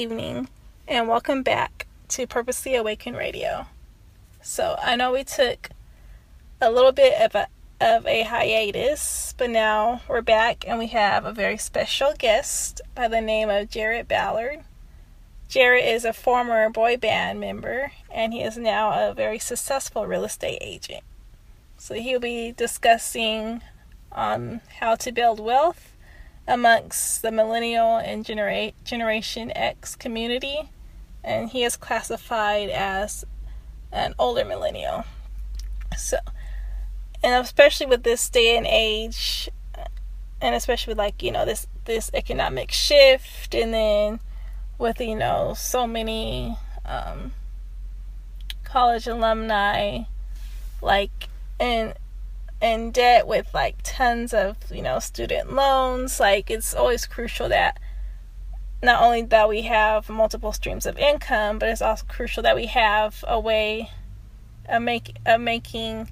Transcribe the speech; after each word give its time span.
evening, 0.00 0.48
and 0.88 1.08
welcome 1.08 1.42
back 1.42 1.86
to 2.08 2.26
Purposely 2.26 2.74
Awakened 2.74 3.18
Radio. 3.18 3.66
So, 4.40 4.76
I 4.82 4.96
know 4.96 5.12
we 5.12 5.24
took 5.24 5.68
a 6.58 6.70
little 6.70 6.92
bit 6.92 7.20
of 7.20 7.34
a 7.34 7.48
of 7.82 8.06
a 8.06 8.22
hiatus, 8.22 9.34
but 9.36 9.50
now 9.50 10.00
we're 10.08 10.22
back 10.22 10.64
and 10.66 10.78
we 10.78 10.86
have 10.86 11.26
a 11.26 11.32
very 11.32 11.58
special 11.58 12.14
guest 12.18 12.80
by 12.94 13.08
the 13.08 13.20
name 13.20 13.50
of 13.50 13.68
Jarret 13.68 14.08
Ballard. 14.08 14.60
Jarret 15.50 15.86
is 15.86 16.06
a 16.06 16.14
former 16.14 16.70
boy 16.70 16.96
band 16.96 17.38
member 17.38 17.92
and 18.10 18.32
he 18.32 18.40
is 18.40 18.56
now 18.56 19.10
a 19.10 19.12
very 19.12 19.38
successful 19.38 20.06
real 20.06 20.24
estate 20.24 20.60
agent. 20.62 21.04
So 21.76 21.94
he'll 21.94 22.20
be 22.20 22.52
discussing 22.52 23.60
um, 24.12 24.62
how 24.78 24.94
to 24.94 25.12
build 25.12 25.40
wealth 25.40 25.92
amongst 26.50 27.22
the 27.22 27.30
millennial 27.30 27.96
and 27.96 28.24
genera- 28.24 28.72
Generation 28.84 29.52
X 29.54 29.94
community, 29.94 30.70
and 31.22 31.48
he 31.48 31.62
is 31.62 31.76
classified 31.76 32.68
as 32.68 33.24
an 33.92 34.14
older 34.18 34.44
millennial. 34.44 35.04
So, 35.96 36.18
and 37.22 37.42
especially 37.42 37.86
with 37.86 38.02
this 38.02 38.28
day 38.28 38.56
and 38.56 38.66
age, 38.66 39.48
and 40.40 40.54
especially 40.54 40.90
with 40.92 40.98
like 40.98 41.22
you 41.22 41.30
know 41.30 41.44
this 41.44 41.66
this 41.84 42.10
economic 42.14 42.72
shift, 42.72 43.54
and 43.54 43.72
then 43.72 44.20
with 44.76 45.00
you 45.00 45.14
know 45.14 45.54
so 45.56 45.86
many 45.86 46.56
um, 46.84 47.32
college 48.64 49.06
alumni, 49.06 50.02
like 50.82 51.28
and 51.60 51.94
in 52.60 52.90
debt 52.90 53.26
with 53.26 53.48
like 53.54 53.76
tons 53.82 54.34
of 54.34 54.56
you 54.70 54.82
know 54.82 54.98
student 54.98 55.52
loans. 55.52 56.20
Like 56.20 56.50
it's 56.50 56.74
always 56.74 57.06
crucial 57.06 57.48
that 57.48 57.78
not 58.82 59.02
only 59.02 59.22
that 59.22 59.48
we 59.48 59.62
have 59.62 60.08
multiple 60.08 60.52
streams 60.52 60.86
of 60.86 60.96
income 60.96 61.58
but 61.58 61.68
it's 61.68 61.82
also 61.82 62.04
crucial 62.06 62.42
that 62.42 62.56
we 62.56 62.66
have 62.66 63.24
a 63.28 63.38
way 63.38 63.90
of 64.68 64.82
make 64.82 65.16
of 65.26 65.40
making 65.40 66.10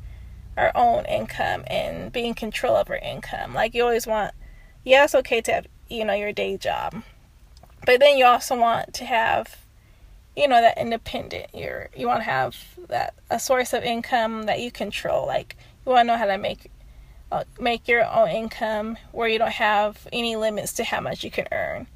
our 0.56 0.72
own 0.74 1.04
income 1.06 1.64
and 1.68 2.12
being 2.12 2.34
control 2.34 2.76
of 2.76 2.90
our 2.90 2.96
income. 2.96 3.54
Like 3.54 3.74
you 3.74 3.82
always 3.82 4.06
want 4.06 4.34
yeah 4.84 5.04
it's 5.04 5.14
okay 5.14 5.40
to 5.42 5.52
have 5.52 5.66
you 5.88 6.04
know 6.04 6.14
your 6.14 6.32
day 6.32 6.56
job 6.56 7.02
but 7.86 8.00
then 8.00 8.18
you 8.18 8.24
also 8.24 8.58
want 8.58 8.92
to 8.94 9.04
have 9.04 9.56
you 10.36 10.46
know 10.46 10.60
that 10.60 10.78
independent 10.78 11.46
you're 11.54 11.88
you 11.96 12.06
want 12.06 12.20
to 12.20 12.24
have 12.24 12.56
that 12.88 13.14
a 13.30 13.38
source 13.38 13.72
of 13.72 13.82
income 13.82 14.44
that 14.44 14.60
you 14.60 14.70
control. 14.70 15.26
Like 15.26 15.56
you 15.88 15.94
want 15.94 16.06
to 16.06 16.12
know 16.12 16.18
how 16.18 16.26
to 16.26 16.38
make 16.38 16.70
uh, 17.30 17.44
make 17.60 17.88
your 17.88 18.04
own 18.04 18.28
income 18.28 18.96
where 19.12 19.28
you 19.28 19.38
don't 19.38 19.52
have 19.52 20.06
any 20.12 20.36
limits 20.36 20.72
to 20.74 20.84
how 20.84 21.00
much 21.00 21.24
you 21.24 21.30
can 21.30 21.46
earn. 21.52 21.86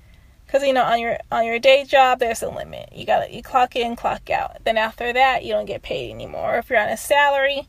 Because 0.46 0.66
you 0.66 0.72
know 0.72 0.82
on 0.82 1.00
your 1.00 1.18
on 1.30 1.44
your 1.44 1.58
day 1.58 1.84
job 1.84 2.18
there's 2.18 2.42
a 2.42 2.50
limit. 2.50 2.90
You 2.92 3.06
got 3.06 3.26
to 3.26 3.34
you 3.34 3.42
clock 3.42 3.76
in, 3.76 3.96
clock 3.96 4.30
out. 4.30 4.64
Then 4.64 4.76
after 4.76 5.12
that 5.12 5.44
you 5.44 5.52
don't 5.52 5.66
get 5.66 5.82
paid 5.82 6.10
anymore. 6.10 6.58
If 6.58 6.70
you're 6.70 6.80
on 6.80 6.88
a 6.88 6.96
salary, 6.96 7.68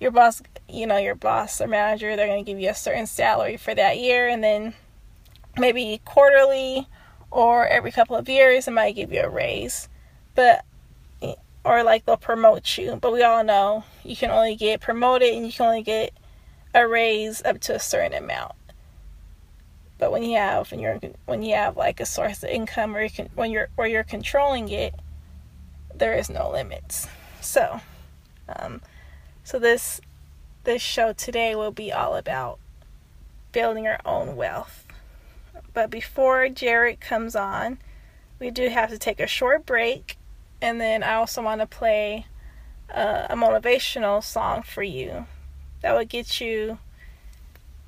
your 0.00 0.10
boss, 0.10 0.42
you 0.68 0.86
know 0.86 0.98
your 0.98 1.14
boss 1.14 1.60
or 1.60 1.66
manager, 1.66 2.16
they're 2.16 2.34
to 2.34 2.42
give 2.42 2.60
you 2.60 2.70
a 2.70 2.74
certain 2.74 3.06
salary 3.06 3.56
for 3.56 3.74
that 3.74 3.98
year, 3.98 4.28
and 4.28 4.42
then 4.42 4.74
maybe 5.56 6.00
quarterly 6.04 6.88
or 7.30 7.66
every 7.66 7.92
couple 7.92 8.16
of 8.16 8.28
years 8.28 8.68
it 8.68 8.72
might 8.72 8.96
give 8.96 9.12
you 9.12 9.20
a 9.20 9.28
raise. 9.28 9.88
But 10.34 10.64
or 11.64 11.82
like 11.82 12.04
they'll 12.04 12.16
promote 12.16 12.78
you. 12.78 12.96
But 12.96 13.12
we 13.12 13.22
all 13.22 13.44
know 13.44 13.84
you 14.04 14.16
can 14.16 14.30
only 14.30 14.56
get 14.56 14.80
promoted 14.80 15.34
and 15.34 15.46
you 15.46 15.52
can 15.52 15.66
only 15.66 15.82
get 15.82 16.12
a 16.74 16.86
raise 16.86 17.42
up 17.44 17.60
to 17.60 17.74
a 17.74 17.80
certain 17.80 18.14
amount. 18.14 18.52
But 19.98 20.12
when 20.12 20.22
you 20.22 20.36
have 20.36 20.70
when 20.70 20.80
you're 20.80 21.00
when 21.26 21.42
you 21.42 21.54
have 21.56 21.76
like 21.76 22.00
a 22.00 22.06
source 22.06 22.42
of 22.42 22.50
income 22.50 22.96
or 22.96 23.02
you 23.02 23.10
can 23.10 23.28
when 23.34 23.50
you're 23.50 23.68
or 23.76 23.86
you're 23.86 24.04
controlling 24.04 24.68
it, 24.68 24.94
there 25.94 26.14
is 26.14 26.30
no 26.30 26.50
limits. 26.50 27.08
So, 27.40 27.80
um, 28.48 28.80
so 29.42 29.58
this 29.58 30.00
this 30.64 30.82
show 30.82 31.12
today 31.12 31.54
will 31.54 31.72
be 31.72 31.92
all 31.92 32.14
about 32.14 32.58
building 33.50 33.86
our 33.86 33.98
own 34.04 34.36
wealth. 34.36 34.86
But 35.72 35.90
before 35.90 36.46
Jarret 36.46 37.00
comes 37.00 37.34
on, 37.34 37.78
we 38.38 38.50
do 38.50 38.68
have 38.68 38.90
to 38.90 38.98
take 38.98 39.18
a 39.18 39.26
short 39.26 39.66
break 39.66 40.17
and 40.60 40.80
then 40.80 41.02
I 41.02 41.14
also 41.14 41.42
want 41.42 41.60
to 41.60 41.66
play 41.66 42.26
uh, 42.92 43.26
a 43.30 43.36
motivational 43.36 44.22
song 44.22 44.62
for 44.62 44.82
you 44.82 45.26
that 45.82 45.94
would 45.94 46.08
get 46.08 46.40
you 46.40 46.78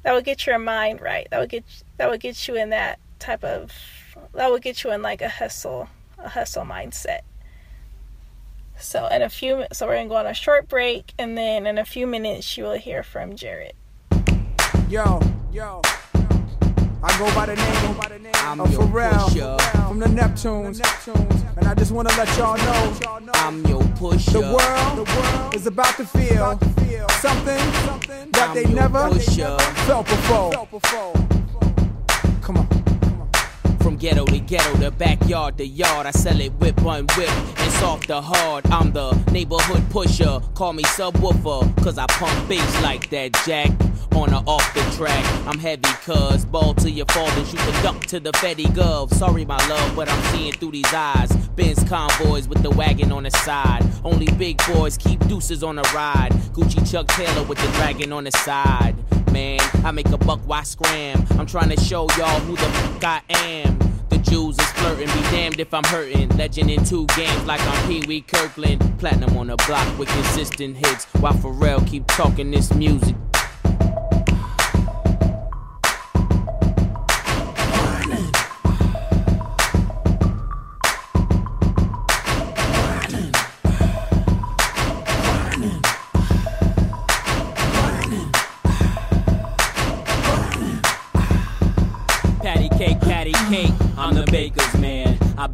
that 0.02 0.14
would 0.14 0.24
get 0.24 0.46
your 0.46 0.58
mind 0.58 1.00
right. 1.00 1.28
That 1.30 1.40
would 1.40 1.50
get 1.50 1.64
that 1.98 2.10
would 2.10 2.20
get 2.20 2.48
you 2.48 2.56
in 2.56 2.70
that 2.70 2.98
type 3.18 3.44
of 3.44 3.72
that 4.34 4.50
would 4.50 4.62
get 4.62 4.82
you 4.84 4.92
in 4.92 5.02
like 5.02 5.22
a 5.22 5.28
hustle 5.28 5.88
a 6.18 6.28
hustle 6.28 6.64
mindset. 6.64 7.20
So 8.78 9.06
in 9.08 9.22
a 9.22 9.28
few 9.28 9.64
so 9.72 9.86
we're 9.86 9.96
gonna 9.96 10.08
go 10.08 10.16
on 10.16 10.26
a 10.26 10.34
short 10.34 10.68
break 10.68 11.12
and 11.18 11.36
then 11.36 11.66
in 11.66 11.78
a 11.78 11.84
few 11.84 12.06
minutes 12.06 12.56
you 12.56 12.64
will 12.64 12.78
hear 12.78 13.02
from 13.02 13.32
Jarret. 13.32 13.72
Yo, 14.88 15.20
yo. 15.52 15.82
I 17.02 17.18
go 17.18 17.34
by 17.34 17.46
the 17.46 17.56
name, 17.56 17.96
by 17.96 18.08
the 18.08 18.18
name 18.18 18.32
I'm 18.36 18.60
of 18.60 18.68
Pharrell 18.68 19.28
pusher. 19.28 19.56
from 19.88 19.98
the 20.00 20.06
Neptunes. 20.06 20.80
And 21.56 21.66
I 21.66 21.74
just 21.74 21.92
wanna 21.92 22.10
let 22.10 22.28
y'all 22.36 22.58
know 22.58 23.30
I'm 23.34 23.64
your 23.66 23.82
pusher. 23.96 24.32
The 24.32 24.40
world, 24.40 24.98
the 24.98 25.04
world 25.16 25.54
is 25.54 25.66
about 25.66 25.96
to 25.96 26.04
feel 26.04 26.58
something 27.20 27.56
that 28.32 28.48
I'm 28.50 28.54
they 28.54 28.64
never 28.66 29.08
pusher. 29.08 29.56
felt 29.86 30.06
before. 30.08 30.52
Come 32.42 32.56
on. 32.58 32.68
From 33.80 33.96
ghetto 33.96 34.26
to 34.26 34.38
ghetto, 34.38 34.74
the 34.76 34.90
backyard 34.90 35.56
to 35.56 35.66
yard, 35.66 36.06
I 36.06 36.10
sell 36.10 36.38
it 36.38 36.52
whip 36.60 36.78
on 36.84 37.06
whip 37.16 37.30
and 37.30 37.72
soft 37.72 38.08
to 38.08 38.20
hard. 38.20 38.66
I'm 38.70 38.92
the 38.92 39.12
neighborhood 39.32 39.88
pusher. 39.90 40.40
Call 40.54 40.74
me 40.74 40.82
subwoofer, 40.82 41.82
cause 41.82 41.96
I 41.96 42.04
pump 42.08 42.46
bass 42.48 42.82
like 42.82 43.08
that 43.10 43.32
jack. 43.46 43.70
On 44.14 44.34
or 44.34 44.42
off 44.46 44.74
the 44.74 44.80
track, 44.96 45.24
I'm 45.46 45.58
heavy, 45.58 45.88
cuz 46.04 46.44
ball 46.44 46.74
to 46.74 46.90
your 46.90 47.06
and 47.16 47.46
shoot 47.46 47.60
the 47.60 47.80
duck 47.82 48.00
to 48.06 48.20
the 48.20 48.32
Fetty 48.32 48.66
Gov. 48.66 49.14
Sorry, 49.14 49.44
my 49.44 49.56
love, 49.68 49.96
but 49.96 50.08
I'm 50.10 50.22
seeing 50.34 50.52
through 50.52 50.72
these 50.72 50.92
eyes. 50.92 51.30
Benz 51.56 51.82
convoys 51.84 52.48
with 52.48 52.62
the 52.62 52.70
wagon 52.70 53.12
on 53.12 53.22
the 53.22 53.30
side. 53.30 53.82
Only 54.04 54.26
big 54.32 54.60
boys 54.66 54.98
keep 54.98 55.20
deuces 55.28 55.62
on 55.62 55.76
the 55.76 55.90
ride. 55.94 56.32
Gucci 56.52 56.90
Chuck 56.90 57.06
Taylor 57.08 57.44
with 57.44 57.58
the 57.58 57.70
dragon 57.78 58.12
on 58.12 58.24
the 58.24 58.32
side. 58.32 58.94
Man, 59.32 59.60
I 59.84 59.90
make 59.92 60.08
a 60.08 60.18
buck, 60.18 60.40
why 60.44 60.64
scram? 60.64 61.24
I'm 61.38 61.46
trying 61.46 61.70
to 61.70 61.80
show 61.80 62.08
y'all 62.18 62.40
who 62.40 62.56
the 62.56 62.62
fuck 62.62 63.04
I 63.04 63.22
am. 63.30 63.78
The 64.08 64.18
Jews 64.18 64.58
is 64.58 64.72
flirting, 64.72 65.06
be 65.06 65.22
damned 65.30 65.60
if 65.60 65.72
I'm 65.72 65.84
hurting. 65.84 66.36
Legend 66.36 66.70
in 66.70 66.84
two 66.84 67.06
games 67.16 67.44
like 67.44 67.60
I'm 67.60 67.88
Pee 67.88 68.04
Wee 68.06 68.22
Kirkland. 68.22 68.98
Platinum 68.98 69.36
on 69.36 69.46
the 69.46 69.56
block 69.68 69.98
with 69.98 70.08
consistent 70.08 70.76
hits. 70.76 71.04
While 71.20 71.34
Pharrell 71.34 71.86
keep 71.86 72.06
talking 72.08 72.50
this 72.50 72.74
music. 72.74 73.14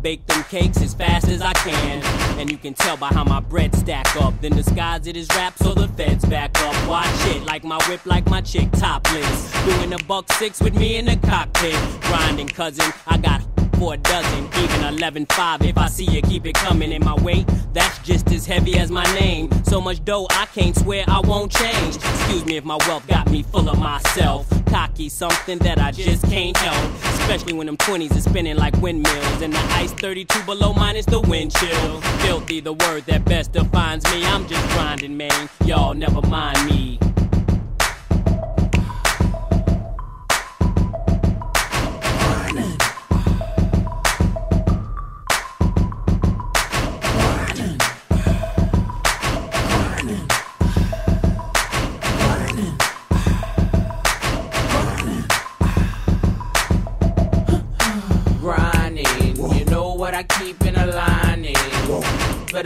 Bake 0.02 0.26
them 0.26 0.42
cakes 0.44 0.80
as 0.82 0.94
fast 0.94 1.28
as 1.28 1.40
I 1.40 1.52
can. 1.52 2.02
And 2.38 2.50
you 2.50 2.58
can 2.58 2.74
tell 2.74 2.96
by 2.96 3.08
how 3.08 3.24
my 3.24 3.40
bread 3.40 3.74
stack 3.74 4.14
up. 4.16 4.40
Then 4.40 4.52
disguise 4.52 5.06
it 5.06 5.16
as 5.16 5.28
rap 5.30 5.56
so 5.58 5.74
the 5.74 5.88
feds 5.88 6.24
back 6.24 6.58
up. 6.62 6.88
Watch 6.88 7.06
it, 7.34 7.44
like 7.44 7.64
my 7.64 7.78
whip, 7.88 8.04
like 8.06 8.28
my 8.28 8.40
chick 8.40 8.70
topless. 8.72 9.64
Doing 9.64 9.92
a 9.92 9.98
buck 10.04 10.30
six 10.32 10.60
with 10.60 10.76
me 10.76 10.96
in 10.96 11.06
the 11.06 11.16
cockpit. 11.16 11.76
Grinding, 12.02 12.48
cousin, 12.48 12.92
I 13.06 13.18
got 13.18 13.45
for 13.78 13.94
a 13.94 13.96
dozen, 13.96 14.48
even 14.62 14.84
11 14.84 15.26
5. 15.26 15.62
If 15.62 15.78
I 15.78 15.88
see 15.88 16.04
you, 16.04 16.22
keep 16.22 16.46
it 16.46 16.54
coming 16.54 16.92
in 16.92 17.04
my 17.04 17.14
weight. 17.22 17.46
That's 17.72 17.98
just 18.00 18.30
as 18.32 18.46
heavy 18.46 18.78
as 18.78 18.90
my 18.90 19.04
name. 19.14 19.50
So 19.64 19.80
much 19.80 20.04
dough, 20.04 20.26
I 20.30 20.46
can't 20.46 20.76
swear 20.76 21.04
I 21.06 21.20
won't 21.20 21.52
change. 21.52 21.96
Excuse 21.96 22.44
me 22.44 22.56
if 22.56 22.64
my 22.64 22.76
wealth 22.88 23.06
got 23.06 23.30
me 23.30 23.42
full 23.42 23.68
of 23.68 23.78
myself. 23.78 24.48
Cocky, 24.66 25.08
something 25.08 25.58
that 25.58 25.78
I 25.78 25.92
just 25.92 26.24
can't 26.24 26.56
help. 26.56 26.94
Especially 27.20 27.52
when 27.52 27.66
them 27.66 27.76
20s 27.76 28.16
is 28.16 28.24
spinning 28.24 28.56
like 28.56 28.76
windmills. 28.80 29.42
And 29.42 29.52
the 29.52 29.60
ice 29.72 29.92
32 29.92 30.42
below 30.44 30.72
minus 30.72 31.06
the 31.06 31.20
wind 31.20 31.54
chill. 31.54 32.00
Filthy, 32.22 32.60
the 32.60 32.72
word 32.72 33.04
that 33.06 33.24
best 33.24 33.52
defines 33.52 34.04
me. 34.12 34.24
I'm 34.24 34.46
just 34.48 34.66
grinding, 34.74 35.16
man. 35.16 35.48
Y'all 35.64 35.94
never 35.94 36.22
mind 36.22 36.66
me. 36.66 36.98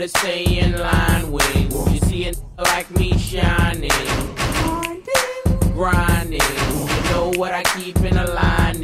Better 0.01 0.17
stay 0.17 0.43
in 0.57 0.79
line 0.79 1.31
with. 1.31 1.55
You 1.93 1.99
see 2.09 2.25
it 2.25 2.41
like 2.57 2.89
me 2.89 3.15
shining. 3.19 3.91
Grinding. 5.73 6.41
You 6.41 7.11
know 7.11 7.31
what 7.35 7.53
I 7.53 7.61
keep 7.77 7.97
in 7.97 8.17
a 8.17 8.25
line 8.25 8.81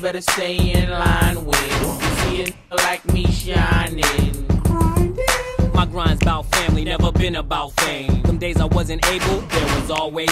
Better 0.00 0.20
stay 0.20 0.70
in 0.70 0.88
line 0.88 1.44
with. 1.44 1.82
You 1.82 2.14
see 2.14 2.42
it 2.42 2.54
like 2.70 3.04
me 3.12 3.26
shining. 3.26 4.46
Grinding. 4.62 5.72
My 5.74 5.84
grind's 5.84 6.22
about 6.22 6.46
family, 6.54 6.84
never 6.84 7.10
been 7.10 7.34
about 7.34 7.72
fame. 7.80 8.24
Some 8.24 8.38
days 8.38 8.60
I 8.60 8.66
wasn't 8.66 9.04
able, 9.08 9.40
there 9.40 9.80
was 9.80 9.90
always 9.90 10.30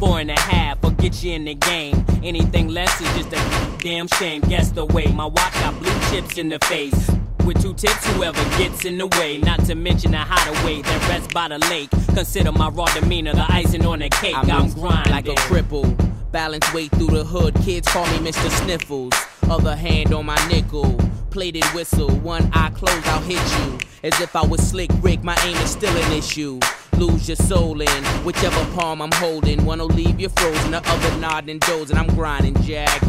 four 0.00 0.18
and 0.18 0.28
a 0.32 0.40
half 0.40 0.82
will 0.82 0.90
get 0.90 1.22
you 1.22 1.34
in 1.34 1.44
the 1.44 1.54
game. 1.54 2.04
Anything 2.24 2.66
less 2.66 3.00
is 3.00 3.06
just 3.16 3.32
a 3.32 3.78
damn 3.78 4.08
shame. 4.08 4.40
Guess 4.40 4.72
the 4.72 4.86
way 4.86 5.06
my 5.06 5.26
watch 5.26 5.52
got 5.52 5.78
blue 5.78 6.00
chips 6.10 6.36
in 6.36 6.48
the 6.48 6.58
face. 6.64 7.08
With 7.48 7.62
two 7.62 7.72
tips, 7.72 8.06
whoever 8.08 8.44
gets 8.58 8.84
in 8.84 8.98
the 8.98 9.06
way. 9.06 9.38
Not 9.38 9.64
to 9.64 9.74
mention 9.74 10.10
the 10.10 10.18
hideaway 10.18 10.82
that 10.82 11.08
rests 11.08 11.32
by 11.32 11.48
the 11.48 11.56
lake. 11.70 11.88
Consider 12.08 12.52
my 12.52 12.68
raw 12.68 12.84
demeanor 12.92 13.32
the 13.32 13.50
icing 13.50 13.86
on 13.86 14.00
the 14.00 14.10
cake. 14.10 14.36
I'm, 14.36 14.50
I'm 14.50 14.70
grinding 14.72 15.12
like 15.14 15.28
a 15.28 15.34
cripple. 15.48 15.96
Balance 16.30 16.70
weight 16.74 16.90
through 16.90 17.06
the 17.06 17.24
hood. 17.24 17.54
Kids 17.62 17.88
call 17.88 18.04
me 18.08 18.18
Mr. 18.18 18.50
Sniffles. 18.50 19.14
Other 19.48 19.74
hand 19.74 20.12
on 20.12 20.26
my 20.26 20.36
nickel. 20.48 21.00
Plated 21.30 21.64
whistle. 21.72 22.10
One 22.18 22.50
eye 22.52 22.68
closed, 22.74 23.06
I'll 23.06 23.22
hit 23.22 23.40
you. 23.60 23.78
As 24.02 24.20
if 24.20 24.36
I 24.36 24.44
was 24.44 24.60
slick 24.60 24.90
Rick, 25.00 25.24
my 25.24 25.38
aim 25.46 25.56
is 25.56 25.70
still 25.70 25.96
an 25.96 26.12
issue 26.12 26.60
lose 26.98 27.28
your 27.28 27.36
soul 27.36 27.80
in 27.80 28.04
whichever 28.24 28.62
palm 28.74 29.00
I'm 29.00 29.12
holding. 29.12 29.64
One'll 29.64 29.86
leave 29.86 30.20
you 30.20 30.28
frozen, 30.28 30.72
the 30.72 30.82
other 30.84 31.16
nodding 31.18 31.60
dozing. 31.60 31.96
I'm 31.96 32.08
grinding, 32.08 32.60
Jack. 32.62 33.00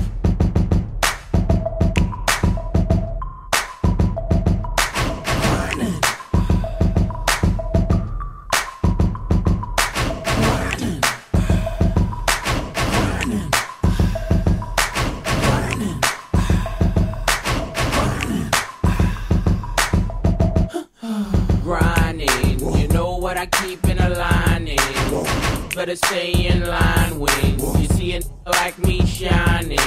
Better 25.90 26.06
stay 26.06 26.32
in 26.46 26.68
line 26.68 27.20
with. 27.20 27.80
You 27.82 27.88
see 27.98 28.14
it 28.14 28.30
like 28.46 28.78
me 28.78 29.04
shining, 29.08 29.80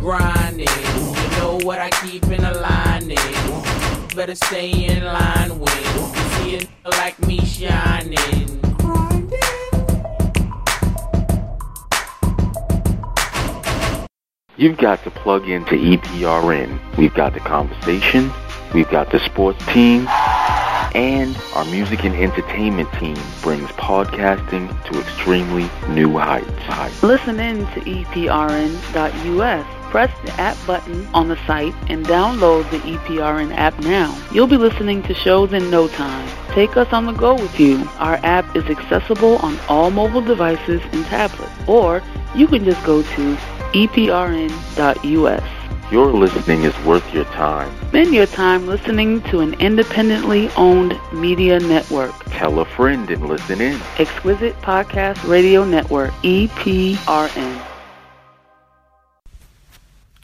grinding. 0.00 0.68
You 0.68 1.30
know 1.38 1.58
what 1.62 1.78
I 1.78 1.88
keep 2.02 2.24
in 2.24 2.44
a 2.44 2.52
line 2.52 3.14
Better 4.14 4.34
stay 4.34 4.70
in 4.84 5.02
line 5.02 5.58
with. 5.58 6.14
You 6.14 6.28
see 6.34 6.54
it 6.56 6.68
like 6.84 7.18
me 7.26 7.38
shining. 7.38 8.60
You've 14.58 14.76
got 14.76 15.02
to 15.04 15.10
plug 15.10 15.48
into 15.48 15.74
EPRN. 15.74 16.98
We've 16.98 17.14
got 17.14 17.32
the 17.32 17.40
conversation, 17.40 18.30
we've 18.74 18.90
got 18.90 19.10
the 19.10 19.20
sports 19.20 19.64
team, 19.72 20.06
and 20.98 21.36
our 21.54 21.64
music 21.66 22.04
and 22.04 22.14
entertainment 22.16 22.92
team 22.94 23.16
brings 23.40 23.70
podcasting 23.70 24.66
to 24.84 24.98
extremely 25.00 25.70
new 25.88 26.18
heights. 26.18 27.02
Listen 27.04 27.38
in 27.38 27.58
to 27.66 27.80
EPRN.us. 27.82 29.66
Press 29.90 30.10
the 30.24 30.32
app 30.40 30.56
button 30.66 31.06
on 31.14 31.28
the 31.28 31.36
site 31.46 31.72
and 31.88 32.04
download 32.04 32.68
the 32.70 32.80
EPRN 32.80 33.54
app 33.56 33.78
now. 33.78 34.12
You'll 34.32 34.48
be 34.48 34.56
listening 34.56 35.04
to 35.04 35.14
shows 35.14 35.52
in 35.52 35.70
no 35.70 35.86
time. 35.86 36.28
Take 36.48 36.76
us 36.76 36.92
on 36.92 37.06
the 37.06 37.12
go 37.12 37.34
with 37.34 37.60
you. 37.60 37.88
Our 37.98 38.16
app 38.24 38.56
is 38.56 38.64
accessible 38.64 39.36
on 39.36 39.56
all 39.68 39.92
mobile 39.92 40.20
devices 40.20 40.82
and 40.90 41.04
tablets, 41.06 41.52
or 41.68 42.02
you 42.34 42.48
can 42.48 42.64
just 42.64 42.84
go 42.84 43.02
to 43.02 43.36
EPRN.us. 43.72 45.57
Your 45.90 46.12
listening 46.12 46.64
is 46.64 46.78
worth 46.84 47.14
your 47.14 47.24
time. 47.24 47.74
Spend 47.88 48.14
your 48.14 48.26
time 48.26 48.66
listening 48.66 49.22
to 49.22 49.40
an 49.40 49.54
independently 49.54 50.50
owned 50.50 51.00
media 51.14 51.58
network. 51.60 52.12
Tell 52.26 52.60
a 52.60 52.66
friend 52.66 53.08
and 53.08 53.26
listen 53.26 53.62
in. 53.62 53.80
Exquisite 53.96 54.54
Podcast 54.56 55.26
Radio 55.26 55.64
Network, 55.64 56.10
EPRN. 56.22 57.62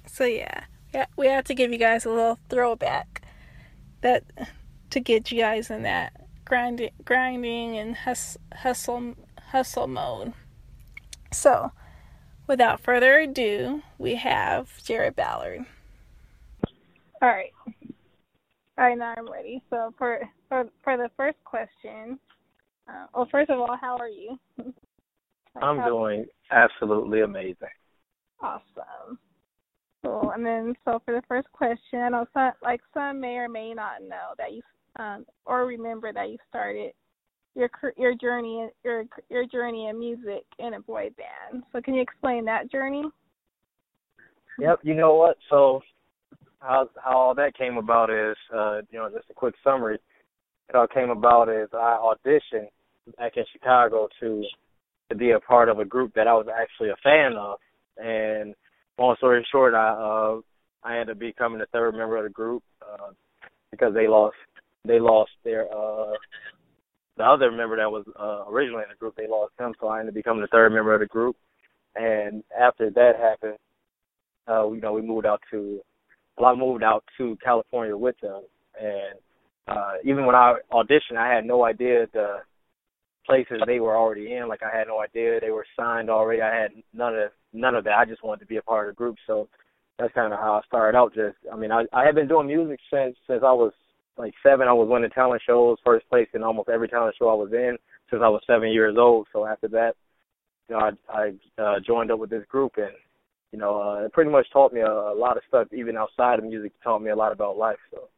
So 0.07 0.27
yeah, 0.27 0.65
yeah, 0.93 1.07
we 1.17 1.29
have 1.29 1.45
to 1.45 1.55
give 1.55 1.73
you 1.73 1.79
guys 1.79 2.05
a 2.05 2.11
little 2.11 2.39
throwback 2.51 3.23
that 4.03 4.23
to 4.91 5.01
get 5.01 5.33
you 5.33 5.39
guys 5.41 5.71
in 5.71 5.83
that 5.85 6.13
grinding, 6.45 6.91
grinding 7.07 7.79
and 7.79 7.97
hustle, 7.97 8.43
hustle, 8.53 9.15
hustle 9.49 9.87
mode. 9.87 10.35
So 11.33 11.73
without 12.47 12.81
further 12.81 13.19
ado, 13.19 13.83
we 13.99 14.17
have 14.17 14.69
Jarret 14.83 15.17
Ballard. 15.17 15.65
All 17.23 17.29
right. 17.29 17.53
All 18.77 18.85
right, 18.85 18.99
now 18.99 19.15
I'm 19.17 19.31
ready. 19.31 19.63
So 19.71 19.95
for 19.97 20.21
for 20.49 20.65
for 20.83 20.97
the 20.97 21.11
first 21.17 21.39
question, 21.45 22.19
uh, 22.89 23.07
well, 23.15 23.29
first 23.31 23.51
of 23.51 23.61
all, 23.61 23.77
how 23.81 23.97
are 23.97 24.09
you? 24.09 24.39
I'm 25.63 25.85
doing 25.85 26.27
absolutely 26.51 27.21
amazing. 27.21 27.69
Awesome. 28.41 29.19
Cool. 30.05 30.33
And 30.35 30.45
then, 30.45 30.75
so 30.85 31.01
for 31.05 31.15
the 31.15 31.23
first 31.29 31.51
question, 31.53 32.01
I 32.01 32.09
know 32.09 32.27
some 32.35 32.53
like 32.63 32.81
some 32.93 33.21
may 33.21 33.37
or 33.37 33.49
may 33.49 33.73
not 33.75 34.03
know 34.03 34.35
that 34.39 34.53
you 34.53 34.63
um 34.97 35.25
or 35.47 35.67
remember 35.67 36.13
that 36.13 36.31
you 36.31 36.37
started 36.49 36.93
your 37.55 37.71
your 37.97 38.15
journey 38.15 38.69
your 38.85 39.05
your 39.31 39.47
journey 39.47 39.89
in 39.89 39.99
music 39.99 40.45
in 40.59 40.75
a 40.75 40.81
boy 40.81 41.11
band. 41.17 41.63
So 41.73 41.81
can 41.81 41.95
you 41.95 42.03
explain 42.03 42.45
that 42.47 42.71
journey? 42.71 43.05
Yep. 44.59 44.81
You 44.83 44.95
know 44.95 45.15
what? 45.15 45.37
So 45.51 45.81
how 46.61 46.89
how 47.03 47.17
all 47.17 47.35
that 47.35 47.57
came 47.57 47.77
about 47.77 48.11
is 48.11 48.37
uh, 48.55 48.81
you 48.91 48.99
know 48.99 49.09
just 49.11 49.31
a 49.31 49.35
quick 49.35 49.55
summary. 49.63 49.99
It 50.69 50.77
all 50.77 50.87
came 50.87 51.11
about 51.11 51.49
is 51.49 51.69
I 51.73 51.99
auditioned 52.01 52.69
back 53.19 53.33
in 53.37 53.45
Chicago 53.53 54.09
to 54.21 54.45
to 55.11 55.15
be 55.15 55.33
a 55.33 55.41
part 55.41 55.69
of 55.69 55.79
a 55.79 55.85
group 55.85 56.15
that 56.15 56.27
I 56.27 56.33
was 56.33 56.47
actually 56.49 56.89
a 56.89 56.97
fan 57.03 57.35
of, 57.37 57.59
and 57.99 58.55
long 58.99 59.15
story 59.19 59.47
short, 59.53 59.75
I 59.75 59.89
uh, 59.91 60.41
I 60.83 60.99
ended 60.99 61.17
up 61.17 61.21
becoming 61.21 61.59
the 61.59 61.67
third 61.67 61.93
member 61.93 62.17
of 62.17 62.25
the 62.25 62.31
group 62.31 62.63
uh, 62.83 63.13
because 63.71 63.93
they 63.95 64.09
lost 64.09 64.37
they 64.87 65.01
lost 65.01 65.31
their 65.45 65.67
uh 65.73 66.13
the 67.17 67.25
other 67.25 67.51
member 67.51 67.77
that 67.77 67.91
was 67.91 68.05
uh, 68.19 68.51
originally 68.51 68.83
in 68.83 68.91
the 68.91 68.97
group, 68.99 69.15
they 69.17 69.29
lost 69.29 69.53
him, 69.59 69.75
so 69.81 69.89
I 69.89 70.01
ended 70.01 70.13
up 70.13 70.15
becoming 70.15 70.43
the 70.43 70.49
third 70.49 70.73
member 70.73 70.95
of 70.95 71.01
the 71.01 71.07
group. 71.07 71.37
And 71.95 72.43
after 72.59 72.91
that 72.91 73.13
happened, 73.21 73.59
uh, 74.49 74.71
you 74.73 74.81
know, 74.81 74.93
we 74.93 75.03
moved 75.03 75.27
out 75.27 75.41
to, 75.51 75.81
well, 76.37 76.53
I 76.53 76.55
moved 76.57 76.83
out 76.83 77.05
to 77.19 77.39
California 77.43 77.97
with 77.97 78.17
them. 78.21 78.43
And 78.81 79.19
uh, 79.69 79.93
even 80.05 80.27
when 80.27 80.35
I 80.35 80.57
auditioned, 80.73 81.17
I 81.17 81.33
had 81.33 81.47
no 81.47 81.65
idea 81.65 82.07
the 82.13 82.39
places 83.25 83.63
they 83.67 83.81
were 83.81 83.97
already 83.97 84.35
in. 84.35 84.49
Like 84.49 84.63
I 84.63 84.77
had 84.77 84.89
no 84.89 85.01
idea 85.01 85.41
they 85.41 85.51
were 85.51 85.67
signed 85.79 86.11
already. 86.11 86.43
I 86.43 86.55
had 86.55 86.73
none 86.93 87.15
of 87.15 87.31
none 87.53 87.75
of 87.75 87.85
that. 87.85 87.97
I 87.97 88.05
just 88.05 88.23
wanted 88.23 88.41
to 88.41 88.47
be 88.47 88.57
a 88.57 88.63
part 88.63 88.89
of 88.89 88.95
the 88.95 88.99
group. 88.99 89.17
So 89.27 89.49
that's 89.99 90.13
kind 90.15 90.33
of 90.33 90.39
how 90.39 90.55
I 90.55 90.67
started 90.67 90.99
out. 90.99 91.15
Just, 91.15 91.37
I 91.51 91.57
mean, 91.57 91.73
I 91.73 91.85
I 91.93 92.05
had 92.05 92.15
been 92.15 92.29
doing 92.29 92.49
music 92.49 92.81
since 92.93 93.17
since 93.27 93.43
I 93.43 93.53
was 93.53 93.73
like 94.17 94.35
seven, 94.43 94.69
I 94.69 94.73
was 94.73 94.89
winning 94.89 95.11
talent 95.11 95.43
shows, 95.47 95.79
first 95.85 96.09
place 96.09 96.29
in 96.35 96.43
almost 96.43 96.69
every 96.69 96.89
talent 96.89 97.17
show 97.19 97.29
I 97.29 97.35
was 97.35 97.53
in 97.53 97.77
since 98.11 98.23
I 98.25 98.29
was 98.29 98.43
seven 98.47 98.71
years 98.71 98.97
old. 98.99 99.27
So 99.33 99.47
after 99.47 99.69
that, 99.69 99.95
I, 100.75 100.91
I 101.09 101.33
uh, 101.61 101.81
joined 101.85 102.11
up 102.11 102.19
with 102.19 102.31
this 102.31 102.45
group, 102.49 102.73
and 102.77 102.93
you 103.53 103.59
know, 103.59 103.81
uh, 103.81 104.05
it 104.05 104.13
pretty 104.13 104.31
much 104.31 104.47
taught 104.53 104.73
me 104.73 104.81
a, 104.81 104.91
a 104.91 105.15
lot 105.15 105.37
of 105.37 105.43
stuff, 105.49 105.69
even 105.73 105.97
outside 105.97 106.39
of 106.39 106.45
music. 106.45 106.73
Taught 106.83 107.03
me 107.03 107.11
a 107.11 107.17
lot 107.17 107.33
about 107.33 107.57
life. 107.57 107.79
So 107.91 108.09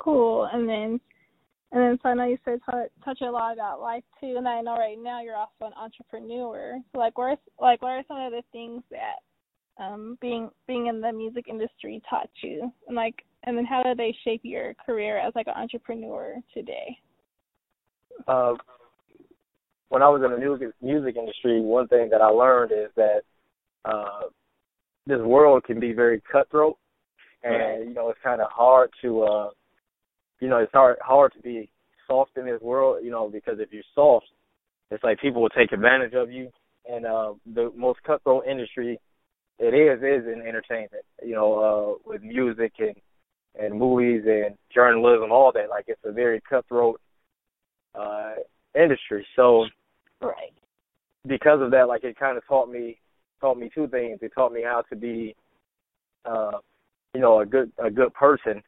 cool. 0.00 0.48
And 0.52 0.68
then, 0.68 1.00
and 1.72 1.82
then, 1.82 1.98
so 2.02 2.08
I 2.08 2.14
know 2.14 2.24
you 2.24 2.38
said 2.44 2.60
t- 2.70 3.04
touch 3.04 3.20
a 3.22 3.30
lot 3.30 3.54
about 3.54 3.80
life 3.80 4.04
too, 4.20 4.34
and 4.36 4.46
I 4.46 4.60
know 4.60 4.76
right 4.76 4.98
now 5.00 5.22
you're 5.22 5.36
also 5.36 5.66
an 5.66 5.72
entrepreneur. 5.80 6.78
So 6.92 6.98
like, 6.98 7.16
where's 7.16 7.38
like, 7.60 7.82
what 7.82 7.92
are 7.92 8.04
some 8.08 8.20
of 8.20 8.32
the 8.32 8.42
things 8.52 8.82
that 8.90 9.82
um, 9.82 10.18
being 10.20 10.50
being 10.66 10.88
in 10.88 11.00
the 11.00 11.12
music 11.12 11.46
industry 11.48 12.02
taught 12.08 12.30
you, 12.42 12.70
and 12.86 12.96
like 12.96 13.24
and 13.48 13.56
then 13.56 13.64
how 13.64 13.82
do 13.82 13.94
they 13.94 14.14
shape 14.24 14.42
your 14.44 14.74
career 14.74 15.18
as 15.18 15.32
like 15.34 15.46
an 15.46 15.54
entrepreneur 15.56 16.36
today? 16.52 16.98
Uh, 18.26 18.52
when 19.88 20.02
I 20.02 20.08
was 20.10 20.22
in 20.22 20.30
the 20.30 20.38
music 20.38 20.68
music 20.82 21.16
industry, 21.16 21.58
one 21.62 21.88
thing 21.88 22.10
that 22.10 22.20
I 22.20 22.28
learned 22.28 22.72
is 22.72 22.90
that 22.96 23.20
uh, 23.86 24.28
this 25.06 25.20
world 25.20 25.64
can 25.64 25.80
be 25.80 25.94
very 25.94 26.20
cutthroat, 26.30 26.76
and 27.42 27.54
right. 27.54 27.88
you 27.88 27.94
know 27.94 28.10
it's 28.10 28.18
kind 28.22 28.42
of 28.42 28.48
hard 28.50 28.90
to, 29.00 29.22
uh, 29.22 29.48
you 30.40 30.48
know, 30.48 30.58
it's 30.58 30.72
hard 30.72 30.98
hard 31.00 31.32
to 31.32 31.40
be 31.40 31.70
soft 32.06 32.36
in 32.36 32.44
this 32.44 32.60
world, 32.60 33.02
you 33.02 33.10
know, 33.10 33.30
because 33.30 33.60
if 33.60 33.72
you're 33.72 33.82
soft, 33.94 34.26
it's 34.90 35.02
like 35.02 35.20
people 35.20 35.40
will 35.40 35.48
take 35.48 35.72
advantage 35.72 36.12
of 36.12 36.30
you, 36.30 36.50
and 36.86 37.06
uh, 37.06 37.32
the 37.54 37.72
most 37.74 38.00
cutthroat 38.02 38.46
industry 38.46 39.00
it 39.58 39.72
is 39.72 40.00
is 40.02 40.30
in 40.30 40.46
entertainment. 40.46 41.04
You 41.24 41.34
know, 41.34 41.98
uh, 42.04 42.10
with 42.10 42.22
music 42.22 42.72
and 42.78 42.94
and 43.58 43.78
movies 43.78 44.22
and 44.26 44.56
journalism, 44.72 45.32
all 45.32 45.52
that. 45.52 45.70
Like 45.70 45.84
it's 45.88 46.00
a 46.04 46.12
very 46.12 46.40
cutthroat 46.48 47.00
uh, 47.94 48.34
industry. 48.74 49.26
So, 49.36 49.66
right. 50.20 50.52
Because 51.26 51.60
of 51.60 51.70
that, 51.72 51.88
like 51.88 52.04
it 52.04 52.18
kind 52.18 52.36
of 52.36 52.46
taught 52.46 52.70
me 52.70 52.98
taught 53.40 53.58
me 53.58 53.70
two 53.74 53.88
things. 53.88 54.18
It 54.22 54.32
taught 54.34 54.52
me 54.52 54.62
how 54.62 54.82
to 54.88 54.96
be, 54.96 55.34
uh, 56.24 56.58
you 57.14 57.20
know, 57.20 57.40
a 57.40 57.46
good 57.46 57.70
a 57.82 57.90
good 57.90 58.12
person. 58.14 58.62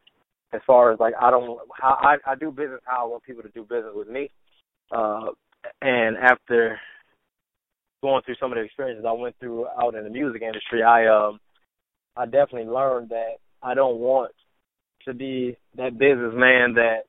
As 0.52 0.60
far 0.66 0.92
as 0.92 0.98
like 0.98 1.14
I 1.20 1.30
don't 1.30 1.60
how 1.72 1.96
I 2.00 2.16
I 2.26 2.34
do 2.34 2.50
business 2.50 2.80
how 2.84 3.04
I 3.04 3.08
want 3.08 3.22
people 3.22 3.42
to 3.42 3.48
do 3.50 3.62
business 3.62 3.92
with 3.94 4.08
me. 4.08 4.30
Uh, 4.90 5.26
and 5.82 6.16
after 6.16 6.78
going 8.02 8.22
through 8.24 8.36
some 8.40 8.50
of 8.50 8.56
the 8.56 8.62
experiences 8.62 9.04
I 9.06 9.12
went 9.12 9.36
through 9.38 9.66
out 9.80 9.94
in 9.94 10.04
the 10.04 10.10
music 10.10 10.42
industry, 10.42 10.82
I 10.82 11.06
um 11.06 11.38
I 12.16 12.24
definitely 12.24 12.64
learned 12.64 13.10
that 13.10 13.36
I 13.62 13.74
don't 13.74 13.98
want 13.98 14.32
to 15.04 15.14
be 15.14 15.56
that 15.76 15.98
businessman 15.98 16.74
that 16.74 17.00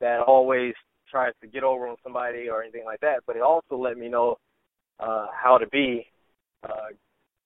that 0.00 0.20
always 0.20 0.74
tries 1.10 1.32
to 1.40 1.46
get 1.46 1.62
over 1.62 1.86
on 1.86 1.96
somebody 2.02 2.48
or 2.48 2.62
anything 2.62 2.84
like 2.84 3.00
that. 3.00 3.20
But 3.26 3.36
it 3.36 3.42
also 3.42 3.76
let 3.76 3.96
me 3.96 4.08
know 4.08 4.38
uh 5.00 5.26
how 5.32 5.58
to 5.58 5.66
be 5.68 6.06
uh 6.64 6.92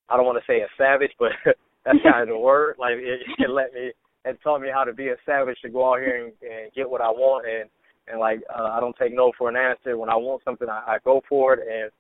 I 0.09 0.17
don't 0.17 0.27
want 0.27 0.39
to 0.39 0.53
say 0.53 0.61
a 0.61 0.69
savage, 0.79 1.13
but 1.19 1.33
that's 1.85 1.99
kind 2.03 2.23
of 2.23 2.29
the 2.29 2.39
word. 2.39 2.77
Like 2.79 2.95
it, 2.97 3.21
it 3.39 3.51
let 3.51 3.73
me 3.73 3.93
it 4.25 4.39
taught 4.43 4.61
me 4.61 4.69
how 4.73 4.85
to 4.85 4.93
be 4.93 5.09
a 5.09 5.17
savage 5.25 5.59
to 5.63 5.69
go 5.69 5.93
out 5.93 6.01
here 6.01 6.25
and, 6.25 6.33
and 6.43 6.73
get 6.75 6.89
what 6.89 7.01
I 7.01 7.11
want 7.11 7.47
and 7.47 7.69
and 8.09 8.21
like 8.21 8.41
uh, 8.57 8.65
I 8.65 8.81
don't 8.81 8.97
take 8.97 9.15
no 9.15 9.33
for 9.37 9.49
an 9.49 9.57
answer. 9.57 9.99
When 9.99 10.11
I 10.11 10.17
want 10.17 10.43
something, 10.45 10.69
I, 10.69 10.83
I 10.87 10.97
go 11.05 11.23
for 11.29 11.55
it. 11.55 11.61
And 11.61 11.91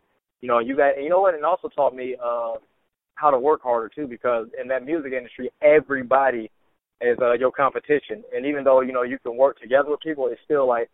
you 0.40 0.48
know, 0.48 0.58
you 0.58 0.76
got 0.76 1.00
you 1.02 1.08
know 1.08 1.20
what? 1.20 1.34
And 1.34 1.44
also 1.44 1.68
taught 1.68 1.94
me 1.94 2.16
uh, 2.22 2.54
how 3.14 3.30
to 3.30 3.38
work 3.38 3.62
harder 3.62 3.88
too, 3.88 4.06
because 4.06 4.46
in 4.60 4.68
that 4.68 4.84
music 4.84 5.12
industry, 5.12 5.50
everybody 5.62 6.50
is 7.00 7.18
uh, 7.20 7.32
your 7.32 7.52
competition. 7.52 8.22
And 8.34 8.46
even 8.46 8.64
though 8.64 8.80
you 8.80 8.92
know 8.92 9.02
you 9.02 9.18
can 9.18 9.36
work 9.36 9.60
together 9.60 9.90
with 9.90 10.00
people, 10.00 10.28
it's 10.28 10.40
still 10.44 10.66
like 10.66 10.90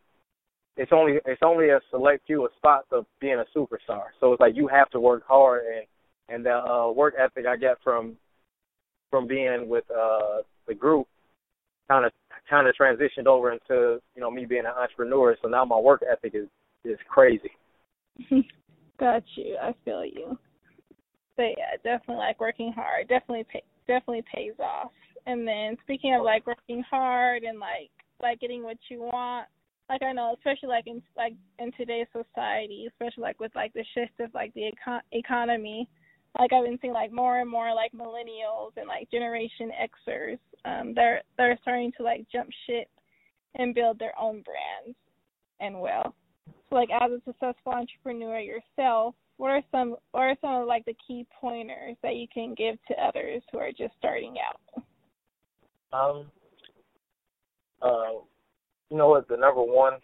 it's 0.77 0.93
only 0.93 1.19
it's 1.27 1.43
only 1.45 1.71
a 1.71 1.81
select 1.91 2.27
few 2.27 2.45
of 2.45 2.53
spots 2.57 2.87
of 2.93 3.07
being 3.21 3.41
a 3.41 3.59
superstar. 3.59 4.05
So 4.21 4.33
it's 4.33 4.41
like 4.41 4.57
you 4.57 4.69
have 4.69 4.91
to 4.91 5.01
work 5.01 5.25
hard 5.27 5.65
and 5.67 5.87
and 6.29 6.47
the 6.47 6.55
uh, 6.55 6.91
work 6.93 7.15
ethic 7.19 7.47
I 7.47 7.57
get 7.57 7.77
from 7.85 8.17
from 9.11 9.27
being 9.27 9.69
with 9.69 9.85
uh, 9.91 10.43
the 10.67 10.75
group 10.75 11.07
kind 11.89 12.07
of 12.07 12.13
kind 12.49 12.67
of 12.67 12.75
transitioned 12.75 13.27
over 13.27 13.53
into 13.53 14.01
you 14.15 14.21
know 14.21 14.31
me 14.31 14.47
being 14.47 14.65
an 14.65 14.73
entrepreneur. 14.79 15.37
So 15.43 15.49
now 15.49 15.65
my 15.65 15.79
work 15.79 16.03
ethic 16.11 16.35
is 16.35 16.49
is 16.85 16.99
crazy. 17.09 17.51
Got 18.99 19.25
you. 19.37 19.57
I 19.61 19.75
feel 19.85 20.05
you. 20.05 20.39
But 21.37 21.55
yeah, 21.57 21.77
definitely 21.83 22.17
like 22.17 22.41
working 22.41 22.73
hard. 22.73 23.09
Definitely 23.09 23.45
pay, 23.51 23.63
definitely 23.87 24.23
pays 24.33 24.53
off. 24.59 24.93
And 25.27 25.47
then 25.47 25.77
speaking 25.83 26.15
of 26.15 26.23
like 26.23 26.47
working 26.47 26.83
hard 26.89 27.43
and 27.43 27.59
like 27.59 27.91
like 28.21 28.41
getting 28.41 28.63
what 28.63 28.79
you 28.89 29.01
want, 29.01 29.47
like 29.89 30.03
I 30.03 30.13
know, 30.13 30.35
especially 30.37 30.69
like 30.69 30.87
in 30.87 31.03
like 31.17 31.35
in 31.59 31.73
today's 31.73 32.07
society, 32.13 32.87
especially 32.89 33.23
like 33.23 33.41
with 33.41 33.55
like 33.55 33.73
the 33.75 33.85
shift 33.95 34.21
of 34.21 34.33
like 34.35 34.53
the 34.55 34.73
econ- 34.73 35.01
economy, 35.13 35.89
like 36.39 36.53
I've 36.53 36.65
been 36.65 36.79
seeing 36.81 36.95
like 36.95 37.13
more 37.13 37.41
and 37.41 37.51
more 37.51 37.75
like 37.75 37.93
millennials 37.93 38.73
and 38.77 38.89
like 38.89 39.11
Generation 39.11 39.71
Xers, 40.09 40.39
um, 40.65 40.95
they're 40.95 41.23
they're 41.37 41.59
starting 41.63 41.93
to 41.99 42.03
like 42.03 42.27
jump 42.33 42.49
ship 42.67 42.89
and 43.57 43.75
build 43.75 43.99
their 43.99 44.19
own 44.19 44.43
brands 44.43 44.97
and 45.61 45.81
well. 45.81 46.15
So 46.71 46.77
like 46.77 46.89
as 46.91 47.11
a 47.11 47.21
successful 47.25 47.73
entrepreneur 47.73 48.39
yourself, 48.39 49.15
what 49.37 49.51
are 49.51 49.63
some 49.71 49.97
what 50.13 50.23
are 50.23 50.37
some 50.41 50.55
of 50.63 50.67
like 50.67 50.85
the 50.85 50.97
key 51.07 51.27
pointers 51.39 51.97
that 52.03 52.17
you 52.17 52.27
can 52.33 52.55
give 52.55 52.77
to 52.89 52.95
others 52.95 53.43
who 53.53 53.59
are 53.59 53.73
just 53.73 53.95
starting 53.99 54.37
out? 54.39 54.85
Um 55.93 56.27
uh 57.81 58.13
you 58.91 58.97
know 58.97 59.09
what 59.09 59.29
the 59.29 59.37
number 59.37 59.63
one 59.63 59.95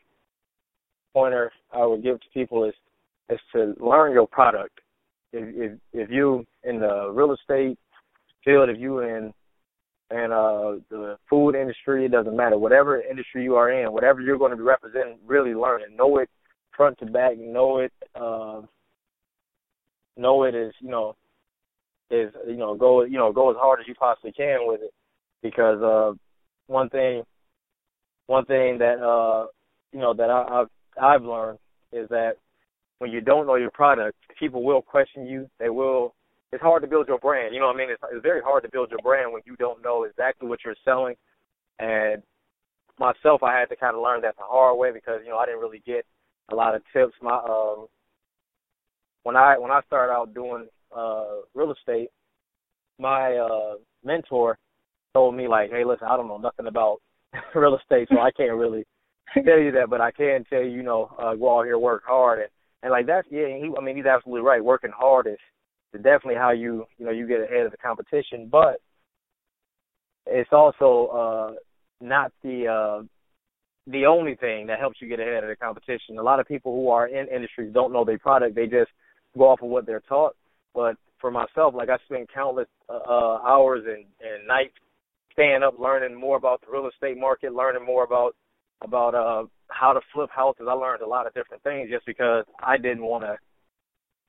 pointer 1.13 1.53
I 1.73 1.85
would 1.87 2.03
give 2.03 2.21
to 2.21 2.27
people 2.35 2.65
is 2.65 2.75
is 3.31 3.41
to 3.53 3.75
learn 3.79 4.13
your 4.13 4.27
product 4.27 4.81
if 5.33 5.55
if 5.55 5.79
if 5.93 6.11
you 6.11 6.47
in 6.65 6.81
the 6.81 7.11
real 7.11 7.33
estate 7.33 7.79
field, 8.45 8.69
if 8.69 8.79
you 8.79 9.01
in 9.01 9.33
and 10.11 10.33
uh 10.33 10.77
the 10.91 11.19
food 11.29 11.55
industry, 11.55 12.07
it 12.07 12.13
doesn't 12.13 12.37
matter. 12.37 12.59
Whatever 12.59 13.01
industry 13.01 13.45
you 13.45 13.57
are 13.57 13.71
in, 13.71 13.93
whatever 13.93 14.21
you're 14.21 14.39
going 14.39 14.53
to 14.53 14.57
be 14.57 14.63
representing, 14.63 15.19
really 15.27 15.55
learn 15.55 15.83
it. 15.83 15.89
Know 15.95 16.19
it 16.19 16.31
front 16.77 16.99
to 16.99 17.07
back. 17.07 17.37
Know 17.37 17.79
it. 17.79 17.93
Uh, 18.15 18.63
know 20.17 20.45
it 20.45 20.55
is 20.55 20.73
you 20.81 20.91
know 20.91 21.15
is 22.11 22.33
you 22.47 22.57
know 22.57 22.75
go 22.75 23.05
you 23.05 23.19
know 23.19 23.33
go 23.33 23.51
as 23.51 23.57
hard 23.59 23.81
as 23.81 23.87
you 23.87 23.95
possibly 23.95 24.33
can 24.33 24.61
with 24.63 24.81
it 24.81 24.93
because 25.43 25.83
uh 25.83 26.13
one 26.67 26.89
thing 26.91 27.23
one 28.27 28.45
thing 28.45 28.79
that 28.79 29.01
uh 29.01 29.47
you 29.93 30.01
know 30.01 30.15
that 30.15 30.31
I, 30.31 30.61
I've 30.61 30.69
I've 31.01 31.23
learned 31.23 31.59
is 31.93 32.09
that 32.11 32.35
when 32.99 33.11
you 33.11 33.21
don't 33.21 33.47
know 33.47 33.55
your 33.55 33.71
product, 33.71 34.19
people 34.39 34.63
will 34.63 34.83
question 34.83 35.27
you. 35.27 35.49
They 35.59 35.69
will. 35.69 36.15
It's 36.53 36.63
hard 36.63 36.83
to 36.83 36.89
build 36.89 37.09
your 37.09 37.19
brand. 37.19 37.55
You 37.55 37.61
know 37.61 37.67
what 37.67 37.77
I 37.77 37.79
mean? 37.79 37.91
It's, 37.91 38.03
it's 38.11 38.23
very 38.23 38.41
hard 38.41 38.63
to 38.63 38.71
build 38.71 38.91
your 38.91 39.01
brand 39.01 39.33
when 39.33 39.43
you 39.45 39.55
don't 39.57 39.83
know 39.83 40.05
exactly 40.05 40.49
what 40.49 40.61
you're 40.65 40.75
selling. 40.85 41.15
And 41.79 42.23
myself, 42.99 43.43
I 43.43 43.59
had 43.59 43.69
to 43.69 43.77
kind 43.77 43.95
of 43.95 44.03
learn 44.03 44.23
that 44.23 44.37
the 44.37 44.45
hard 44.45 44.79
way 44.79 44.91
because 44.93 45.21
you 45.25 45.31
know 45.31 45.37
I 45.37 45.47
didn't 45.47 45.61
really 45.61 45.83
get 45.87 46.05
a 46.51 46.55
lot 46.55 46.75
of 46.75 46.83
tips. 46.93 47.15
My 47.23 47.37
um, 47.37 47.87
when 49.23 49.37
I 49.37 49.59
when 49.59 49.71
I 49.71 49.81
started 49.87 50.13
out 50.13 50.35
doing 50.35 50.67
uh, 50.97 51.43
real 51.55 51.73
estate, 51.73 52.09
my 52.99 53.37
uh, 53.37 53.75
mentor 54.05 54.59
told 55.15 55.35
me 55.35 55.49
like, 55.49 55.71
"Hey, 55.71 55.85
listen, 55.85 56.09
I 56.09 56.17
don't 56.17 56.29
know 56.29 56.39
nothing 56.39 56.67
about 56.67 56.99
real 57.55 57.77
estate, 57.77 58.09
so 58.11 58.21
I 58.21 58.31
can't 58.31 58.55
really 58.55 58.85
tell 59.35 59.59
you 59.59 59.73
that, 59.73 59.91
but 59.91 60.01
I 60.01 60.11
can 60.11 60.45
tell 60.49 60.63
you, 60.63 60.71
you 60.71 60.83
know, 60.83 61.11
uh, 61.19 61.35
go 61.35 61.59
out 61.59 61.65
here, 61.65 61.79
work 61.79 62.03
hard, 62.07 62.41
and 62.41 62.49
and 62.83 62.93
like 62.93 63.07
that's 63.07 63.27
yeah, 63.31 63.47
he, 63.47 63.71
I 63.77 63.83
mean 63.83 63.97
he's 63.97 64.07
absolutely 64.07 64.43
right. 64.43 64.65
Working 64.65 64.93
hard 64.97 65.27
is, 65.27 65.39
definitely 65.95 66.37
how 66.37 66.51
you 66.51 66.87
you 66.99 67.07
know 67.07 67.13
you 67.13 67.27
get 67.27 67.41
ahead 67.41 67.67
of 67.67 67.73
the 67.73 67.79
competition, 67.79 68.49
but 68.51 68.81
it's 70.27 70.53
also 70.53 71.07
uh 71.09 71.55
not 72.01 72.33
the 72.43 72.67
uh 72.67 73.03
the 73.91 74.05
only 74.07 74.37
thing 74.37 74.67
that 74.67 74.79
helps 74.79 75.01
you 75.01 75.09
get 75.09 75.19
ahead 75.19 75.43
of 75.43 75.49
the 75.49 75.57
competition. 75.57 76.19
A 76.19 76.23
lot 76.23 76.41
of 76.41 76.47
people 76.47 76.73
who 76.75 76.91
are 76.91 77.09
in 77.09 77.27
industries 77.29 77.73
don't 77.73 77.93
know 77.93 78.05
their 78.05 78.19
product; 78.19 78.55
they 78.55 78.67
just 78.67 78.91
go 79.37 79.49
off 79.49 79.63
of 79.63 79.71
what 79.71 79.87
they're 79.87 80.03
taught. 80.09 80.37
But 80.75 80.97
for 81.21 81.31
myself, 81.31 81.75
like 81.75 81.89
I 81.89 81.97
spent 82.05 82.33
countless 82.33 82.69
uh, 82.89 82.93
uh 82.93 83.39
hours 83.43 83.85
and 83.87 84.05
and 84.21 84.47
nights 84.47 84.75
staying 85.39 85.63
up, 85.63 85.79
learning 85.79 86.19
more 86.19 86.37
about 86.37 86.61
the 86.61 86.67
real 86.73 86.89
estate 86.89 87.17
market, 87.17 87.55
learning 87.55 87.85
more 87.85 88.03
about 88.03 88.35
about 88.83 89.15
uh 89.15 89.45
how 89.71 89.93
to 89.93 90.01
flip 90.13 90.31
houses. 90.31 90.67
I 90.69 90.73
learned 90.73 91.03
a 91.03 91.07
lot 91.07 91.27
of 91.27 91.35
different 91.35 91.63
things 91.63 91.91
just 91.91 92.07
because 92.07 92.45
I 92.63 92.77
didn't 92.77 93.05
want 93.05 93.25
to. 93.25 93.37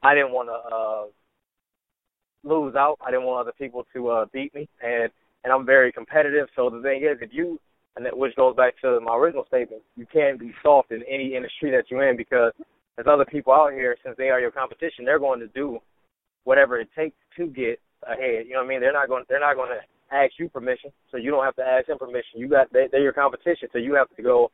I 0.03 0.13
didn't 0.13 0.31
want 0.31 0.49
to 0.49 0.75
uh, 0.75 2.53
lose 2.55 2.75
out. 2.75 2.97
I 3.05 3.11
didn't 3.11 3.25
want 3.25 3.41
other 3.41 3.55
people 3.57 3.85
to 3.93 4.09
uh, 4.09 4.25
beat 4.31 4.53
me, 4.53 4.69
and 4.83 5.09
and 5.43 5.51
I'm 5.51 5.65
very 5.65 5.91
competitive. 5.91 6.47
So 6.55 6.69
the 6.69 6.81
thing 6.81 7.01
is, 7.03 7.17
if 7.21 7.29
you 7.33 7.59
and 7.95 8.05
that 8.05 8.15
which 8.15 8.35
goes 8.35 8.55
back 8.55 8.79
to 8.81 8.99
my 8.99 9.15
original 9.15 9.45
statement, 9.47 9.81
you 9.95 10.05
can't 10.11 10.39
be 10.39 10.53
soft 10.61 10.91
in 10.91 11.01
any 11.09 11.35
industry 11.35 11.71
that 11.71 11.85
you're 11.89 12.07
in 12.07 12.17
because 12.17 12.53
there's 12.95 13.07
other 13.09 13.25
people 13.25 13.53
out 13.53 13.73
here. 13.73 13.97
Since 14.03 14.15
they 14.17 14.29
are 14.29 14.39
your 14.39 14.51
competition, 14.51 15.05
they're 15.05 15.19
going 15.19 15.39
to 15.39 15.47
do 15.47 15.79
whatever 16.43 16.79
it 16.79 16.89
takes 16.95 17.17
to 17.37 17.47
get 17.47 17.79
ahead. 18.03 18.45
You 18.45 18.53
know 18.53 18.59
what 18.59 18.65
I 18.65 18.69
mean? 18.69 18.81
They're 18.81 18.93
not 18.93 19.07
going. 19.07 19.23
They're 19.27 19.39
not 19.39 19.55
going 19.55 19.69
to 19.69 19.81
ask 20.11 20.33
you 20.37 20.49
permission, 20.49 20.91
so 21.11 21.17
you 21.17 21.31
don't 21.31 21.43
have 21.43 21.55
to 21.55 21.63
ask 21.63 21.87
them 21.87 21.97
permission. 21.97 22.39
You 22.39 22.49
got 22.49 22.71
they, 22.73 22.87
they're 22.91 23.01
your 23.01 23.13
competition, 23.13 23.69
so 23.71 23.77
you 23.77 23.93
have 23.95 24.09
to 24.15 24.21
go 24.21 24.51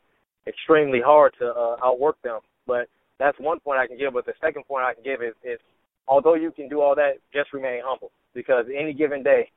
extremely 0.47 1.01
hard 1.03 1.33
to 1.39 1.47
uh, 1.47 1.77
outwork 1.83 2.21
them. 2.21 2.39
But 2.67 2.87
that's 3.19 3.37
one 3.39 3.59
point 3.59 3.79
I 3.79 3.87
can 3.87 3.97
give. 3.97 4.13
But 4.13 4.25
the 4.25 4.33
second 4.41 4.63
point 4.67 4.85
I 4.85 4.93
can 4.93 5.03
give 5.03 5.21
is, 5.21 5.33
is 5.43 5.59
although 6.07 6.35
you 6.35 6.51
can 6.51 6.69
do 6.69 6.81
all 6.81 6.95
that, 6.95 7.13
just 7.33 7.53
remain 7.53 7.81
humble 7.83 8.11
because 8.33 8.65
any 8.75 8.93
given 8.93 9.23
day, 9.23 9.49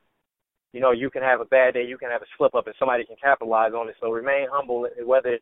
you 0.73 0.79
know, 0.79 0.91
you 0.91 1.09
can 1.09 1.21
have 1.21 1.41
a 1.41 1.45
bad 1.45 1.73
day, 1.73 1.83
you 1.83 1.97
can 1.97 2.09
have 2.09 2.21
a 2.21 2.29
slip 2.37 2.55
up, 2.55 2.67
and 2.67 2.75
somebody 2.79 3.03
can 3.03 3.15
capitalize 3.21 3.73
on 3.73 3.89
it. 3.89 3.95
So 3.99 4.11
remain 4.11 4.47
humble, 4.51 4.87
whether 5.03 5.39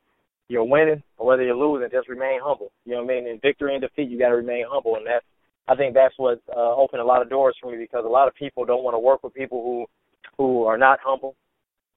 you're 0.47 0.63
winning 0.63 1.03
or 1.17 1.27
whether 1.27 1.43
you're 1.43 1.55
losing. 1.55 1.89
Just 1.91 2.09
remain 2.09 2.39
humble. 2.41 2.71
You 2.85 2.93
know 2.93 3.03
what 3.03 3.11
I 3.13 3.19
mean? 3.19 3.27
In 3.27 3.39
victory 3.39 3.73
and 3.73 3.81
defeat, 3.81 4.09
you 4.09 4.17
got 4.17 4.29
to 4.29 4.35
remain 4.35 4.65
humble, 4.69 4.95
and 4.95 5.05
that's 5.05 5.25
I 5.67 5.75
think 5.75 5.93
that's 5.93 6.13
what 6.17 6.39
uh, 6.55 6.75
opened 6.75 7.01
a 7.01 7.05
lot 7.05 7.21
of 7.21 7.29
doors 7.29 7.55
for 7.61 7.71
me 7.71 7.77
because 7.77 8.05
a 8.05 8.09
lot 8.09 8.27
of 8.27 8.35
people 8.35 8.63
don't 8.63 8.83
want 8.83 8.95
to 8.95 8.99
work 8.99 9.23
with 9.23 9.33
people 9.33 9.61
who 9.61 9.85
who 10.37 10.65
are 10.65 10.77
not 10.77 10.99
humble. 11.03 11.35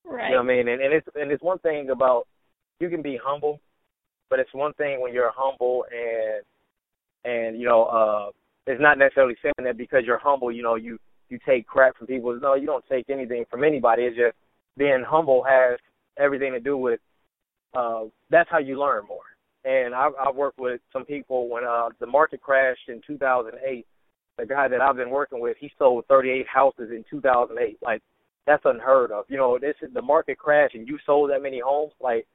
Right. 0.05 0.29
You 0.29 0.37
know 0.37 0.43
what 0.43 0.53
I 0.53 0.57
mean? 0.57 0.69
And, 0.69 0.81
and 0.83 0.93
it's 0.95 1.07
and 1.15 1.31
it's 1.31 1.43
one 1.43 1.59
thing 1.59 1.91
about 1.91 2.27
you 2.81 2.89
can 2.89 3.03
be 3.03 3.19
humble, 3.23 3.61
but 4.29 4.39
it's 4.39 4.53
one 4.55 4.73
thing 4.75 5.01
when 5.01 5.13
you're 5.13 5.33
humble 5.35 5.85
and 5.93 6.43
and 7.25 7.61
you 7.61 7.67
know 7.67 7.85
uh 7.85 8.31
it's 8.67 8.81
not 8.81 8.99
necessarily 8.99 9.37
saying 9.43 9.55
that 9.65 9.77
because 9.77 10.03
you're 10.07 10.19
humble, 10.19 10.51
you 10.53 10.63
know, 10.63 10.75
you 10.77 10.99
you 11.29 11.39
take 11.47 11.67
crap 11.67 11.97
from 11.97 12.07
people. 12.07 12.39
No, 12.41 12.55
you 12.55 12.67
don't 12.67 12.85
take 12.91 13.09
anything 13.11 13.45
from 13.51 13.65
anybody. 13.65 14.03
It's 14.05 14.17
just 14.17 14.37
being 14.77 15.05
humble 15.07 15.45
has 15.49 15.79
everything 16.19 16.53
to 16.53 16.61
do 16.61 16.77
with 16.77 17.01
uh 17.75 18.05
that's 18.31 18.51
how 18.51 18.59
you 18.59 18.79
learn 18.81 19.05
more. 19.07 19.23
And 19.65 19.95
I've 19.95 20.13
I've 20.21 20.35
worked 20.35 20.59
with 20.59 20.81
some 20.93 21.05
people 21.05 21.49
when 21.49 21.65
uh 21.65 21.91
the 22.01 22.07
market 22.07 22.41
crashed 22.41 22.89
in 22.89 23.01
2008. 23.07 23.87
the 24.39 24.47
guy 24.47 24.69
that 24.69 24.81
I've 24.81 24.97
been 24.97 25.11
working 25.11 25.41
with, 25.41 25.57
he 25.61 25.71
sold 25.79 26.07
38 26.09 26.47
houses 26.47 26.91
in 26.91 27.05
2008. 27.11 27.79
Like 27.83 28.03
that's 28.47 28.63
unheard 28.65 29.13
of. 29.13 29.25
You 29.29 29.37
know, 29.37 29.59
this 29.59 29.77
is 29.83 29.93
the 29.95 30.03
market 30.03 30.39
crash, 30.39 30.71
and 30.75 30.89
you 30.89 30.99
sold 31.07 31.31
that 31.31 31.43
many 31.43 31.61
homes. 31.65 31.93
Like 32.01 32.27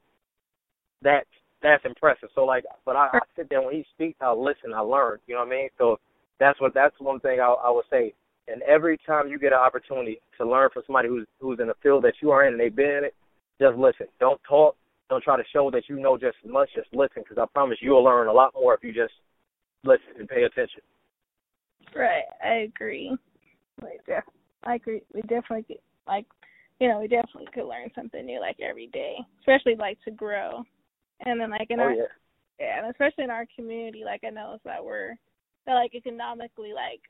that's 1.02 1.28
that's 1.62 1.84
impressive. 1.86 2.30
So 2.36 2.46
like, 2.46 2.64
but 2.86 2.96
I, 2.96 3.10
I 3.14 3.20
sit 3.36 3.50
there 3.50 3.62
when 3.62 3.74
he 3.74 3.86
speaks, 3.94 4.18
I 4.22 4.32
listen, 4.34 4.74
I 4.74 4.80
learn. 4.80 5.20
You 5.28 5.36
know 5.36 5.42
what 5.42 5.48
I 5.48 5.52
mean? 5.52 5.70
So 5.78 6.00
that's 6.40 6.60
what 6.62 6.74
that's 6.74 6.96
one 7.00 7.20
thing 7.20 7.40
I, 7.40 7.46
I 7.48 7.72
would 7.72 7.86
say. 7.90 8.14
And 8.48 8.62
every 8.64 9.00
time 9.08 9.28
you 9.28 9.40
get 9.40 9.54
an 9.54 9.60
opportunity 9.60 10.20
to 10.38 10.48
learn 10.48 10.70
from 10.72 10.84
somebody 10.86 11.08
who's 11.08 11.26
who's 11.40 11.60
in 11.60 11.68
the 11.68 11.74
field 11.82 12.04
that 12.04 12.14
you 12.22 12.32
are 12.32 12.46
in 12.46 12.54
and 12.54 12.60
they've 12.60 12.76
been 12.76 12.98
in 12.98 13.04
it, 13.06 13.16
just 13.60 13.78
listen. 13.78 14.08
Don't 14.20 14.40
talk. 14.48 14.76
Don't 15.10 15.24
try 15.24 15.38
to 15.38 15.44
show 15.54 15.70
that 15.72 15.84
you 15.88 16.00
know 16.00 16.18
just 16.18 16.38
as 16.44 16.52
much. 16.52 16.70
Just 16.76 16.88
listen, 16.94 17.24
because 17.24 17.38
I 17.38 17.46
promise 17.54 17.78
you'll 17.82 18.04
learn 18.04 18.28
a 18.28 18.34
lot 18.34 18.54
more 18.56 18.74
if 18.74 18.84
you 18.84 18.94
just 18.94 19.14
listen 19.84 20.20
and 20.20 20.28
pay 20.28 20.44
attention. 20.44 20.82
Right, 21.96 22.24
I 22.44 22.66
agree. 22.68 23.16
Like, 23.82 24.02
yeah, 24.08 24.22
I 24.64 24.76
agree. 24.76 25.02
We 25.14 25.22
definitely 25.22 25.80
like, 26.08 26.26
you 26.80 26.90
know, 26.90 27.00
we 27.00 27.08
definitely 27.08 27.48
could 27.54 27.68
learn 27.68 27.90
something 27.96 28.26
new 28.26 28.40
like 28.40 28.58
every 28.60 28.88
day, 28.88 29.16
especially 29.40 29.76
like 29.76 29.98
to 30.06 30.12
grow. 30.12 30.64
And 31.26 31.40
then 31.40 31.52
like 31.52 31.68
in 31.70 31.80
oh, 31.80 31.84
our 31.84 31.94
yeah. 31.94 32.04
yeah, 32.60 32.78
and 32.80 32.92
especially 32.92 33.24
in 33.24 33.30
our 33.30 33.46
community, 33.56 34.04
like 34.04 34.24
I 34.26 34.30
know 34.30 34.58
that 34.66 34.84
we're 34.84 35.16
that 35.66 35.74
like 35.74 35.96
economically 35.96 36.74
like 36.74 37.02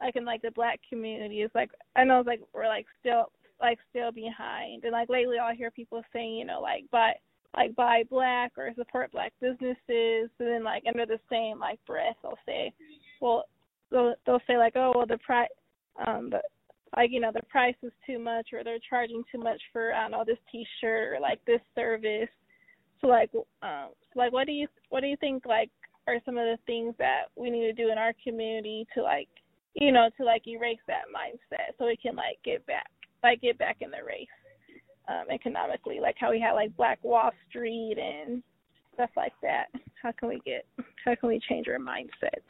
like 0.00 0.16
in 0.16 0.24
like 0.24 0.42
the 0.42 0.50
black 0.50 0.80
community 0.88 1.42
is 1.42 1.50
like 1.54 1.70
I 1.96 2.04
know 2.04 2.20
it's 2.20 2.26
like 2.26 2.40
we're 2.52 2.66
like 2.66 2.86
still 3.00 3.30
like 3.60 3.78
still 3.90 4.12
behind 4.12 4.84
and 4.84 4.92
like 4.92 5.08
lately 5.08 5.38
I'll 5.38 5.54
hear 5.54 5.70
people 5.70 6.02
saying, 6.12 6.34
you 6.34 6.44
know, 6.44 6.60
like 6.60 6.84
buy 6.90 7.12
like 7.56 7.74
buy 7.76 8.02
black 8.10 8.52
or 8.56 8.72
support 8.76 9.12
black 9.12 9.32
businesses 9.40 9.78
and 9.88 10.48
then 10.48 10.64
like 10.64 10.82
under 10.88 11.06
the 11.06 11.20
same 11.30 11.60
like 11.60 11.78
breath 11.86 12.16
they'll 12.22 12.38
say 12.44 12.72
well 13.20 13.44
they'll 13.90 14.14
they'll 14.26 14.40
say 14.46 14.58
like, 14.58 14.74
Oh 14.76 14.92
well 14.94 15.06
the 15.06 15.18
price 15.18 15.48
um 16.06 16.30
the 16.30 16.40
like, 16.96 17.10
you 17.10 17.20
know, 17.20 17.30
the 17.32 17.42
price 17.48 17.74
is 17.82 17.92
too 18.06 18.18
much 18.18 18.48
or 18.52 18.62
they're 18.62 18.78
charging 18.88 19.22
too 19.30 19.38
much 19.38 19.60
for 19.72 19.92
I 19.92 20.02
don't 20.02 20.12
know, 20.12 20.24
this 20.26 20.38
t 20.50 20.66
shirt 20.80 21.14
or 21.14 21.20
like 21.20 21.44
this 21.44 21.60
service. 21.74 22.28
So 23.00 23.08
like 23.08 23.30
um 23.34 23.90
so 24.12 24.20
like 24.20 24.32
what 24.32 24.46
do 24.46 24.52
you 24.52 24.68
what 24.90 25.00
do 25.00 25.06
you 25.06 25.16
think 25.16 25.44
like 25.46 25.70
are 26.06 26.18
some 26.24 26.36
of 26.36 26.44
the 26.44 26.58
things 26.66 26.94
that 26.98 27.24
we 27.36 27.50
need 27.50 27.62
to 27.62 27.72
do 27.72 27.90
in 27.90 27.98
our 27.98 28.12
community 28.22 28.86
to 28.94 29.02
like 29.02 29.28
you 29.74 29.90
know, 29.90 30.08
to 30.16 30.24
like 30.24 30.46
erase 30.46 30.78
that 30.86 31.04
mindset 31.14 31.76
so 31.78 31.86
we 31.86 31.96
can 31.96 32.14
like 32.14 32.38
get 32.44 32.64
back 32.66 32.90
like 33.22 33.40
get 33.40 33.58
back 33.58 33.78
in 33.80 33.90
the 33.90 34.04
race 34.06 34.28
um 35.08 35.24
economically, 35.30 35.98
like 36.00 36.16
how 36.18 36.30
we 36.30 36.40
had 36.40 36.52
like 36.52 36.76
Black 36.76 37.02
Wall 37.02 37.30
Street 37.48 37.96
and 37.98 38.42
stuff 38.94 39.10
like 39.16 39.34
that. 39.42 39.66
How 40.02 40.12
can 40.12 40.28
we 40.28 40.40
get 40.44 40.64
how 41.04 41.14
can 41.14 41.28
we 41.28 41.40
change 41.48 41.66
our 41.68 41.78
mindsets? 41.78 42.48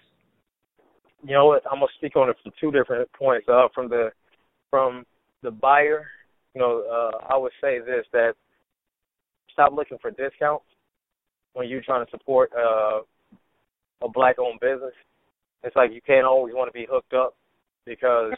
You 1.26 1.35
know 1.35 1.47
what? 1.47 1.62
I'm 1.71 1.79
gonna 1.79 1.87
speak 1.97 2.17
on 2.17 2.29
it 2.29 2.37
from 2.43 2.53
two 2.61 2.71
different 2.71 3.11
points. 3.12 3.49
Uh, 3.49 3.69
from 3.75 3.88
the 3.88 4.11
from 4.75 5.04
the 5.45 5.52
buyer, 5.52 6.04
you 6.52 6.61
know, 6.61 6.83
uh, 6.90 7.33
I 7.33 7.38
would 7.38 7.52
say 7.61 7.78
this 7.78 8.04
that 8.12 8.33
stop 9.52 9.73
looking 9.73 9.99
for 10.02 10.11
discounts 10.11 10.64
when 11.52 11.69
you're 11.69 11.81
trying 11.81 12.04
to 12.04 12.11
support 12.11 12.50
uh, 12.59 13.02
a 14.02 14.09
black-owned 14.12 14.59
business. 14.59 14.93
It's 15.62 15.76
like 15.76 15.93
you 15.93 16.00
can't 16.04 16.26
always 16.26 16.57
want 16.57 16.69
to 16.69 16.73
be 16.73 16.88
hooked 16.90 17.14
up 17.14 17.37
because 17.87 18.33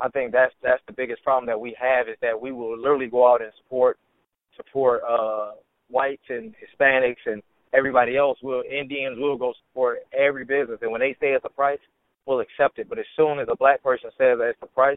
I 0.00 0.08
think 0.08 0.32
that's 0.32 0.54
that's 0.62 0.80
the 0.86 0.94
biggest 0.94 1.22
problem 1.22 1.44
that 1.48 1.60
we 1.60 1.76
have 1.78 2.08
is 2.08 2.16
that 2.22 2.40
we 2.40 2.50
will 2.50 2.78
literally 2.78 3.08
go 3.08 3.30
out 3.30 3.42
and 3.42 3.52
support 3.62 3.98
support 4.56 5.02
uh, 5.06 5.50
whites 5.90 6.24
and 6.30 6.54
Hispanics 6.64 7.26
and 7.26 7.42
everybody 7.74 8.16
else. 8.16 8.38
Will 8.42 8.62
Indians 8.62 9.18
will 9.20 9.36
go 9.36 9.52
support 9.68 9.98
every 10.18 10.46
business, 10.46 10.78
and 10.80 10.90
when 10.90 11.02
they 11.02 11.14
say 11.20 11.32
it's 11.32 11.44
a 11.44 11.50
price, 11.50 11.78
we'll 12.24 12.40
accept 12.40 12.78
it. 12.78 12.88
But 12.88 12.98
as 12.98 13.06
soon 13.18 13.38
as 13.38 13.48
a 13.52 13.56
black 13.56 13.82
person 13.82 14.08
says 14.16 14.38
that 14.38 14.48
it's 14.48 14.60
the 14.60 14.66
price, 14.68 14.96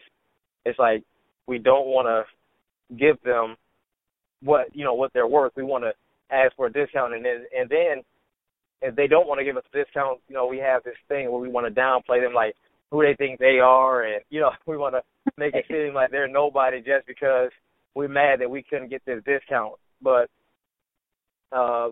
it's 0.65 0.80
like 0.80 1.04
we 1.47 1.58
don't 1.58 1.88
want 1.88 2.08
to 2.08 2.95
give 2.95 3.21
them 3.24 3.56
what 4.41 4.76
you 4.76 4.84
know 4.84 4.93
what 4.93 5.12
they're 5.13 5.28
worth. 5.28 5.54
We 5.56 5.63
want 5.63 5.84
to 5.84 5.93
ask 6.34 6.56
for 6.56 6.67
a 6.67 6.71
discount, 6.71 7.13
and 7.13 7.24
then 7.24 7.45
and 7.58 7.69
then 7.69 8.04
if 8.82 8.95
they 8.95 9.08
don't 9.08 9.28
want 9.28 9.39
to 9.39 9.45
give 9.45 9.58
us 9.58 9.63
a 9.74 9.78
discount, 9.78 10.19
you 10.28 10.36
know, 10.36 10.47
we 10.47 10.58
have 10.58 10.84
this 10.84 10.95
thing 11.08 11.32
where 11.32 11.41
we 11.41 11.50
want 11.50 11.67
to 11.67 11.80
downplay 11.80 12.21
them, 12.21 12.34
like 12.34 12.56
who 12.89 13.04
they 13.04 13.15
think 13.15 13.39
they 13.39 13.60
are, 13.60 14.04
and 14.04 14.21
you 14.30 14.39
know, 14.39 14.52
we 14.65 14.78
want 14.78 14.95
to 14.95 15.02
make 15.38 15.54
it 15.56 15.65
seem 15.67 15.93
like 15.93 16.12
they're 16.12 16.28
nobody 16.28 16.80
just 16.80 17.06
because 17.08 17.50
we're 17.95 18.08
mad 18.08 18.39
that 18.39 18.50
we 18.50 18.63
couldn't 18.63 18.89
get 18.89 19.04
this 19.06 19.24
discount. 19.26 19.74
But 20.02 20.30
uh, 21.52 21.89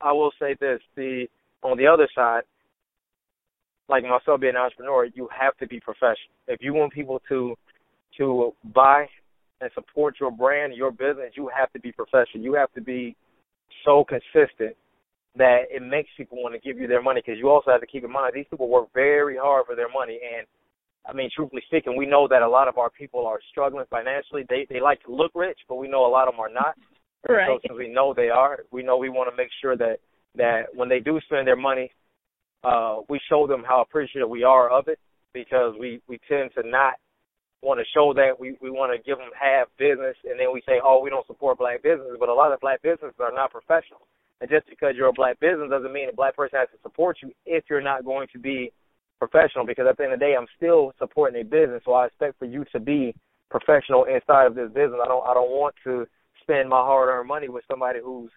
I 0.00 0.12
will 0.12 0.32
say 0.40 0.56
this: 0.60 0.80
the 0.96 1.26
on 1.62 1.76
the 1.76 1.86
other 1.86 2.08
side, 2.14 2.42
like 3.90 4.04
myself 4.04 4.40
being 4.40 4.54
an 4.54 4.62
entrepreneur, 4.62 5.04
you 5.06 5.28
have 5.38 5.56
to 5.58 5.66
be 5.66 5.80
professional. 5.80 6.32
If 6.46 6.60
you 6.62 6.72
want 6.72 6.92
people 6.92 7.20
to 7.28 7.54
to 8.18 8.52
buy 8.74 9.06
and 9.60 9.70
support 9.74 10.16
your 10.20 10.30
brand, 10.30 10.74
your 10.74 10.90
business, 10.90 11.32
you 11.36 11.50
have 11.56 11.72
to 11.72 11.80
be 11.80 11.92
professional. 11.92 12.42
You 12.42 12.54
have 12.54 12.72
to 12.72 12.80
be 12.80 13.16
so 13.84 14.04
consistent 14.04 14.76
that 15.36 15.62
it 15.70 15.82
makes 15.82 16.08
people 16.16 16.42
want 16.42 16.54
to 16.54 16.60
give 16.60 16.80
you 16.80 16.88
their 16.88 17.02
money 17.02 17.22
because 17.24 17.38
you 17.38 17.48
also 17.48 17.70
have 17.70 17.80
to 17.80 17.86
keep 17.86 18.04
in 18.04 18.10
mind 18.10 18.32
these 18.34 18.46
people 18.50 18.68
work 18.68 18.88
very 18.94 19.36
hard 19.36 19.64
for 19.66 19.76
their 19.76 19.88
money 19.88 20.18
and 20.36 20.46
I 21.08 21.12
mean 21.12 21.30
truthfully 21.34 21.62
speaking 21.66 21.96
we 21.96 22.04
know 22.04 22.26
that 22.28 22.42
a 22.42 22.48
lot 22.48 22.66
of 22.66 22.78
our 22.78 22.90
people 22.90 23.26
are 23.26 23.38
struggling 23.50 23.84
financially 23.88 24.44
they 24.48 24.66
they 24.68 24.80
like 24.80 25.00
to 25.04 25.14
look 25.14 25.30
rich 25.36 25.58
but 25.68 25.76
we 25.76 25.86
know 25.86 26.04
a 26.04 26.10
lot 26.10 26.26
of 26.26 26.34
them 26.34 26.40
are 26.40 26.52
not 26.52 26.74
right 27.28 27.46
so 27.46 27.60
since 27.62 27.78
we 27.78 27.88
know 27.88 28.12
they 28.12 28.28
are 28.28 28.64
we 28.72 28.82
know 28.82 28.96
we 28.96 29.08
want 29.08 29.30
to 29.30 29.36
make 29.36 29.50
sure 29.62 29.76
that 29.76 29.98
that 30.34 30.62
when 30.74 30.88
they 30.88 30.98
do 30.98 31.20
spend 31.26 31.46
their 31.46 31.56
money 31.56 31.92
uh 32.64 32.98
we 33.08 33.20
show 33.28 33.46
them 33.46 33.62
how 33.66 33.80
appreciative 33.80 34.28
we 34.28 34.42
are 34.42 34.70
of 34.70 34.88
it 34.88 34.98
because 35.32 35.74
we 35.78 36.00
we 36.08 36.18
tend 36.28 36.50
to 36.54 36.68
not 36.68 36.94
want 37.62 37.78
to 37.78 37.84
show 37.94 38.12
that 38.14 38.38
we 38.38 38.56
we 38.60 38.70
want 38.70 38.92
to 38.92 39.02
give 39.02 39.18
them 39.18 39.30
half 39.38 39.68
business 39.78 40.16
and 40.24 40.38
then 40.38 40.52
we 40.52 40.62
say 40.66 40.80
oh 40.82 41.00
we 41.02 41.10
don't 41.10 41.26
support 41.26 41.58
black 41.58 41.82
businesses 41.82 42.16
but 42.18 42.28
a 42.28 42.34
lot 42.34 42.52
of 42.52 42.60
black 42.60 42.80
businesses 42.82 43.14
are 43.20 43.32
not 43.32 43.50
professional 43.50 44.00
and 44.40 44.48
just 44.48 44.66
because 44.68 44.94
you're 44.96 45.08
a 45.08 45.12
black 45.12 45.38
business 45.38 45.68
doesn't 45.68 45.92
mean 45.92 46.08
a 46.08 46.14
black 46.14 46.34
person 46.34 46.58
has 46.58 46.68
to 46.70 46.80
support 46.82 47.18
you 47.22 47.30
if 47.44 47.64
you're 47.68 47.82
not 47.82 48.04
going 48.04 48.26
to 48.32 48.38
be 48.38 48.72
professional. 49.20 49.66
Because 49.66 49.86
at 49.88 49.96
the 49.96 50.04
end 50.04 50.14
of 50.14 50.18
the 50.18 50.24
day, 50.24 50.34
I'm 50.36 50.46
still 50.56 50.92
supporting 50.98 51.40
a 51.40 51.44
business, 51.44 51.82
so 51.84 51.92
I 51.92 52.06
expect 52.06 52.38
for 52.38 52.46
you 52.46 52.64
to 52.72 52.80
be 52.80 53.14
professional 53.50 54.04
inside 54.04 54.46
of 54.46 54.54
this 54.54 54.68
business. 54.68 54.98
I 55.02 55.08
don't 55.08 55.24
I 55.26 55.34
don't 55.34 55.50
want 55.50 55.74
to 55.84 56.06
spend 56.42 56.68
my 56.68 56.80
hard-earned 56.80 57.28
money 57.28 57.48
with 57.48 57.64
somebody 57.70 58.00
who's 58.02 58.30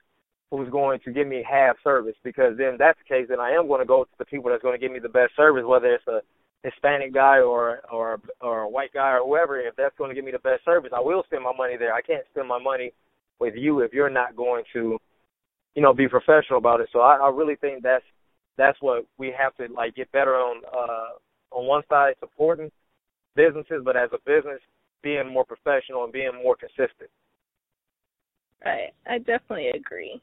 who's 0.55 0.69
going 0.69 0.99
to 1.03 1.11
give 1.11 1.27
me 1.27 1.43
half 1.49 1.75
service. 1.83 2.15
Because 2.23 2.57
then 2.57 2.75
that's 2.77 2.99
the 2.99 3.15
case, 3.15 3.25
then 3.29 3.39
I 3.39 3.51
am 3.51 3.67
going 3.67 3.81
to 3.81 3.85
go 3.85 4.03
to 4.03 4.09
the 4.19 4.25
people 4.25 4.51
that's 4.51 4.61
going 4.61 4.79
to 4.79 4.83
give 4.83 4.91
me 4.91 4.99
the 4.99 5.09
best 5.09 5.35
service, 5.35 5.63
whether 5.65 5.93
it's 5.93 6.07
a 6.07 6.21
Hispanic 6.63 7.13
guy 7.13 7.39
or 7.39 7.81
or 7.91 8.19
or 8.39 8.61
a 8.61 8.69
white 8.69 8.93
guy 8.93 9.11
or 9.17 9.25
whoever. 9.25 9.59
If 9.59 9.75
that's 9.75 9.97
going 9.97 10.09
to 10.09 10.15
give 10.15 10.25
me 10.25 10.31
the 10.31 10.39
best 10.39 10.63
service, 10.63 10.91
I 10.95 11.01
will 11.01 11.23
spend 11.23 11.43
my 11.43 11.53
money 11.57 11.75
there. 11.77 11.93
I 11.93 12.01
can't 12.01 12.23
spend 12.31 12.47
my 12.47 12.59
money 12.61 12.93
with 13.39 13.55
you 13.57 13.79
if 13.81 13.91
you're 13.93 14.09
not 14.09 14.35
going 14.35 14.63
to 14.73 14.99
you 15.75 15.81
know, 15.81 15.93
be 15.93 16.07
professional 16.07 16.59
about 16.59 16.81
it. 16.81 16.89
So 16.93 16.99
I, 16.99 17.17
I 17.17 17.29
really 17.29 17.55
think 17.55 17.83
that's 17.83 18.03
that's 18.57 18.77
what 18.81 19.05
we 19.17 19.33
have 19.37 19.55
to 19.55 19.73
like 19.73 19.95
get 19.95 20.11
better 20.11 20.35
on 20.35 20.61
uh 20.71 21.55
on 21.55 21.67
one 21.67 21.81
side 21.89 22.13
supporting 22.19 22.71
businesses, 23.35 23.81
but 23.83 23.97
as 23.97 24.09
a 24.13 24.19
business 24.25 24.59
being 25.01 25.31
more 25.31 25.45
professional 25.45 26.03
and 26.03 26.13
being 26.13 26.31
more 26.41 26.55
consistent. 26.55 27.09
Right. 28.63 28.93
I 29.07 29.17
definitely 29.17 29.69
agree. 29.69 30.21